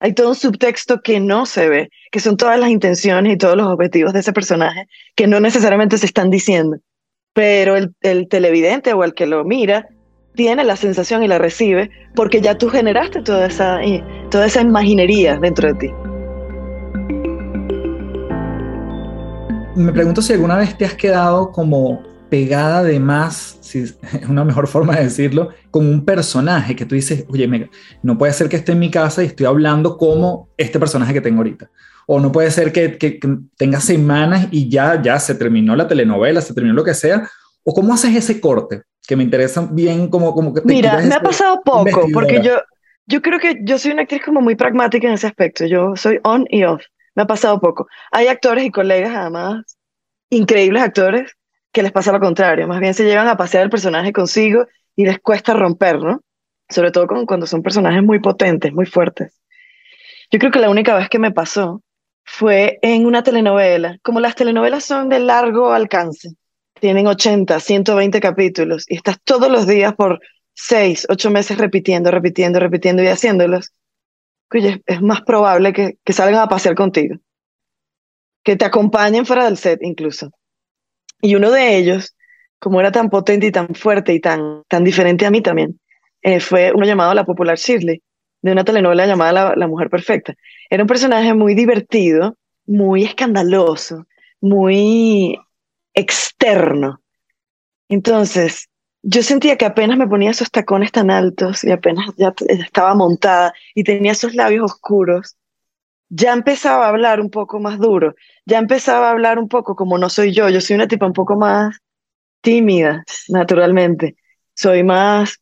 Hay 0.00 0.14
todo 0.14 0.30
un 0.30 0.34
subtexto 0.34 1.02
que 1.02 1.20
no 1.20 1.44
se 1.44 1.68
ve, 1.68 1.90
que 2.10 2.20
son 2.20 2.38
todas 2.38 2.58
las 2.58 2.70
intenciones 2.70 3.34
y 3.34 3.36
todos 3.36 3.56
los 3.56 3.66
objetivos 3.66 4.14
de 4.14 4.20
ese 4.20 4.32
personaje 4.32 4.88
que 5.14 5.26
no 5.26 5.40
necesariamente 5.40 5.98
se 5.98 6.06
están 6.06 6.30
diciendo. 6.30 6.78
Pero 7.34 7.76
el, 7.76 7.94
el 8.00 8.26
televidente 8.28 8.94
o 8.94 9.04
el 9.04 9.12
que 9.12 9.26
lo 9.26 9.44
mira 9.44 9.86
tiene 10.40 10.64
la 10.64 10.74
sensación 10.74 11.22
y 11.22 11.28
la 11.28 11.36
recibe 11.36 11.90
porque 12.14 12.40
ya 12.40 12.56
tú 12.56 12.70
generaste 12.70 13.20
toda 13.20 13.48
esa, 13.48 13.78
toda 14.30 14.46
esa 14.46 14.62
imaginería 14.62 15.36
dentro 15.36 15.68
de 15.68 15.74
ti. 15.74 15.90
Me 19.76 19.92
pregunto 19.92 20.22
si 20.22 20.32
alguna 20.32 20.56
vez 20.56 20.78
te 20.78 20.86
has 20.86 20.94
quedado 20.94 21.52
como 21.52 22.02
pegada 22.30 22.82
de 22.82 22.98
más, 22.98 23.58
si 23.60 23.80
es 23.80 23.98
una 24.30 24.42
mejor 24.42 24.66
forma 24.66 24.96
de 24.96 25.04
decirlo, 25.04 25.50
con 25.70 25.86
un 25.86 26.06
personaje 26.06 26.74
que 26.74 26.86
tú 26.86 26.94
dices, 26.94 27.26
oye, 27.28 27.68
no 28.02 28.16
puede 28.16 28.32
ser 28.32 28.48
que 28.48 28.56
esté 28.56 28.72
en 28.72 28.78
mi 28.78 28.90
casa 28.90 29.22
y 29.22 29.26
estoy 29.26 29.44
hablando 29.44 29.98
como 29.98 30.48
este 30.56 30.80
personaje 30.80 31.12
que 31.12 31.20
tengo 31.20 31.40
ahorita. 31.40 31.70
O 32.06 32.18
no 32.18 32.32
puede 32.32 32.50
ser 32.50 32.72
que, 32.72 32.96
que, 32.96 33.20
que 33.20 33.36
tenga 33.58 33.78
semanas 33.78 34.48
y 34.50 34.70
ya, 34.70 35.02
ya 35.02 35.20
se 35.20 35.34
terminó 35.34 35.76
la 35.76 35.86
telenovela, 35.86 36.40
se 36.40 36.54
terminó 36.54 36.76
lo 36.76 36.84
que 36.84 36.94
sea. 36.94 37.28
¿O 37.62 37.74
cómo 37.74 37.92
haces 37.92 38.16
ese 38.16 38.40
corte? 38.40 38.84
Que 39.10 39.16
me 39.16 39.24
interesa 39.24 39.66
bien 39.68 40.08
como, 40.08 40.32
como 40.32 40.54
que... 40.54 40.60
Mira, 40.64 40.98
me 40.98 41.16
ha 41.16 41.20
pasado 41.20 41.62
poco, 41.64 42.06
porque 42.14 42.40
yo, 42.44 42.62
yo 43.06 43.20
creo 43.20 43.40
que 43.40 43.58
yo 43.64 43.76
soy 43.76 43.90
una 43.90 44.02
actriz 44.02 44.22
como 44.24 44.40
muy 44.40 44.54
pragmática 44.54 45.08
en 45.08 45.14
ese 45.14 45.26
aspecto, 45.26 45.66
yo 45.66 45.96
soy 45.96 46.20
on 46.22 46.46
y 46.48 46.62
off, 46.62 46.84
me 47.16 47.24
ha 47.24 47.26
pasado 47.26 47.60
poco. 47.60 47.88
Hay 48.12 48.28
actores 48.28 48.64
y 48.64 48.70
colegas 48.70 49.16
además, 49.16 49.76
increíbles 50.30 50.80
actores, 50.80 51.32
que 51.72 51.82
les 51.82 51.90
pasa 51.90 52.12
lo 52.12 52.20
contrario, 52.20 52.68
más 52.68 52.78
bien 52.78 52.94
se 52.94 53.02
llevan 53.02 53.26
a 53.26 53.36
pasear 53.36 53.64
el 53.64 53.70
personaje 53.70 54.12
consigo 54.12 54.66
y 54.94 55.04
les 55.06 55.18
cuesta 55.18 55.54
romper, 55.54 55.98
¿no? 55.98 56.20
Sobre 56.68 56.92
todo 56.92 57.08
cuando 57.26 57.46
son 57.46 57.64
personajes 57.64 58.04
muy 58.04 58.20
potentes, 58.20 58.72
muy 58.72 58.86
fuertes. 58.86 59.40
Yo 60.30 60.38
creo 60.38 60.52
que 60.52 60.60
la 60.60 60.70
única 60.70 60.94
vez 60.94 61.08
que 61.08 61.18
me 61.18 61.32
pasó 61.32 61.82
fue 62.22 62.78
en 62.82 63.06
una 63.06 63.24
telenovela. 63.24 63.98
Como 64.04 64.20
las 64.20 64.36
telenovelas 64.36 64.84
son 64.84 65.08
de 65.08 65.18
largo 65.18 65.72
alcance, 65.72 66.36
tienen 66.80 67.06
80, 67.06 67.60
120 67.60 68.20
capítulos 68.20 68.84
y 68.88 68.96
estás 68.96 69.20
todos 69.22 69.50
los 69.50 69.66
días 69.66 69.94
por 69.94 70.20
6, 70.54 71.06
8 71.08 71.30
meses 71.30 71.58
repitiendo, 71.58 72.10
repitiendo, 72.10 72.58
repitiendo 72.58 73.02
y 73.02 73.06
haciéndolos, 73.06 73.72
oye, 74.52 74.82
es 74.86 75.00
más 75.00 75.22
probable 75.22 75.72
que, 75.72 75.98
que 76.04 76.12
salgan 76.12 76.40
a 76.40 76.48
pasear 76.48 76.74
contigo, 76.74 77.16
que 78.42 78.56
te 78.56 78.64
acompañen 78.64 79.26
fuera 79.26 79.44
del 79.44 79.56
set 79.56 79.80
incluso. 79.82 80.30
Y 81.22 81.34
uno 81.34 81.50
de 81.50 81.76
ellos, 81.76 82.16
como 82.58 82.80
era 82.80 82.90
tan 82.90 83.10
potente 83.10 83.46
y 83.46 83.52
tan 83.52 83.74
fuerte 83.74 84.12
y 84.12 84.20
tan, 84.20 84.62
tan 84.68 84.84
diferente 84.84 85.26
a 85.26 85.30
mí 85.30 85.42
también, 85.42 85.78
eh, 86.22 86.40
fue 86.40 86.72
uno 86.74 86.86
llamado 86.86 87.14
La 87.14 87.24
Popular 87.24 87.56
Shirley, 87.56 88.02
de 88.42 88.52
una 88.52 88.64
telenovela 88.64 89.06
llamada 89.06 89.32
la, 89.32 89.54
la, 89.56 89.68
Mujer 89.68 89.90
Perfecta. 89.90 90.34
Era 90.68 90.82
un 90.82 90.88
personaje 90.88 91.34
muy 91.34 91.54
divertido, 91.54 92.36
muy 92.66 93.04
escandaloso, 93.04 94.06
muy 94.40 95.38
externo. 96.00 97.00
Entonces, 97.88 98.68
yo 99.02 99.22
sentía 99.22 99.56
que 99.56 99.64
apenas 99.64 99.96
me 99.98 100.06
ponía 100.06 100.30
esos 100.30 100.50
tacones 100.50 100.92
tan 100.92 101.10
altos 101.10 101.64
y 101.64 101.70
apenas 101.70 102.06
ya 102.16 102.34
estaba 102.48 102.94
montada 102.94 103.52
y 103.74 103.84
tenía 103.84 104.12
esos 104.12 104.34
labios 104.34 104.72
oscuros, 104.72 105.36
ya 106.08 106.32
empezaba 106.32 106.86
a 106.86 106.88
hablar 106.90 107.20
un 107.20 107.30
poco 107.30 107.60
más 107.60 107.78
duro, 107.78 108.14
ya 108.44 108.58
empezaba 108.58 109.08
a 109.08 109.12
hablar 109.12 109.38
un 109.38 109.48
poco 109.48 109.74
como 109.76 109.96
no 109.96 110.10
soy 110.10 110.32
yo, 110.32 110.48
yo 110.48 110.60
soy 110.60 110.76
una 110.76 110.88
tipa 110.88 111.06
un 111.06 111.12
poco 111.12 111.36
más 111.36 111.78
tímida, 112.42 113.04
naturalmente, 113.28 114.16
soy 114.54 114.82
más 114.82 115.38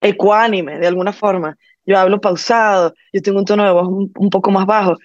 ecuánime 0.00 0.78
de 0.78 0.86
alguna 0.86 1.12
forma, 1.12 1.56
yo 1.84 1.98
hablo 1.98 2.20
pausado, 2.20 2.94
yo 3.12 3.22
tengo 3.22 3.38
un 3.38 3.44
tono 3.44 3.64
de 3.64 3.72
voz 3.72 3.88
un 3.88 4.30
poco 4.30 4.50
más 4.50 4.66
bajo, 4.66 4.96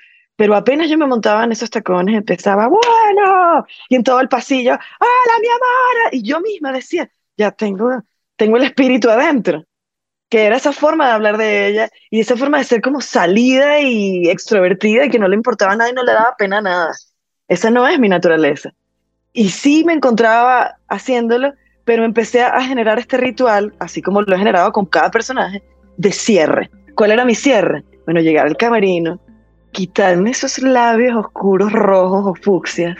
pero 0.41 0.55
apenas 0.55 0.89
yo 0.89 0.97
me 0.97 1.05
montaba 1.05 1.43
en 1.43 1.51
esos 1.51 1.69
tacones, 1.69 2.15
empezaba, 2.15 2.67
bueno, 2.67 3.63
y 3.87 3.95
en 3.95 4.01
todo 4.01 4.19
el 4.19 4.27
pasillo, 4.27 4.71
hola 4.71 5.39
mi 5.39 5.47
amor, 5.47 6.13
y 6.13 6.23
yo 6.23 6.41
misma 6.41 6.71
decía, 6.71 7.11
ya 7.37 7.51
tengo, 7.51 8.01
tengo 8.37 8.57
el 8.57 8.63
espíritu 8.63 9.07
adentro, 9.11 9.63
que 10.29 10.45
era 10.45 10.55
esa 10.55 10.73
forma 10.73 11.05
de 11.05 11.11
hablar 11.11 11.37
de 11.37 11.67
ella 11.67 11.89
y 12.09 12.21
esa 12.21 12.35
forma 12.35 12.57
de 12.57 12.63
ser 12.63 12.81
como 12.81 13.01
salida 13.01 13.81
y 13.81 14.31
extrovertida 14.31 15.05
y 15.05 15.09
que 15.11 15.19
no 15.19 15.27
le 15.27 15.35
importaba 15.35 15.75
nada 15.75 15.91
y 15.91 15.93
no 15.93 16.01
le 16.03 16.11
daba 16.11 16.33
pena 16.35 16.59
nada. 16.59 16.91
Esa 17.47 17.69
no 17.69 17.87
es 17.87 17.99
mi 17.99 18.09
naturaleza. 18.09 18.71
Y 19.33 19.49
sí 19.49 19.83
me 19.85 19.93
encontraba 19.93 20.79
haciéndolo, 20.87 21.53
pero 21.85 22.03
empecé 22.03 22.41
a 22.41 22.63
generar 22.63 22.97
este 22.97 23.17
ritual, 23.17 23.75
así 23.77 24.01
como 24.01 24.23
lo 24.23 24.35
he 24.35 24.39
generado 24.39 24.71
con 24.71 24.87
cada 24.87 25.11
personaje, 25.11 25.61
de 25.97 26.11
cierre. 26.11 26.71
¿Cuál 26.95 27.11
era 27.11 27.25
mi 27.25 27.35
cierre? 27.35 27.83
Bueno, 28.05 28.21
llegar 28.21 28.47
al 28.47 28.57
camerino, 28.57 29.21
quitarme 29.71 30.31
esos 30.31 30.59
labios 30.59 31.15
oscuros, 31.15 31.71
rojos 31.71 32.25
o 32.25 32.35
fucsias, 32.35 32.97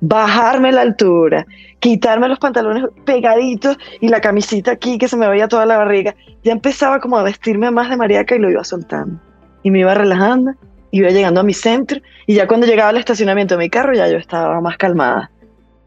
bajarme 0.00 0.72
la 0.72 0.82
altura, 0.82 1.46
quitarme 1.78 2.28
los 2.28 2.38
pantalones 2.38 2.84
pegaditos 3.04 3.76
y 4.00 4.08
la 4.08 4.20
camisita 4.20 4.72
aquí 4.72 4.98
que 4.98 5.08
se 5.08 5.16
me 5.16 5.28
veía 5.28 5.48
toda 5.48 5.66
la 5.66 5.78
barriga. 5.78 6.14
Ya 6.42 6.52
empezaba 6.52 7.00
como 7.00 7.16
a 7.16 7.22
vestirme 7.22 7.70
más 7.70 7.90
de 7.90 7.96
mariaca 7.96 8.34
y 8.34 8.38
lo 8.38 8.50
iba 8.50 8.64
soltando. 8.64 9.20
Y 9.62 9.70
me 9.70 9.80
iba 9.80 9.94
relajando, 9.94 10.52
iba 10.90 11.10
llegando 11.10 11.40
a 11.40 11.44
mi 11.44 11.54
centro 11.54 12.00
y 12.26 12.34
ya 12.34 12.46
cuando 12.46 12.66
llegaba 12.66 12.90
al 12.90 12.96
estacionamiento 12.96 13.54
de 13.54 13.64
mi 13.64 13.70
carro 13.70 13.94
ya 13.94 14.08
yo 14.08 14.16
estaba 14.16 14.60
más 14.60 14.76
calmada. 14.76 15.30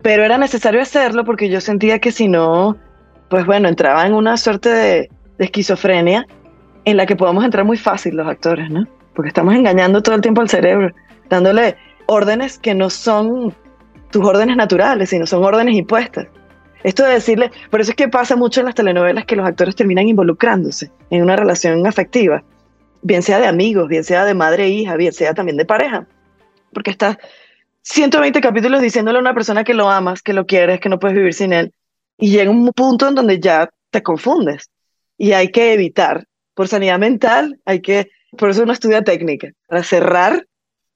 Pero 0.01 0.23
era 0.23 0.37
necesario 0.37 0.81
hacerlo 0.81 1.23
porque 1.23 1.49
yo 1.49 1.61
sentía 1.61 1.99
que 1.99 2.11
si 2.11 2.27
no, 2.27 2.77
pues 3.29 3.45
bueno, 3.45 3.69
entraba 3.69 4.05
en 4.05 4.13
una 4.13 4.37
suerte 4.37 4.69
de, 4.69 5.09
de 5.37 5.45
esquizofrenia 5.45 6.27
en 6.85 6.97
la 6.97 7.05
que 7.05 7.15
podemos 7.15 7.43
entrar 7.43 7.65
muy 7.65 7.77
fácil 7.77 8.15
los 8.15 8.27
actores, 8.27 8.69
¿no? 8.69 8.85
Porque 9.15 9.29
estamos 9.29 9.55
engañando 9.55 10.01
todo 10.01 10.15
el 10.15 10.21
tiempo 10.21 10.41
al 10.41 10.49
cerebro, 10.49 10.93
dándole 11.29 11.77
órdenes 12.07 12.57
que 12.57 12.73
no 12.73 12.89
son 12.89 13.55
tus 14.11 14.25
órdenes 14.25 14.55
naturales, 14.55 15.09
sino 15.09 15.25
son 15.25 15.43
órdenes 15.43 15.75
impuestas. 15.75 16.27
Esto 16.83 17.03
de 17.03 17.13
decirle, 17.13 17.51
por 17.69 17.81
eso 17.81 17.91
es 17.91 17.95
que 17.95 18.09
pasa 18.09 18.35
mucho 18.35 18.59
en 18.59 18.65
las 18.65 18.75
telenovelas 18.75 19.25
que 19.25 19.35
los 19.35 19.47
actores 19.47 19.75
terminan 19.75 20.07
involucrándose 20.07 20.91
en 21.09 21.23
una 21.23 21.35
relación 21.35 21.85
afectiva, 21.87 22.43
bien 23.01 23.23
sea 23.23 23.39
de 23.39 23.47
amigos, 23.47 23.87
bien 23.87 24.03
sea 24.03 24.25
de 24.25 24.33
madre 24.33 24.65
e 24.65 24.69
hija, 24.69 24.95
bien 24.97 25.13
sea 25.13 25.33
también 25.33 25.57
de 25.57 25.65
pareja, 25.65 26.05
porque 26.73 26.91
estás 26.91 27.17
120 27.83 28.41
capítulos 28.41 28.81
diciéndole 28.81 29.17
a 29.17 29.21
una 29.21 29.33
persona 29.33 29.63
que 29.63 29.73
lo 29.73 29.89
amas, 29.89 30.21
que 30.21 30.33
lo 30.33 30.45
quieres, 30.45 30.79
que 30.79 30.89
no 30.89 30.99
puedes 30.99 31.15
vivir 31.15 31.33
sin 31.33 31.53
él, 31.53 31.73
y 32.17 32.31
llega 32.31 32.51
un 32.51 32.71
punto 32.73 33.07
en 33.07 33.15
donde 33.15 33.39
ya 33.39 33.69
te 33.89 34.03
confundes 34.03 34.69
y 35.17 35.31
hay 35.31 35.49
que 35.49 35.73
evitar, 35.73 36.25
por 36.53 36.67
sanidad 36.67 36.99
mental, 36.99 37.59
hay 37.65 37.81
que, 37.81 38.09
por 38.37 38.49
eso 38.49 38.63
uno 38.63 38.73
estudia 38.73 39.03
técnica, 39.03 39.51
para 39.67 39.83
cerrar 39.83 40.45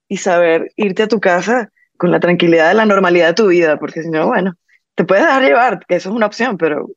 y 0.08 0.16
saber 0.16 0.72
irte 0.76 1.04
a 1.04 1.08
tu 1.08 1.20
casa 1.20 1.70
con 1.96 2.10
la 2.10 2.20
tranquilidad 2.20 2.68
de 2.68 2.74
la 2.74 2.86
normalidad 2.86 3.28
de 3.28 3.34
tu 3.34 3.48
vida, 3.48 3.78
porque 3.78 4.02
si 4.02 4.10
no, 4.10 4.26
bueno, 4.26 4.54
te 4.94 5.04
puedes 5.04 5.24
dejar 5.24 5.42
llevar, 5.42 5.80
que 5.86 5.96
eso 5.96 6.08
es 6.08 6.14
una 6.14 6.26
opción, 6.26 6.56
pero 6.56 6.88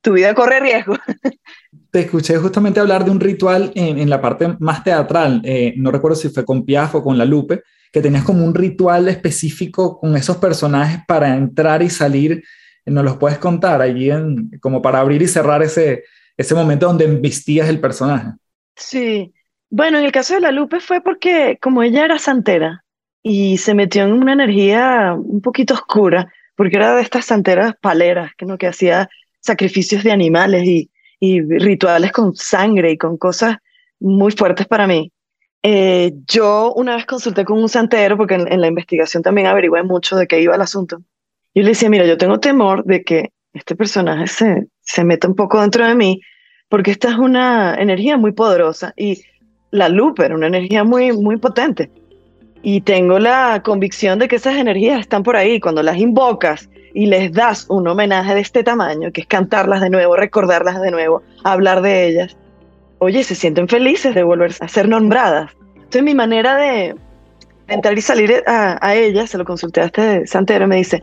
tu 0.00 0.12
vida 0.12 0.34
corre 0.34 0.60
riesgo. 0.60 0.96
Te 1.90 2.00
escuché 2.00 2.36
justamente 2.36 2.78
hablar 2.78 3.04
de 3.04 3.10
un 3.10 3.20
ritual 3.20 3.72
en, 3.74 4.10
la 4.10 4.20
parte 4.20 4.54
más 4.58 4.84
teatral, 4.84 5.40
eh, 5.44 5.72
no 5.78 5.90
recuerdo 5.90 6.16
si 6.16 6.28
fue 6.28 6.44
con 6.44 6.64
Piaf 6.64 6.96
o 6.96 7.02
con 7.02 7.16
La 7.16 7.24
Lupe, 7.24 7.62
que 7.90 8.02
tenías 8.02 8.24
como 8.24 8.44
un 8.44 8.54
ritual 8.54 9.08
específico 9.08 9.98
con 9.98 10.14
esos 10.14 10.36
personajes 10.36 11.00
para 11.08 11.34
entrar 11.34 11.82
y 11.82 11.88
salir. 11.88 12.44
¿Nos 12.84 13.02
los 13.02 13.16
puedes 13.16 13.38
contar 13.38 13.80
allí 13.80 14.10
en, 14.10 14.50
como 14.60 14.82
para 14.82 15.00
abrir 15.00 15.22
y 15.22 15.26
cerrar 15.26 15.62
ese, 15.62 16.04
ese 16.36 16.54
momento 16.54 16.86
donde 16.86 17.06
vestías 17.06 17.68
el 17.68 17.80
personaje? 17.80 18.32
Sí, 18.76 19.32
bueno, 19.70 19.98
en 19.98 20.04
el 20.04 20.12
caso 20.12 20.34
de 20.34 20.40
La 20.40 20.52
Lupe 20.52 20.80
fue 20.80 21.00
porque 21.00 21.58
como 21.60 21.82
ella 21.82 22.04
era 22.04 22.18
santera 22.18 22.84
y 23.22 23.58
se 23.58 23.74
metió 23.74 24.04
en 24.04 24.12
una 24.12 24.32
energía 24.32 25.14
un 25.16 25.40
poquito 25.40 25.74
oscura, 25.74 26.32
porque 26.54 26.76
era 26.76 26.94
de 26.94 27.02
estas 27.02 27.26
santeras 27.26 27.74
paleras, 27.80 28.32
que, 28.36 28.46
¿no? 28.46 28.58
que 28.58 28.68
hacía 28.68 29.08
sacrificios 29.40 30.04
de 30.04 30.12
animales 30.12 30.64
y, 30.64 30.90
y 31.18 31.40
rituales 31.40 32.12
con 32.12 32.34
sangre 32.34 32.92
y 32.92 32.98
con 32.98 33.16
cosas 33.16 33.56
muy 33.98 34.32
fuertes 34.32 34.66
para 34.66 34.86
mí. 34.86 35.12
Eh, 35.62 36.12
yo 36.26 36.72
una 36.74 36.94
vez 36.94 37.06
consulté 37.06 37.44
con 37.44 37.58
un 37.58 37.68
santero, 37.68 38.16
porque 38.16 38.34
en, 38.34 38.60
la 38.60 38.68
investigación 38.68 39.22
también 39.22 39.48
averigué 39.48 39.82
mucho 39.82 40.16
de 40.16 40.26
qué 40.28 40.40
iba 40.40 40.54
el 40.54 40.60
asunto. 40.60 40.98
Yo 41.54 41.62
le 41.62 41.70
decía, 41.70 41.90
mira, 41.90 42.06
yo 42.06 42.16
tengo 42.16 42.38
temor 42.38 42.84
de 42.84 43.02
que 43.02 43.32
este 43.52 43.74
personaje 43.74 44.26
se, 44.28 44.68
se 44.80 45.04
meta 45.04 45.26
un 45.26 45.34
poco 45.34 45.60
dentro 45.60 45.86
de 45.86 45.94
mí, 45.94 46.20
porque 46.68 46.92
esta 46.92 47.08
es 47.08 47.16
una 47.16 47.74
energía 47.74 48.16
muy 48.16 48.32
poderosa 48.32 48.92
y 48.96 49.24
la 49.76 49.86
era 49.86 50.34
una 50.34 50.46
energía 50.46 50.84
muy, 50.84 51.12
muy 51.12 51.36
potente. 51.36 51.90
Y 52.62 52.80
tengo 52.80 53.18
la 53.18 53.62
convicción 53.64 54.18
de 54.18 54.28
que 54.28 54.36
esas 54.36 54.56
energías 54.56 55.00
están 55.00 55.22
por 55.22 55.36
ahí. 55.36 55.60
Cuando 55.60 55.82
las 55.82 55.98
invocas 55.98 56.68
y 56.94 57.06
les 57.06 57.32
das 57.32 57.66
un 57.68 57.86
homenaje 57.86 58.34
de 58.34 58.40
este 58.40 58.64
tamaño, 58.64 59.12
que 59.12 59.20
es 59.20 59.26
cantarlas 59.26 59.80
de 59.80 59.90
nuevo, 59.90 60.16
recordarlas 60.16 60.80
de 60.80 60.90
nuevo, 60.90 61.22
hablar 61.44 61.82
de 61.82 62.08
ellas, 62.08 62.36
oye, 62.98 63.22
se 63.22 63.34
sienten 63.34 63.68
felices 63.68 64.14
de 64.14 64.22
volver 64.22 64.52
a 64.60 64.68
ser 64.68 64.88
nombradas. 64.88 65.52
Entonces 65.76 66.02
mi 66.02 66.14
manera 66.14 66.56
de 66.56 66.96
entrar 67.68 67.96
y 67.96 68.00
salir 68.00 68.42
a, 68.46 68.78
a 68.80 68.94
ella, 68.94 69.26
se 69.26 69.38
lo 69.38 69.44
consulté 69.44 69.82
a 69.82 69.84
este 69.84 70.26
santero, 70.26 70.66
me 70.66 70.76
dice, 70.76 71.02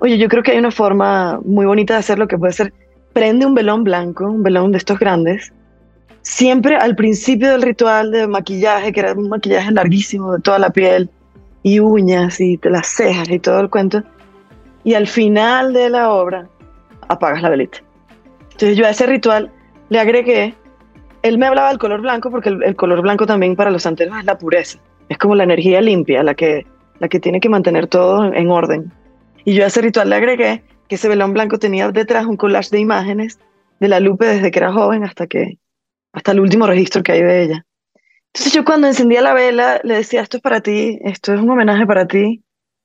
oye, 0.00 0.18
yo 0.18 0.28
creo 0.28 0.42
que 0.42 0.52
hay 0.52 0.58
una 0.58 0.70
forma 0.70 1.40
muy 1.44 1.66
bonita 1.66 1.94
de 1.94 2.00
hacerlo 2.00 2.26
que 2.26 2.36
puede 2.36 2.52
ser, 2.52 2.72
prende 3.12 3.46
un 3.46 3.54
velón 3.54 3.84
blanco, 3.84 4.26
un 4.26 4.42
velón 4.42 4.72
de 4.72 4.78
estos 4.78 4.98
grandes, 4.98 5.52
siempre 6.22 6.76
al 6.76 6.96
principio 6.96 7.50
del 7.50 7.62
ritual 7.62 8.10
de 8.10 8.26
maquillaje, 8.26 8.92
que 8.92 9.00
era 9.00 9.12
un 9.12 9.28
maquillaje 9.28 9.70
larguísimo 9.72 10.32
de 10.32 10.40
toda 10.40 10.58
la 10.58 10.70
piel, 10.70 11.10
y 11.62 11.80
uñas 11.80 12.40
y 12.40 12.58
las 12.62 12.86
cejas 12.88 13.28
y 13.28 13.38
todo 13.38 13.60
el 13.60 13.70
cuento, 13.70 14.02
y 14.84 14.94
al 14.94 15.06
final 15.06 15.72
de 15.72 15.90
la 15.90 16.10
obra 16.10 16.48
apagas 17.08 17.42
la 17.42 17.50
velita. 17.50 17.78
Entonces 18.52 18.76
yo 18.76 18.86
a 18.86 18.90
ese 18.90 19.06
ritual 19.06 19.50
le 19.88 20.00
agregué, 20.00 20.54
él 21.22 21.38
me 21.38 21.46
hablaba 21.46 21.68
del 21.68 21.78
color 21.78 22.00
blanco 22.00 22.30
porque 22.30 22.48
el, 22.48 22.76
color 22.76 23.02
blanco 23.02 23.26
también 23.26 23.56
para 23.56 23.70
los 23.70 23.82
santeros 23.82 24.18
es 24.18 24.24
la 24.24 24.38
pureza, 24.38 24.78
es 25.08 25.18
como 25.18 25.34
la 25.34 25.44
energía 25.44 25.80
limpia, 25.80 26.22
la 26.22 26.34
que, 26.34 26.66
la 26.98 27.08
que 27.08 27.20
tiene 27.20 27.40
que 27.40 27.48
mantener 27.48 27.86
todo 27.86 28.32
en 28.32 28.50
orden. 28.50 28.92
Y 29.44 29.54
yo 29.54 29.64
a 29.64 29.68
ese 29.68 29.82
ritual 29.82 30.10
le 30.10 30.16
agregué 30.16 30.62
que 30.88 30.94
ese 30.94 31.08
velón 31.08 31.32
blanco 31.32 31.58
tenía 31.58 31.90
detrás 31.90 32.26
un 32.26 32.36
collage 32.36 32.70
de 32.70 32.80
imágenes 32.80 33.38
de 33.80 33.88
la 33.88 34.00
Lupe 34.00 34.26
desde 34.26 34.50
que 34.50 34.58
era 34.58 34.72
joven 34.72 35.04
hasta 35.04 35.26
que 35.26 35.58
hasta 36.12 36.32
el 36.32 36.40
último 36.40 36.66
registro 36.66 37.02
que 37.02 37.12
hay 37.12 37.22
de 37.22 37.42
ella. 37.42 37.66
Entonces 38.32 38.52
yo 38.52 38.64
cuando 38.64 38.86
encendía 38.86 39.22
la 39.22 39.34
vela 39.34 39.80
le 39.82 39.96
decía, 39.96 40.22
esto 40.22 40.36
es 40.36 40.42
para 40.42 40.60
ti, 40.60 40.98
esto 41.02 41.34
es 41.34 41.40
un 41.40 41.50
homenaje 41.50 41.86
para 41.86 42.06
ti. 42.06 42.44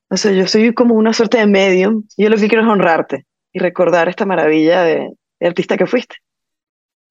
O 0.09 0.17
sea, 0.17 0.31
yo 0.31 0.47
soy 0.47 0.73
como 0.73 0.95
una 0.95 1.13
suerte 1.13 1.37
de 1.37 1.47
medium 1.47 2.03
yo 2.17 2.29
lo 2.29 2.37
que 2.37 2.47
quiero 2.47 2.63
es 2.63 2.69
honrarte 2.69 3.25
y 3.51 3.59
recordar 3.59 4.09
esta 4.09 4.25
maravilla 4.25 4.83
de, 4.83 5.11
artista 5.41 5.77
que 5.77 5.85
fuiste. 5.85 6.15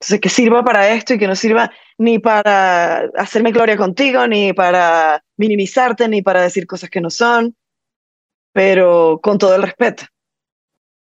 Entonces, 0.01 0.21
que 0.21 0.29
sirva 0.29 0.65
para 0.65 0.93
esto 0.93 1.15
y 1.15 1.19
que 1.19 1.29
no 1.29 1.37
sirva 1.37 1.71
ni 1.99 2.19
para 2.19 3.09
hacerme 3.17 3.53
gloria 3.53 3.77
contigo, 3.77 4.27
ni 4.27 4.53
para 4.53 5.23
minimizarte, 5.37 6.09
ni 6.09 6.21
para 6.21 6.43
decir 6.43 6.67
cosas 6.67 6.91
que 6.91 7.01
no 7.01 7.11
son, 7.11 7.57
pero 8.53 9.21
con 9.23 9.39
todo 9.39 9.55
el 9.55 9.63
respeto. 9.63 10.05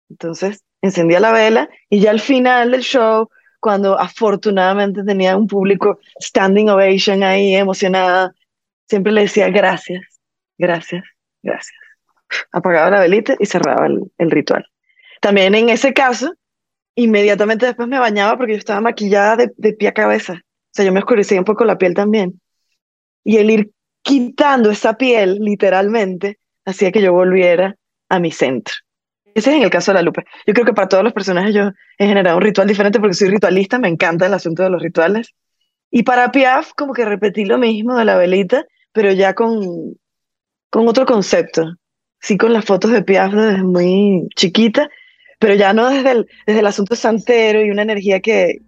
Entonces, 0.10 0.64
encendía 0.82 1.20
la 1.20 1.32
vela 1.32 1.70
y 1.90 2.00
ya 2.00 2.12
al 2.12 2.20
final 2.20 2.72
del 2.72 2.82
show 2.82 3.30
cuando 3.60 4.00
afortunadamente 4.00 5.04
tenía 5.04 5.36
un 5.36 5.48
público 5.48 6.00
standing 6.22 6.70
ovation 6.70 7.24
ahí, 7.24 7.56
emocionada, 7.56 8.34
siempre 8.88 9.12
le 9.12 9.22
decía 9.22 9.50
gracias, 9.50 10.02
gracias, 10.58 11.04
gracias. 11.42 11.78
Apagaba 12.52 12.92
la 12.92 13.00
velita 13.02 13.36
y 13.40 13.46
cerraba 13.46 13.88
el, 13.88 14.32
ritual. 14.32 14.66
También 15.22 15.56
en 15.56 15.70
ese 15.70 15.94
caso, 15.94 16.34
inmediatamente 16.96 17.66
después 17.66 17.88
me 17.88 18.00
bañaba 18.00 18.38
porque 18.38 18.54
yo 18.54 18.60
estaba 18.60 18.82
maquillada 18.82 19.36
de, 19.36 19.52
de 19.58 19.74
pie 19.74 19.90
a 19.90 19.94
cabeza. 19.94 20.34
O 20.34 20.72
sea, 20.72 20.86
yo 20.86 20.92
me 20.92 21.00
oscurecía 21.00 21.40
un 21.40 21.46
poco 21.46 21.66
la 21.66 21.78
piel 21.78 21.94
también. 21.94 22.40
Y 23.24 23.38
el 23.38 23.50
ir 23.50 23.72
quitando 24.04 24.70
esa 24.70 24.96
piel, 24.96 25.40
literalmente, 25.40 26.40
hacía 26.66 26.92
que 26.92 27.02
yo 27.02 27.12
volviera 27.14 27.76
a 28.10 28.20
mi 28.20 28.32
centro. 28.32 28.76
Ese 29.36 29.52
es 29.52 29.56
en 29.58 29.64
el 29.64 29.70
caso 29.70 29.92
de 29.92 29.96
la 29.96 30.02
Lupe. 30.02 30.26
Yo 30.46 30.54
creo 30.54 30.66
que 30.66 30.74
para 30.74 30.88
todos 30.88 31.04
los 31.04 31.14
personajes 31.14 31.54
yo 31.54 31.72
he 31.98 32.08
generado 32.08 32.38
un 32.38 32.44
ritual 32.44 32.68
diferente 32.68 33.00
porque 33.00 33.14
soy 33.14 33.30
ritualista, 33.30 33.80
me 33.80 33.88
encanta 33.88 34.26
el 34.26 34.34
asunto 34.34 34.64
de 34.64 34.70
los 34.70 34.82
rituales. 34.82 35.34
Y 35.92 36.04
para 36.04 36.32
Piaf, 36.32 36.74
como 36.76 36.94
que 36.94 37.06
repetí 37.06 37.46
lo 37.46 37.58
mismo 37.58 37.98
de 37.98 38.06
la 38.06 38.18
velita, 38.18 38.66
pero 38.92 39.12
ya 39.12 39.34
con, 39.34 39.96
con 40.70 40.88
otro 40.88 41.06
concepto. 41.06 41.76
Sí, 42.22 42.38
con 42.38 42.54
las 42.54 42.66
fotos 42.66 42.92
de 42.92 43.02
Piaf 43.02 43.34
desde 43.34 43.64
muy 43.64 44.28
chiquita, 44.36 44.90
pero 45.40 45.54
ya 45.54 45.74
no 45.74 45.90
desde 45.90 46.12
el, 46.12 46.28
desde 46.46 46.60
el 46.60 46.68
asunto 46.68 46.96
santero 46.96 47.64
y 47.64 47.72
una 47.72 47.84
energía 47.84 48.20
que, 48.20 48.60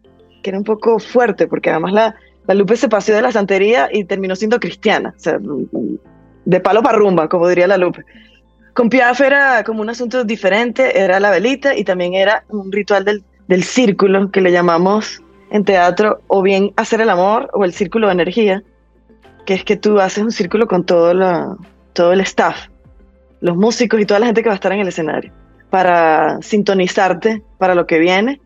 que 0.41 0.49
era 0.49 0.57
un 0.57 0.63
poco 0.63 0.99
fuerte, 0.99 1.47
porque 1.47 1.69
además 1.69 1.91
la, 1.91 2.15
la 2.47 2.53
Lupe 2.53 2.77
se 2.77 2.89
paseó 2.89 3.15
de 3.15 3.21
la 3.21 3.31
santería 3.31 3.89
y 3.91 4.05
terminó 4.05 4.35
siendo 4.35 4.59
cristiana, 4.59 5.13
o 5.15 5.19
sea, 5.19 5.37
de 6.45 6.59
palo 6.59 6.81
para 6.81 6.97
rumba, 6.97 7.29
como 7.29 7.47
diría 7.47 7.67
la 7.67 7.77
Lupe. 7.77 8.03
Con 8.73 8.89
Piaf 8.89 9.19
era 9.21 9.63
como 9.63 9.81
un 9.81 9.89
asunto 9.89 10.23
diferente, 10.23 10.99
era 10.99 11.19
la 11.19 11.29
velita 11.29 11.75
y 11.75 11.83
también 11.83 12.13
era 12.13 12.45
un 12.49 12.71
ritual 12.71 13.03
del, 13.03 13.23
del 13.47 13.63
círculo 13.63 14.31
que 14.31 14.41
le 14.41 14.51
llamamos 14.51 15.21
en 15.51 15.65
teatro 15.65 16.21
o 16.27 16.41
bien 16.41 16.71
hacer 16.77 17.01
el 17.01 17.09
amor 17.09 17.49
o 17.53 17.65
el 17.65 17.73
círculo 17.73 18.07
de 18.07 18.13
energía, 18.13 18.63
que 19.45 19.53
es 19.53 19.63
que 19.63 19.75
tú 19.75 19.99
haces 19.99 20.23
un 20.23 20.31
círculo 20.31 20.67
con 20.67 20.85
todo, 20.85 21.13
la, 21.13 21.57
todo 21.93 22.13
el 22.13 22.21
staff, 22.21 22.67
los 23.41 23.57
músicos 23.57 23.99
y 23.99 24.05
toda 24.05 24.21
la 24.21 24.27
gente 24.27 24.41
que 24.41 24.49
va 24.49 24.53
a 24.53 24.55
estar 24.55 24.71
en 24.71 24.79
el 24.79 24.87
escenario, 24.87 25.31
para 25.69 26.41
sintonizarte 26.41 27.43
para 27.57 27.75
lo 27.75 27.85
que 27.85 27.99
viene. 27.99 28.39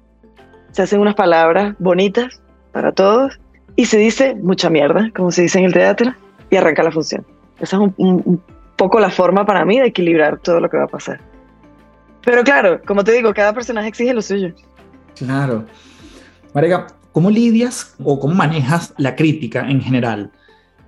Se 0.72 0.82
hacen 0.82 1.00
unas 1.00 1.16
palabras 1.16 1.76
bonitas 1.78 2.42
para 2.72 2.92
todos 2.92 3.40
y 3.76 3.86
se 3.86 3.98
dice 3.98 4.36
mucha 4.36 4.70
mierda, 4.70 5.12
como 5.16 5.32
se 5.32 5.44
dice 5.44 5.60
en 5.60 5.66
el 5.66 5.74
teatro, 5.74 6.14
y 6.50 6.56
arranca 6.56 6.82
la 6.82 6.92
función. 6.92 7.26
Esa 7.60 7.78
es 7.78 7.92
un, 7.98 8.42
poco 8.76 9.00
la 9.00 9.10
forma 9.10 9.46
para 9.46 9.66
mí 9.66 9.80
de 9.80 9.88
equilibrar 9.88 10.40
todo 10.40 10.60
lo 10.60 10.70
que 10.70 10.78
va 10.78 10.84
a 10.84 10.88
pasar. 10.88 11.20
Pero 12.24 12.44
claro, 12.44 12.82
como 12.86 13.04
te 13.04 13.12
digo, 13.12 13.34
cada 13.34 13.54
personaje 13.54 13.88
exige 13.88 14.14
lo 14.14 14.22
suyo. 14.22 14.54
Claro. 15.16 15.66
Marega, 16.54 16.88
¿cómo 17.12 17.30
lidias 17.30 17.96
o 18.04 18.20
cómo 18.20 18.34
manejas 18.34 18.94
la 18.98 19.16
crítica 19.16 19.70
en 19.70 19.82
general? 19.82 20.32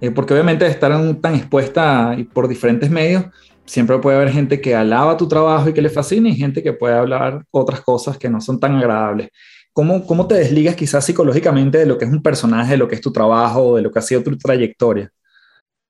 Eh, 0.02 0.12
porque 0.12 0.34
obviamente 0.34 0.66
estar 0.66 0.92
tan 1.22 1.36
expuesta 1.36 2.16
por 2.34 2.48
diferentes 2.48 2.90
medios, 2.90 3.26
siempre 3.66 4.00
puede 4.00 4.18
haber 4.18 4.32
gente 4.32 4.62
que 4.62 4.76
alaba 4.76 5.18
tu 5.18 5.28
trabajo 5.28 5.70
y 5.70 5.74
que 5.74 5.82
le 5.82 5.90
fascina 5.90 6.30
y 6.30 6.36
gente 6.36 6.64
que 6.64 6.74
puede 6.74 6.96
hablar 6.96 7.44
otras 7.52 7.82
cosas 7.82 8.18
que 8.18 8.30
no 8.30 8.42
son 8.42 8.60
tan 8.60 8.76
agradables. 8.76 9.30
¿Cómo, 9.74 10.08
¿Cómo 10.08 10.28
te 10.28 10.36
desligas 10.36 10.76
quizás 10.76 11.06
psicológicamente 11.06 11.78
de 11.78 11.86
lo 11.86 11.98
que 11.98 12.06
es 12.06 12.12
un 12.12 12.24
personaje, 12.24 12.72
de 12.72 12.78
lo 12.78 12.88
que 12.88 12.96
es 12.96 13.02
tu 13.02 13.12
trabajo, 13.12 13.76
de 13.76 13.84
lo 13.84 13.92
que 13.92 14.00
ha 14.00 14.02
sido 14.02 14.24
tu 14.24 14.36
trayectoria? 14.38 15.12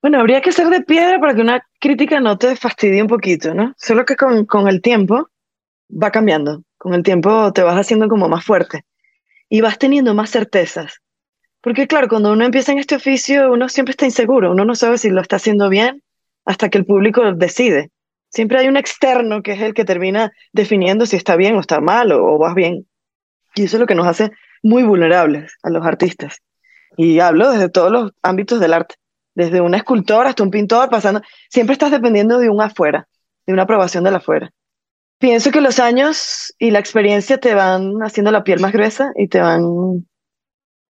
Bueno, 0.01 0.19
habría 0.19 0.41
que 0.41 0.51
ser 0.51 0.69
de 0.69 0.81
piedra 0.81 1.19
para 1.19 1.33
que 1.33 1.41
una 1.41 1.65
crítica 1.79 2.19
no 2.19 2.37
te 2.37 2.55
fastidie 2.55 3.01
un 3.01 3.07
poquito, 3.07 3.53
¿no? 3.53 3.73
Solo 3.77 4.05
que 4.05 4.15
con, 4.15 4.45
con 4.45 4.67
el 4.67 4.81
tiempo 4.81 5.29
va 5.91 6.11
cambiando. 6.11 6.63
Con 6.77 6.93
el 6.93 7.03
tiempo 7.03 7.51
te 7.53 7.63
vas 7.63 7.75
haciendo 7.75 8.07
como 8.07 8.29
más 8.29 8.45
fuerte 8.45 8.85
y 9.49 9.61
vas 9.61 9.79
teniendo 9.79 10.13
más 10.13 10.29
certezas. 10.29 11.01
Porque 11.61 11.87
claro, 11.87 12.07
cuando 12.07 12.31
uno 12.31 12.45
empieza 12.45 12.71
en 12.71 12.79
este 12.79 12.95
oficio, 12.95 13.51
uno 13.51 13.67
siempre 13.69 13.91
está 13.91 14.05
inseguro, 14.05 14.51
uno 14.51 14.63
no 14.63 14.75
sabe 14.75 14.97
si 14.97 15.09
lo 15.09 15.21
está 15.21 15.37
haciendo 15.37 15.69
bien 15.69 16.03
hasta 16.45 16.69
que 16.69 16.77
el 16.77 16.85
público 16.85 17.33
decide 17.33 17.91
Siempre 18.29 18.59
hay 18.59 18.67
un 18.67 18.77
externo 18.77 19.41
que 19.41 19.53
es 19.53 19.61
el 19.61 19.73
que 19.73 19.85
termina 19.85 20.31
definiendo 20.51 21.05
si 21.05 21.15
está 21.15 21.35
bien 21.35 21.55
o 21.55 21.61
está 21.61 21.79
mal 21.79 22.11
o, 22.11 22.23
o 22.23 22.37
vas 22.37 22.55
bien. 22.55 22.85
Y 23.55 23.63
eso 23.63 23.77
es 23.77 23.79
lo 23.79 23.87
que 23.87 23.95
nos 23.95 24.07
hace 24.07 24.31
muy 24.61 24.83
vulnerables 24.83 25.53
a 25.63 25.69
los 25.69 25.85
artistas. 25.85 26.41
Y 26.97 27.19
hablo 27.19 27.51
desde 27.51 27.69
todos 27.69 27.91
los 27.91 28.11
ámbitos 28.21 28.59
del 28.59 28.73
arte, 28.73 28.95
desde 29.37 29.61
una 29.61 29.77
escultora 29.77 30.29
hasta 30.29 30.41
un 30.41 30.49
pintor, 30.49 30.89
pasando, 30.89 31.21
siempre 31.47 31.73
estás 31.73 31.91
dependiendo 31.91 32.39
de 32.39 32.49
un 32.49 32.59
afuera, 32.59 33.07
de 33.45 33.53
una 33.53 33.63
aprobación 33.63 34.03
del 34.03 34.15
afuera. 34.15 34.49
Pienso 35.19 35.51
que 35.51 35.61
los 35.61 35.77
años 35.77 36.55
y 36.57 36.71
la 36.71 36.79
experiencia 36.79 37.37
te 37.37 37.53
van 37.53 37.97
haciendo 38.01 38.31
la 38.31 38.43
piel 38.43 38.59
más 38.59 38.73
gruesa 38.73 39.11
y 39.15 39.27
te 39.27 39.39
van, 39.39 40.07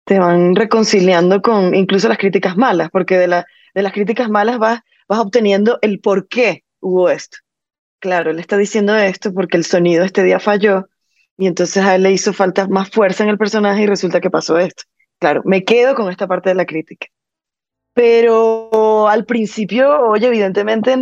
te 0.04 0.18
van 0.18 0.54
reconciliando 0.54 1.40
con 1.40 1.74
incluso 1.74 2.06
las 2.06 2.18
críticas 2.18 2.54
malas, 2.54 2.90
porque 2.90 3.16
de, 3.16 3.28
la, 3.28 3.46
de 3.74 3.82
las 3.82 3.94
críticas 3.94 4.28
malas 4.28 4.58
vas, 4.58 4.80
vas 5.08 5.20
obteniendo 5.20 5.78
el 5.80 6.00
por 6.00 6.28
qué 6.28 6.64
hubo 6.80 7.08
esto. 7.08 7.38
Claro, 7.98 8.30
él 8.30 8.40
está 8.40 8.58
diciendo 8.58 8.94
esto 8.94 9.32
porque 9.32 9.56
el 9.56 9.64
sonido 9.64 10.04
este 10.04 10.22
día 10.22 10.38
falló 10.38 10.90
y 11.38 11.46
entonces 11.46 11.82
a 11.82 11.94
él 11.94 12.02
le 12.02 12.12
hizo 12.12 12.34
falta 12.34 12.68
más 12.68 12.90
fuerza 12.90 13.24
en 13.24 13.30
el 13.30 13.38
personaje 13.38 13.84
y 13.84 13.86
resulta 13.86 14.20
que 14.20 14.28
pasó 14.28 14.58
esto. 14.58 14.82
Claro, 15.18 15.40
me 15.46 15.64
quedo 15.64 15.94
con 15.94 16.10
esta 16.10 16.26
parte 16.26 16.50
de 16.50 16.56
la 16.56 16.66
crítica. 16.66 17.06
Pero 17.94 19.08
al 19.08 19.24
principio, 19.24 20.08
oye, 20.08 20.26
evidentemente 20.26 20.96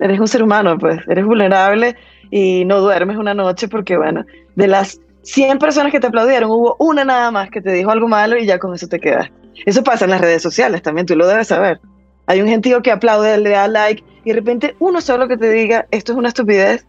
eres 0.00 0.18
un 0.20 0.28
ser 0.28 0.42
humano, 0.42 0.76
pues 0.78 0.98
eres 1.08 1.24
vulnerable 1.24 1.96
y 2.30 2.64
no 2.64 2.80
duermes 2.80 3.16
una 3.16 3.34
noche 3.34 3.68
porque, 3.68 3.96
bueno, 3.96 4.24
de 4.56 4.66
las 4.66 5.00
100 5.22 5.58
personas 5.58 5.92
que 5.92 6.00
te 6.00 6.08
aplaudieron, 6.08 6.50
hubo 6.50 6.76
una 6.80 7.04
nada 7.04 7.30
más 7.30 7.50
que 7.50 7.60
te 7.60 7.72
dijo 7.72 7.90
algo 7.90 8.08
malo 8.08 8.36
y 8.36 8.46
ya 8.46 8.58
con 8.58 8.74
eso 8.74 8.88
te 8.88 8.98
quedas. 8.98 9.30
Eso 9.64 9.84
pasa 9.84 10.04
en 10.04 10.10
las 10.10 10.20
redes 10.20 10.42
sociales 10.42 10.82
también, 10.82 11.06
tú 11.06 11.14
lo 11.14 11.26
debes 11.26 11.48
saber. 11.48 11.80
Hay 12.26 12.40
un 12.40 12.48
gentío 12.48 12.82
que 12.82 12.90
aplaude, 12.90 13.38
le 13.38 13.50
da 13.50 13.68
like 13.68 14.02
y 14.24 14.30
de 14.30 14.36
repente 14.36 14.76
uno 14.80 15.00
solo 15.00 15.28
que 15.28 15.36
te 15.36 15.50
diga, 15.50 15.86
esto 15.92 16.12
es 16.12 16.18
una 16.18 16.28
estupidez, 16.28 16.84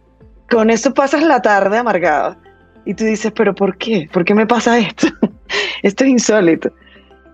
con 0.50 0.70
eso 0.70 0.92
pasas 0.92 1.22
la 1.22 1.40
tarde 1.40 1.78
amargado. 1.78 2.36
Y 2.84 2.94
tú 2.94 3.04
dices, 3.04 3.32
pero 3.34 3.54
¿por 3.54 3.78
qué? 3.78 4.08
¿Por 4.12 4.24
qué 4.24 4.34
me 4.34 4.46
pasa 4.46 4.78
esto? 4.78 5.06
esto 5.82 6.04
es 6.04 6.10
insólito. 6.10 6.70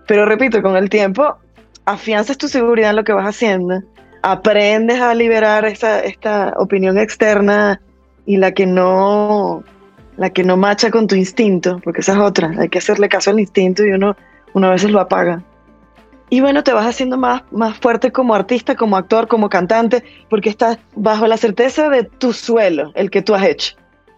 Pero 0.07 0.25
repito, 0.25 0.61
con 0.61 0.75
el 0.75 0.89
tiempo 0.89 1.37
afianzas 1.85 2.37
tu 2.37 2.47
seguridad 2.47 2.91
en 2.91 2.95
lo 2.97 3.03
que 3.03 3.13
vas 3.13 3.27
haciendo, 3.27 3.81
aprendes 4.21 5.01
a 5.01 5.13
liberar 5.13 5.65
esta, 5.65 6.01
esta 6.01 6.53
opinión 6.57 6.97
externa 6.97 7.81
y 8.25 8.37
la 8.37 8.51
que 8.51 8.65
no 8.65 9.63
la 10.17 10.29
que 10.29 10.43
no 10.43 10.57
macha 10.57 10.91
con 10.91 11.07
tu 11.07 11.15
instinto, 11.15 11.79
porque 11.83 12.01
esa 12.01 12.13
es 12.13 12.19
otra, 12.19 12.51
hay 12.59 12.69
que 12.69 12.77
hacerle 12.77 13.09
caso 13.09 13.31
al 13.31 13.39
instinto 13.39 13.83
y 13.83 13.91
uno, 13.91 14.15
uno 14.53 14.67
a 14.67 14.71
veces 14.71 14.91
lo 14.91 14.99
apaga. 14.99 15.41
Y 16.29 16.39
bueno, 16.39 16.63
te 16.63 16.73
vas 16.73 16.85
haciendo 16.85 17.17
más, 17.17 17.41
más 17.51 17.77
fuerte 17.77 18.11
como 18.11 18.35
artista, 18.35 18.75
como 18.75 18.97
actor, 18.97 19.27
como 19.27 19.49
cantante, 19.49 20.03
porque 20.29 20.49
estás 20.49 20.77
bajo 20.95 21.27
la 21.27 21.37
certeza 21.37 21.89
de 21.89 22.03
tu 22.03 22.33
suelo, 22.33 22.91
el 22.95 23.09
que 23.09 23.21
tú 23.21 23.35
has 23.35 23.43
hecho. 23.43 23.75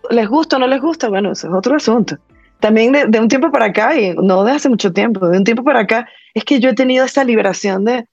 ¿Les 0.09 0.27
gusta 0.27 0.57
o 0.57 0.59
no 0.59 0.67
les 0.67 0.81
gusta? 0.81 1.09
Bueno, 1.09 1.31
eso 1.31 1.47
es 1.47 1.53
otro 1.53 1.75
asunto. 1.75 2.17
También 2.63 2.93
de, 2.93 3.07
de 3.07 3.19
un 3.19 3.27
tiempo 3.27 3.51
para 3.51 3.65
acá, 3.65 3.99
y 3.99 4.15
no 4.15 4.45
de 4.45 4.53
hace 4.53 4.69
mucho 4.69 4.93
tiempo, 4.93 5.27
de 5.27 5.37
un 5.37 5.43
tiempo 5.43 5.65
para 5.65 5.81
acá, 5.81 6.07
es 6.33 6.45
que 6.45 6.61
yo 6.61 6.69
he 6.69 6.73
tenido 6.73 7.03
esta 7.03 7.25
liberación 7.25 7.83
de, 7.83 8.07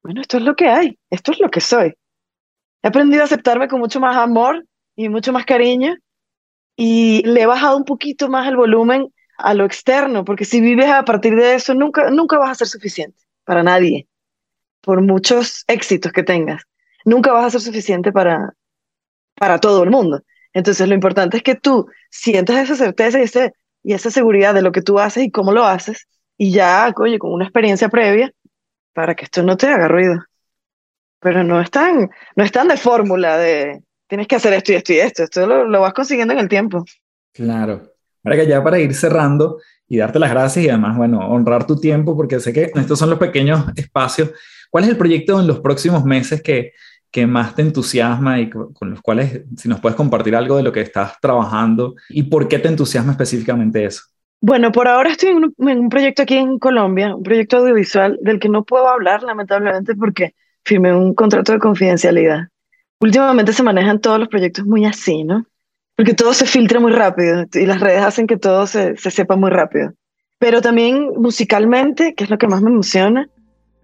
bueno, 0.00 0.20
esto 0.20 0.36
es 0.36 0.44
lo 0.44 0.54
que 0.54 0.68
hay, 0.68 0.96
esto 1.10 1.32
es 1.32 1.40
lo 1.40 1.50
que 1.50 1.60
soy. 1.60 1.92
He 2.84 2.86
aprendido 2.86 3.22
a 3.22 3.24
aceptarme 3.24 3.66
con 3.66 3.80
mucho 3.80 3.98
más 3.98 4.16
amor 4.16 4.64
y 4.94 5.08
mucho 5.08 5.32
más 5.32 5.44
cariño 5.44 5.96
y 6.76 7.24
le 7.24 7.42
he 7.42 7.46
bajado 7.46 7.76
un 7.76 7.84
poquito 7.84 8.28
más 8.28 8.46
el 8.46 8.54
volumen 8.54 9.12
a 9.38 9.54
lo 9.54 9.64
externo, 9.64 10.24
porque 10.24 10.44
si 10.44 10.60
vives 10.60 10.88
a 10.88 11.04
partir 11.04 11.34
de 11.34 11.56
eso, 11.56 11.74
nunca, 11.74 12.08
nunca 12.08 12.38
vas 12.38 12.50
a 12.50 12.54
ser 12.54 12.68
suficiente 12.68 13.24
para 13.42 13.64
nadie, 13.64 14.06
por 14.82 15.02
muchos 15.02 15.64
éxitos 15.66 16.12
que 16.12 16.22
tengas. 16.22 16.62
Nunca 17.04 17.32
vas 17.32 17.46
a 17.46 17.50
ser 17.50 17.60
suficiente 17.60 18.12
para, 18.12 18.54
para 19.34 19.58
todo 19.58 19.82
el 19.82 19.90
mundo. 19.90 20.22
Entonces 20.52 20.86
lo 20.86 20.94
importante 20.94 21.38
es 21.38 21.42
que 21.42 21.56
tú 21.56 21.88
sientas 22.08 22.58
esa 22.58 22.76
certeza 22.76 23.18
y, 23.18 23.22
ese, 23.22 23.52
y 23.86 23.92
esa 23.92 24.10
seguridad 24.10 24.52
de 24.52 24.62
lo 24.62 24.72
que 24.72 24.82
tú 24.82 24.98
haces 24.98 25.22
y 25.22 25.30
cómo 25.30 25.52
lo 25.52 25.64
haces, 25.64 26.08
y 26.36 26.50
ya, 26.50 26.92
oye, 26.96 27.20
con 27.20 27.32
una 27.32 27.44
experiencia 27.44 27.88
previa, 27.88 28.32
para 28.92 29.14
que 29.14 29.26
esto 29.26 29.44
no 29.44 29.56
te 29.56 29.68
haga 29.68 29.86
ruido. 29.86 30.24
Pero 31.20 31.44
no 31.44 31.60
están, 31.60 32.10
no 32.34 32.42
están 32.42 32.66
de 32.66 32.78
fórmula 32.78 33.38
de, 33.38 33.84
tienes 34.08 34.26
que 34.26 34.34
hacer 34.34 34.54
esto 34.54 34.72
y 34.72 34.74
esto 34.74 34.92
y 34.92 34.96
esto. 34.96 35.22
Esto 35.22 35.46
lo, 35.46 35.80
vas 35.80 35.94
consiguiendo 35.94 36.34
en 36.34 36.40
el 36.40 36.48
tiempo. 36.48 36.84
Claro. 37.32 37.92
Ahora 38.24 38.36
que 38.36 38.48
ya 38.48 38.60
para 38.64 38.80
ir 38.80 38.92
cerrando 38.92 39.60
y 39.86 39.98
darte 39.98 40.18
las 40.18 40.30
gracias 40.30 40.64
y 40.64 40.68
además, 40.68 40.96
bueno, 40.96 41.20
honrar 41.20 41.64
tu 41.64 41.78
tiempo, 41.78 42.16
porque 42.16 42.40
sé 42.40 42.52
que 42.52 42.72
estos 42.74 42.98
son 42.98 43.08
los 43.08 43.20
pequeños 43.20 43.66
espacios. 43.76 44.32
¿Cuál 44.68 44.82
es 44.82 44.90
el 44.90 44.96
proyecto 44.96 45.38
en 45.38 45.46
los 45.46 45.60
próximos 45.60 46.04
meses 46.04 46.42
que, 46.42 46.72
que 47.16 47.26
más 47.26 47.54
te 47.54 47.62
entusiasma 47.62 48.38
y 48.40 48.50
con 48.50 48.90
los 48.90 49.00
cuales, 49.00 49.40
si 49.56 49.70
nos 49.70 49.80
puedes 49.80 49.96
compartir 49.96 50.36
algo 50.36 50.58
de 50.58 50.62
lo 50.62 50.70
que 50.70 50.82
estás 50.82 51.18
trabajando 51.18 51.94
y 52.10 52.24
por 52.24 52.46
qué 52.46 52.58
te 52.58 52.68
entusiasma 52.68 53.12
específicamente 53.12 53.86
eso? 53.86 54.02
Bueno, 54.42 54.70
por 54.70 54.86
ahora 54.86 55.12
estoy 55.12 55.30
en 55.30 55.78
un, 55.78 55.88
proyecto 55.88 56.20
aquí 56.20 56.36
en 56.36 56.58
Colombia, 56.58 57.16
un 57.16 57.22
proyecto 57.22 57.56
audiovisual 57.56 58.18
del 58.20 58.38
que 58.38 58.50
no 58.50 58.64
puedo 58.64 58.86
hablar 58.86 59.22
lamentablemente 59.22 59.94
porque 59.94 60.34
firmé 60.62 60.94
un 60.94 61.14
contrato 61.14 61.52
de 61.52 61.58
confidencialidad 61.58 62.48
últimamente 63.00 63.54
se 63.54 63.62
manejan 63.62 64.00
todos 64.00 64.18
los 64.18 64.28
proyectos 64.28 64.66
muy 64.66 64.84
así, 64.84 65.24
¿no? 65.24 65.46
Porque 65.94 66.12
todo 66.12 66.34
se 66.34 66.44
filtra 66.44 66.80
muy 66.80 66.92
rápido 66.92 67.46
y 67.54 67.64
las 67.64 67.80
redes 67.80 68.02
hacen 68.02 68.26
que 68.26 68.36
todo 68.36 68.66
se, 68.66 68.96
se 68.98 69.10
sepa 69.10 69.36
muy 69.36 69.50
rápido. 69.50 69.94
Pero 70.38 70.60
también 70.60 71.12
musicalmente, 71.16 72.14
que 72.14 72.24
es 72.24 72.30
lo 72.30 72.36
que 72.36 72.48
más 72.48 72.60
me 72.60 72.70
emociona, 72.70 73.28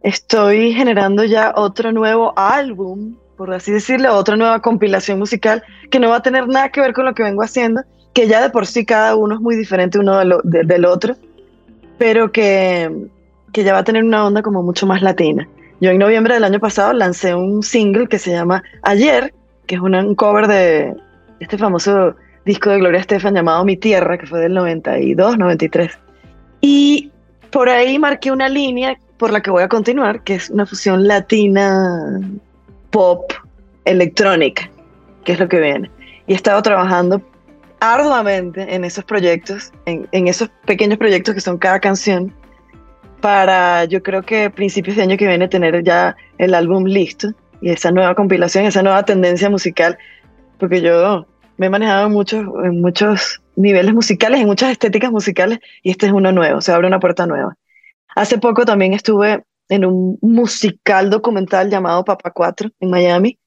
estoy 0.03 0.74
generando 0.74 1.24
ya 1.24 1.55
otro 1.57 1.93
nuevo 1.93 2.35
álbum, 2.37 3.16
por 3.43 3.53
así 3.53 3.72
decirlo, 3.72 4.14
otra 4.14 4.36
nueva 4.36 4.61
compilación 4.62 5.18
musical 5.18 5.64
que 5.90 5.99
no 5.99 6.11
va 6.11 6.18
a 6.18 6.22
tener 6.22 6.47
nada 6.47 6.68
que 6.68 6.80
ver 6.80 6.93
con 6.93 7.07
lo 7.07 7.12
que 7.12 7.24
vengo 7.24 7.43
haciendo, 7.43 7.82
que 8.12 8.28
ya 8.28 8.40
de 8.40 8.51
por 8.51 8.68
sí 8.68 8.86
cada 8.86 9.16
uno 9.16 9.34
es 9.34 9.40
muy 9.40 9.57
diferente 9.57 9.99
uno 9.99 10.20
del 10.45 10.84
otro, 10.84 11.16
pero 11.99 12.30
que, 12.30 13.09
que 13.53 13.64
ya 13.64 13.72
va 13.72 13.80
a 13.80 13.84
tener 13.84 14.05
una 14.05 14.24
onda 14.24 14.43
como 14.43 14.62
mucho 14.62 14.86
más 14.86 15.03
latina. 15.03 15.49
Yo 15.80 15.90
en 15.90 15.99
noviembre 15.99 16.34
del 16.34 16.45
año 16.45 16.61
pasado 16.61 16.93
lancé 16.93 17.34
un 17.34 17.64
single 17.64 18.07
que 18.07 18.20
se 18.20 18.30
llama 18.30 18.62
Ayer, 18.84 19.34
que 19.66 19.74
es 19.74 19.80
un 19.80 20.14
cover 20.14 20.47
de 20.47 20.95
este 21.40 21.59
famoso 21.59 22.14
disco 22.45 22.70
de 22.70 22.78
Gloria 22.78 23.01
Estefan 23.01 23.34
llamado 23.34 23.64
Mi 23.64 23.76
Tierra, 23.76 24.18
que 24.18 24.26
fue 24.28 24.38
del 24.38 24.55
92, 24.55 25.36
93. 25.36 25.99
Y 26.61 27.11
por 27.51 27.68
ahí 27.68 27.99
marqué 27.99 28.30
una 28.30 28.49
línea 28.49 28.97
por 29.16 29.32
la 29.32 29.40
que 29.40 29.51
voy 29.51 29.64
a 29.64 29.68
continuar, 29.68 30.22
que 30.22 30.36
es 30.36 30.49
una 30.49 30.64
fusión 30.64 31.09
latina, 31.09 32.20
pop, 32.93 33.32
electrónica, 33.84 34.70
que 35.24 35.32
es 35.32 35.40
lo 35.40 35.49
que 35.49 35.59
viene. 35.59 35.90
Y 36.28 36.32
he 36.32 36.36
estado 36.36 36.62
trabajando 36.62 37.20
arduamente 37.80 38.72
en 38.72 38.84
esos 38.84 39.05
proyectos, 39.05 39.72
en, 39.86 40.28
esos 40.28 40.49
pequeños 40.64 40.99
proyectos 40.99 41.34
que 41.34 41.40
son 41.40 41.59
cada 41.59 41.80
canción, 41.80 42.32
para 43.20 43.84
yo 43.86 44.03
creo 44.03 44.22
que 44.22 44.51
principios 44.51 44.97
de 44.97 45.03
año 45.03 45.16
que 45.16 45.26
viene 45.26 45.49
tener 45.49 45.82
ya 45.82 46.16
el 46.38 46.55
álbum 46.55 46.84
listo 46.84 47.32
y 47.61 47.70
esa 47.70 47.90
nueva 47.90 48.14
compilación, 48.14 48.66
esa 48.66 48.82
nueva 48.82 49.05
tendencia 49.05 49.51
musical, 49.51 49.99
porque 50.59 50.80
yo 50.80 51.26
me 51.57 51.66
he 51.66 51.70
manejado 51.70 52.07
en 52.07 52.12
muchos, 52.12 52.45
en 52.64 52.80
muchos 52.80 53.43
niveles 53.57 53.95
musicales, 53.95 54.40
en 54.40 54.47
muchas 54.47 54.70
estéticas 54.70 55.11
musicales 55.11 55.59
y 55.82 55.90
este 55.90 56.07
es 56.07 56.12
uno 56.12 56.30
nuevo, 56.30 56.61
se 56.61 56.72
abre 56.72 56.86
una 56.86 57.01
puerta 57.01 57.26
nueva. 57.26 57.57
Hace 58.14 58.38
poco 58.38 58.64
también 58.64 58.93
estuve 58.93 59.43
en 59.72 59.86
un 59.86 60.18
musical 60.20 61.08
documental 61.08 61.70
llamado 61.70 62.04
Papa 62.04 62.30
4 62.30 62.70
en 62.78 62.90
Miami, 62.90 63.38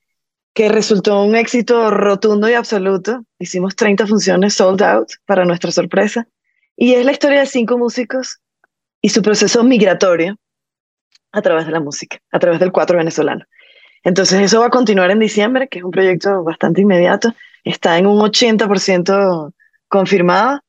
que 0.56 0.70
resultó 0.70 1.22
un 1.22 1.36
éxito 1.36 1.92
rotundo 1.92 2.50
y 2.50 2.54
absoluto. 2.54 3.24
Hicimos 3.38 3.76
30 3.76 4.08
funciones 4.08 4.56
sold 4.56 4.82
out 4.82 5.10
para 5.26 5.46
nuestra 5.46 5.72
sorpresa. 5.72 6.28
Y 6.76 6.94
es 6.94 7.06
la 7.06 7.12
historia 7.12 7.42
de 7.42 7.46
cinco 7.46 7.78
músicos 7.78 8.40
y 9.02 9.10
su 9.10 9.22
proceso 9.22 9.64
migratorio 9.64 10.38
a 11.32 11.44
través 11.44 11.68
de 11.68 11.72
la 11.72 11.80
música, 11.80 12.18
a 12.32 12.40
través 12.40 12.60
del 12.60 12.72
cuatro 12.72 12.98
venezolano. 12.98 13.46
Entonces 14.04 14.42
eso 14.42 14.62
va 14.62 14.68
a 14.68 14.72
continuar 14.72 15.12
en 15.12 15.20
diciembre, 15.20 15.68
que 15.68 15.78
es 15.80 15.86
un 15.86 15.92
proyecto 15.92 16.44
bastante 16.44 16.82
inmediato, 16.82 17.36
está 17.64 18.00
en 18.00 18.08
un 18.08 18.20
80% 18.20 19.54
confirmado 19.88 20.62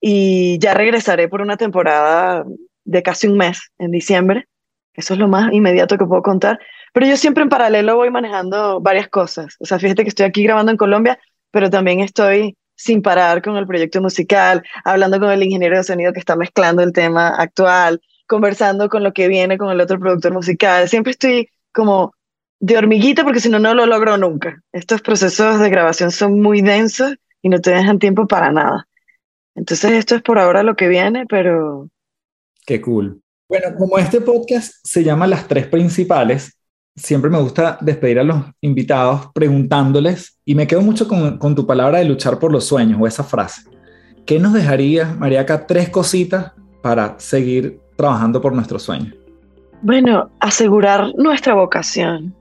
y 0.00 0.58
ya 0.58 0.74
regresaré 0.74 1.28
por 1.28 1.40
una 1.40 1.56
temporada 1.56 2.44
de 2.84 3.02
casi 3.04 3.28
un 3.28 3.36
mes 3.36 3.70
en 3.78 3.92
diciembre. 3.92 4.48
Eso 4.98 5.14
es 5.14 5.20
lo 5.20 5.28
más 5.28 5.52
inmediato 5.52 5.96
que 5.96 6.04
puedo 6.04 6.22
contar. 6.22 6.58
Pero 6.92 7.06
yo 7.06 7.16
siempre 7.16 7.44
en 7.44 7.48
paralelo 7.48 7.94
voy 7.94 8.10
manejando 8.10 8.80
varias 8.80 9.08
cosas. 9.08 9.56
O 9.60 9.64
sea, 9.64 9.78
fíjate 9.78 10.02
que 10.02 10.08
estoy 10.08 10.26
aquí 10.26 10.42
grabando 10.42 10.72
en 10.72 10.76
Colombia, 10.76 11.20
pero 11.52 11.70
también 11.70 12.00
estoy 12.00 12.56
sin 12.74 13.00
parar 13.00 13.40
con 13.40 13.56
el 13.56 13.66
proyecto 13.66 14.00
musical, 14.02 14.64
hablando 14.84 15.20
con 15.20 15.30
el 15.30 15.40
ingeniero 15.44 15.76
de 15.76 15.84
sonido 15.84 16.12
que 16.12 16.18
está 16.18 16.34
mezclando 16.34 16.82
el 16.82 16.92
tema 16.92 17.28
actual, 17.28 18.00
conversando 18.26 18.88
con 18.88 19.04
lo 19.04 19.12
que 19.12 19.28
viene 19.28 19.56
con 19.56 19.70
el 19.70 19.80
otro 19.80 20.00
productor 20.00 20.32
musical. 20.32 20.88
Siempre 20.88 21.12
estoy 21.12 21.48
como 21.72 22.12
de 22.58 22.76
hormiguita 22.76 23.22
porque 23.22 23.38
si 23.38 23.48
no, 23.48 23.60
no 23.60 23.74
lo 23.74 23.86
logro 23.86 24.16
nunca. 24.16 24.60
Estos 24.72 25.00
procesos 25.00 25.60
de 25.60 25.70
grabación 25.70 26.10
son 26.10 26.40
muy 26.40 26.60
densos 26.60 27.14
y 27.40 27.50
no 27.50 27.60
te 27.60 27.70
dejan 27.70 28.00
tiempo 28.00 28.26
para 28.26 28.50
nada. 28.50 28.88
Entonces 29.54 29.92
esto 29.92 30.16
es 30.16 30.22
por 30.22 30.40
ahora 30.40 30.64
lo 30.64 30.74
que 30.74 30.88
viene, 30.88 31.24
pero... 31.28 31.88
Qué 32.66 32.80
cool. 32.80 33.22
Bueno, 33.48 33.74
como 33.78 33.96
este 33.96 34.20
podcast 34.20 34.74
se 34.84 35.02
llama 35.02 35.26
Las 35.26 35.48
Tres 35.48 35.66
Principales, 35.68 36.54
siempre 36.94 37.30
me 37.30 37.40
gusta 37.40 37.78
despedir 37.80 38.18
a 38.18 38.22
los 38.22 38.44
invitados 38.60 39.30
preguntándoles, 39.32 40.38
y 40.44 40.54
me 40.54 40.66
quedo 40.66 40.82
mucho 40.82 41.08
con, 41.08 41.54
tu 41.54 41.66
palabra 41.66 42.00
de 42.00 42.04
luchar 42.04 42.38
por 42.38 42.52
los 42.52 42.66
sueños 42.66 42.98
o 43.00 43.06
esa 43.06 43.24
frase. 43.24 43.62
¿Qué 44.26 44.38
nos 44.38 44.52
dejaría, 44.52 45.06
Mariaca, 45.18 45.66
tres 45.66 45.88
cositas 45.88 46.52
para 46.82 47.18
seguir 47.18 47.80
trabajando 47.96 48.38
por 48.38 48.52
nuestros 48.52 48.82
sueños? 48.82 49.14
Bueno, 49.80 50.30
asegurar 50.40 51.14
nuestra 51.16 51.54
vocación, 51.54 52.34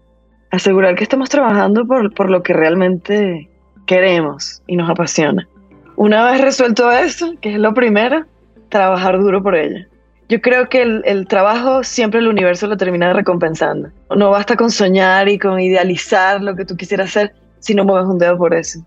asegurar 0.51 0.95
que 0.95 1.03
estamos 1.03 1.29
trabajando 1.29 1.87
por, 1.87 2.13
por 2.13 2.29
lo 2.29 2.43
que 2.43 2.51
realmente 2.51 3.49
queremos 3.85 4.61
y 4.67 4.75
nos 4.75 4.89
apasiona. 4.89 5.47
Una 5.95 6.29
vez 6.29 6.41
resuelto 6.41 6.91
eso, 6.91 7.33
que 7.39 7.53
es 7.53 7.59
lo 7.59 7.73
primero, 7.73 8.25
trabajar 8.67 9.17
duro 9.19 9.41
por 9.41 9.55
ello. 9.55 9.85
Yo 10.29 10.41
creo 10.41 10.67
que 10.67 10.81
el, 10.81 11.01
el, 11.05 11.25
trabajo 11.25 11.83
siempre 11.83 12.19
el 12.19 12.27
universo 12.27 12.67
lo 12.67 12.75
termina 12.75 13.13
recompensando. 13.13 13.89
No 14.15 14.29
basta 14.29 14.57
con 14.57 14.71
soñar 14.71 15.29
y 15.29 15.39
con 15.39 15.59
idealizar 15.59 16.41
lo 16.41 16.55
que 16.55 16.65
tú 16.65 16.75
quisieras 16.75 17.09
hacer 17.09 17.33
si 17.59 17.73
no 17.73 17.85
mueves 17.85 18.07
un 18.09 18.17
dedo 18.17 18.37
por 18.37 18.53
eso. 18.53 18.79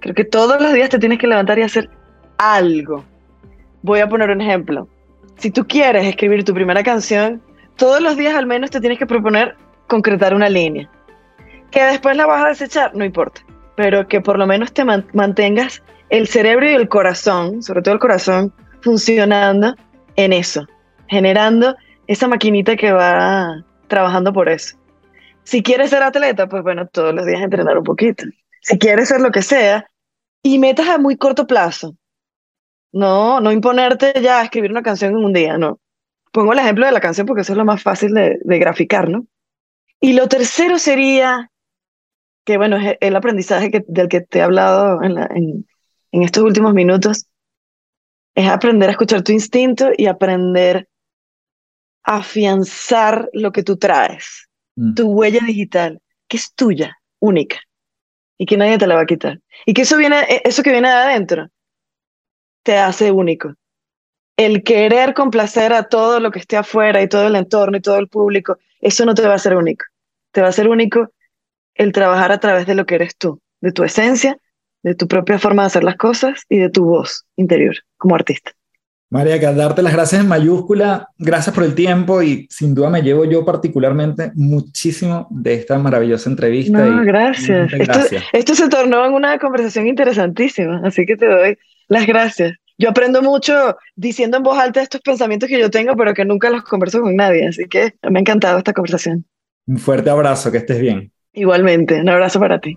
Creo 0.00 0.14
que 0.14 0.24
todos 0.24 0.60
los 0.60 0.72
días 0.72 0.90
te 0.90 0.98
tienes 0.98 1.18
que 1.18 1.26
levantar 1.26 1.58
y 1.58 1.62
hacer 1.62 1.88
algo. 2.38 3.04
Voy 3.82 4.00
a 4.00 4.08
poner 4.08 4.30
un 4.30 4.40
ejemplo. 4.40 4.88
Si 5.38 5.50
tú 5.50 5.66
quieres 5.66 6.06
escribir 6.06 6.44
tu 6.44 6.54
primera 6.54 6.82
canción, 6.82 7.40
todos 7.76 8.00
los 8.00 8.16
días 8.16 8.34
al 8.34 8.46
menos 8.46 8.70
te 8.70 8.80
tienes 8.80 8.98
que 8.98 9.06
proponer 9.06 9.56
concretar 9.86 10.34
una 10.34 10.48
línea. 10.48 10.90
Que 11.70 11.84
después 11.84 12.16
la 12.16 12.26
vas 12.26 12.44
a 12.44 12.48
desechar, 12.48 12.94
no 12.94 13.04
importa. 13.04 13.42
Pero 13.76 14.06
que 14.06 14.20
por 14.20 14.38
lo 14.38 14.46
menos 14.46 14.72
te 14.72 14.84
mantengas 14.84 15.82
el 16.10 16.28
cerebro 16.28 16.68
y 16.68 16.74
el 16.74 16.88
corazón, 16.88 17.62
sobre 17.62 17.82
todo 17.82 17.94
el 17.94 18.00
corazón, 18.00 18.52
funcionando 18.82 19.74
en 20.16 20.32
eso, 20.32 20.66
generando 21.08 21.76
esa 22.06 22.28
maquinita 22.28 22.76
que 22.76 22.92
va 22.92 23.64
trabajando 23.88 24.32
por 24.32 24.48
eso. 24.48 24.76
Si 25.44 25.62
quieres 25.62 25.90
ser 25.90 26.02
atleta, 26.02 26.48
pues 26.48 26.62
bueno, 26.62 26.86
todos 26.88 27.14
los 27.14 27.26
días 27.26 27.42
entrenar 27.42 27.76
un 27.78 27.84
poquito. 27.84 28.24
Si 28.62 28.78
quieres 28.78 29.08
ser 29.08 29.20
lo 29.20 29.30
que 29.30 29.42
sea, 29.42 29.86
y 30.42 30.58
metas 30.58 30.88
a 30.88 30.98
muy 30.98 31.16
corto 31.16 31.46
plazo. 31.46 31.96
No, 32.92 33.40
no 33.40 33.50
imponerte 33.50 34.12
ya 34.22 34.40
a 34.40 34.44
escribir 34.44 34.70
una 34.70 34.82
canción 34.82 35.12
en 35.12 35.24
un 35.24 35.32
día, 35.32 35.58
no. 35.58 35.80
Pongo 36.32 36.52
el 36.52 36.58
ejemplo 36.58 36.86
de 36.86 36.92
la 36.92 37.00
canción 37.00 37.26
porque 37.26 37.42
eso 37.42 37.52
es 37.52 37.58
lo 37.58 37.64
más 37.64 37.82
fácil 37.82 38.12
de, 38.12 38.38
graficar, 38.44 39.08
¿no? 39.08 39.26
Y 40.00 40.12
lo 40.12 40.28
tercero 40.28 40.78
sería, 40.78 41.50
que 42.44 42.56
bueno, 42.56 42.76
es 42.76 42.96
el 43.00 43.16
aprendizaje 43.16 43.70
que, 43.70 43.84
del 43.88 44.08
que 44.08 44.20
te 44.20 44.38
he 44.38 44.42
hablado 44.42 45.02
en, 45.02 45.66
en 46.12 46.22
estos 46.22 46.44
últimos 46.44 46.74
minutos, 46.74 47.26
es 48.34 48.48
aprender 48.48 48.88
a 48.88 48.92
escuchar 48.92 49.22
tu 49.22 49.32
instinto 49.32 49.90
y 49.96 50.06
aprender 50.06 50.88
a 52.02 52.16
afianzar 52.16 53.30
lo 53.32 53.52
que 53.52 53.62
tú 53.62 53.76
traes, 53.76 54.48
mm. 54.76 54.94
tu 54.94 55.06
huella 55.10 55.40
digital, 55.46 56.00
que 56.28 56.36
es 56.36 56.52
tuya, 56.54 56.98
única, 57.20 57.60
y 58.36 58.46
que 58.46 58.56
nadie 58.56 58.78
te 58.78 58.86
la 58.86 58.96
va 58.96 59.02
a 59.02 59.06
quitar. 59.06 59.40
Y 59.64 59.72
que 59.72 59.82
eso, 59.82 59.96
viene, 59.96 60.20
e, 60.22 60.42
eso 60.44 60.62
que 60.62 60.72
viene 60.72 60.88
de 60.88 60.94
adentro 60.94 61.48
te 62.62 62.76
hace 62.76 63.10
único. 63.10 63.54
El 64.36 64.64
querer 64.64 65.14
complacer 65.14 65.72
a 65.72 65.84
todo 65.84 66.18
lo 66.18 66.30
que 66.30 66.40
esté 66.40 66.56
afuera 66.56 67.00
y 67.00 67.08
todo 67.08 67.28
el 67.28 67.36
entorno 67.36 67.76
y 67.76 67.80
todo 67.80 67.98
el 67.98 68.08
público, 68.08 68.58
eso 68.80 69.04
no 69.04 69.14
te 69.14 69.22
va 69.22 69.34
a 69.34 69.36
hacer 69.36 69.56
único. 69.56 69.84
Te 70.32 70.40
va 70.40 70.48
a 70.48 70.50
hacer 70.50 70.68
único 70.68 71.10
el 71.74 71.92
trabajar 71.92 72.32
a 72.32 72.40
través 72.40 72.66
de 72.66 72.74
lo 72.74 72.84
que 72.84 72.96
eres 72.96 73.16
tú, 73.16 73.40
de 73.60 73.70
tu 73.70 73.84
esencia 73.84 74.38
de 74.84 74.94
tu 74.94 75.08
propia 75.08 75.38
forma 75.38 75.62
de 75.62 75.68
hacer 75.68 75.82
las 75.82 75.96
cosas 75.96 76.44
y 76.48 76.58
de 76.58 76.68
tu 76.68 76.84
voz 76.84 77.24
interior 77.36 77.74
como 78.04 78.16
artista. 78.16 78.52
María, 79.08 79.40
que 79.40 79.46
darte 79.46 79.80
las 79.80 79.94
gracias 79.94 80.20
en 80.20 80.28
mayúscula, 80.28 81.08
gracias 81.18 81.54
por 81.54 81.64
el 81.64 81.74
tiempo 81.74 82.20
y 82.22 82.46
sin 82.50 82.74
duda 82.74 82.90
me 82.90 83.00
llevo 83.00 83.24
yo 83.24 83.44
particularmente 83.44 84.30
muchísimo 84.34 85.26
de 85.30 85.54
esta 85.54 85.78
maravillosa 85.78 86.28
entrevista. 86.28 86.84
No, 86.84 87.02
gracias. 87.02 87.72
Esto, 88.32 88.54
se 88.54 88.68
tornó 88.68 89.06
en 89.06 89.14
una 89.14 89.38
conversación 89.38 89.86
interesantísima, 89.86 90.82
así 90.84 91.06
que 91.06 91.16
te 91.16 91.26
doy 91.26 91.56
las 91.88 92.06
gracias. 92.06 92.58
Yo 92.76 92.90
aprendo 92.90 93.22
mucho 93.22 93.76
diciendo 93.96 94.36
en 94.36 94.42
voz 94.42 94.58
alta 94.58 94.82
estos 94.82 95.00
pensamientos 95.00 95.48
que 95.48 95.58
yo 95.58 95.70
tengo, 95.70 95.96
pero 95.96 96.12
que 96.12 96.26
nunca 96.26 96.50
los 96.50 96.62
converso 96.64 97.00
con 97.00 97.16
nadie, 97.16 97.46
así 97.46 97.64
que 97.66 97.94
me 98.02 98.18
ha 98.18 98.20
encantado 98.20 98.58
esta 98.58 98.74
conversación. 98.74 99.24
Un 99.66 99.78
fuerte 99.78 100.10
abrazo, 100.10 100.52
que 100.52 100.58
estés 100.58 100.78
bien. 100.78 101.10
Igualmente, 101.32 102.00
un 102.00 102.08
abrazo 102.10 102.38
para 102.38 102.58
ti. 102.60 102.76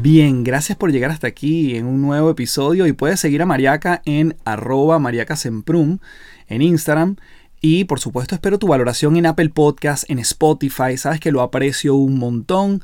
Bien, 0.00 0.44
gracias 0.44 0.78
por 0.78 0.92
llegar 0.92 1.10
hasta 1.10 1.26
aquí 1.26 1.76
en 1.76 1.84
un 1.84 2.00
nuevo 2.00 2.30
episodio 2.30 2.86
y 2.86 2.92
puedes 2.92 3.18
seguir 3.18 3.42
a 3.42 3.46
Mariaca 3.46 4.00
en 4.04 4.36
arroba 4.44 5.00
mariacasemprum 5.00 5.98
en 6.46 6.62
Instagram 6.62 7.16
y 7.60 7.84
por 7.84 7.98
supuesto 7.98 8.36
espero 8.36 8.60
tu 8.60 8.68
valoración 8.68 9.16
en 9.16 9.26
Apple 9.26 9.48
Podcast, 9.48 10.08
en 10.08 10.20
Spotify, 10.20 10.96
sabes 10.96 11.18
que 11.18 11.32
lo 11.32 11.42
aprecio 11.42 11.96
un 11.96 12.16
montón. 12.16 12.82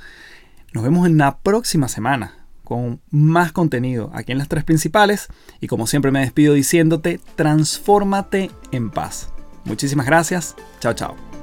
Nos 0.73 0.83
vemos 0.83 1.07
en 1.07 1.17
la 1.17 1.39
próxima 1.39 1.87
semana 1.87 2.35
con 2.65 3.01
más 3.11 3.53
contenido 3.53 4.11
aquí 4.13 4.33
en 4.33 4.39
las 4.39 4.49
tres 4.49 4.65
principales 4.65 5.29
y 5.61 5.69
como 5.69 5.87
siempre 5.87 6.11
me 6.11 6.21
despido 6.21 6.55
diciéndote, 6.55 7.21
transfórmate 7.37 8.51
en 8.73 8.91
paz. 8.91 9.31
Muchísimas 9.65 10.07
gracias, 10.07 10.57
chao 10.81 10.95
chao. 10.95 11.34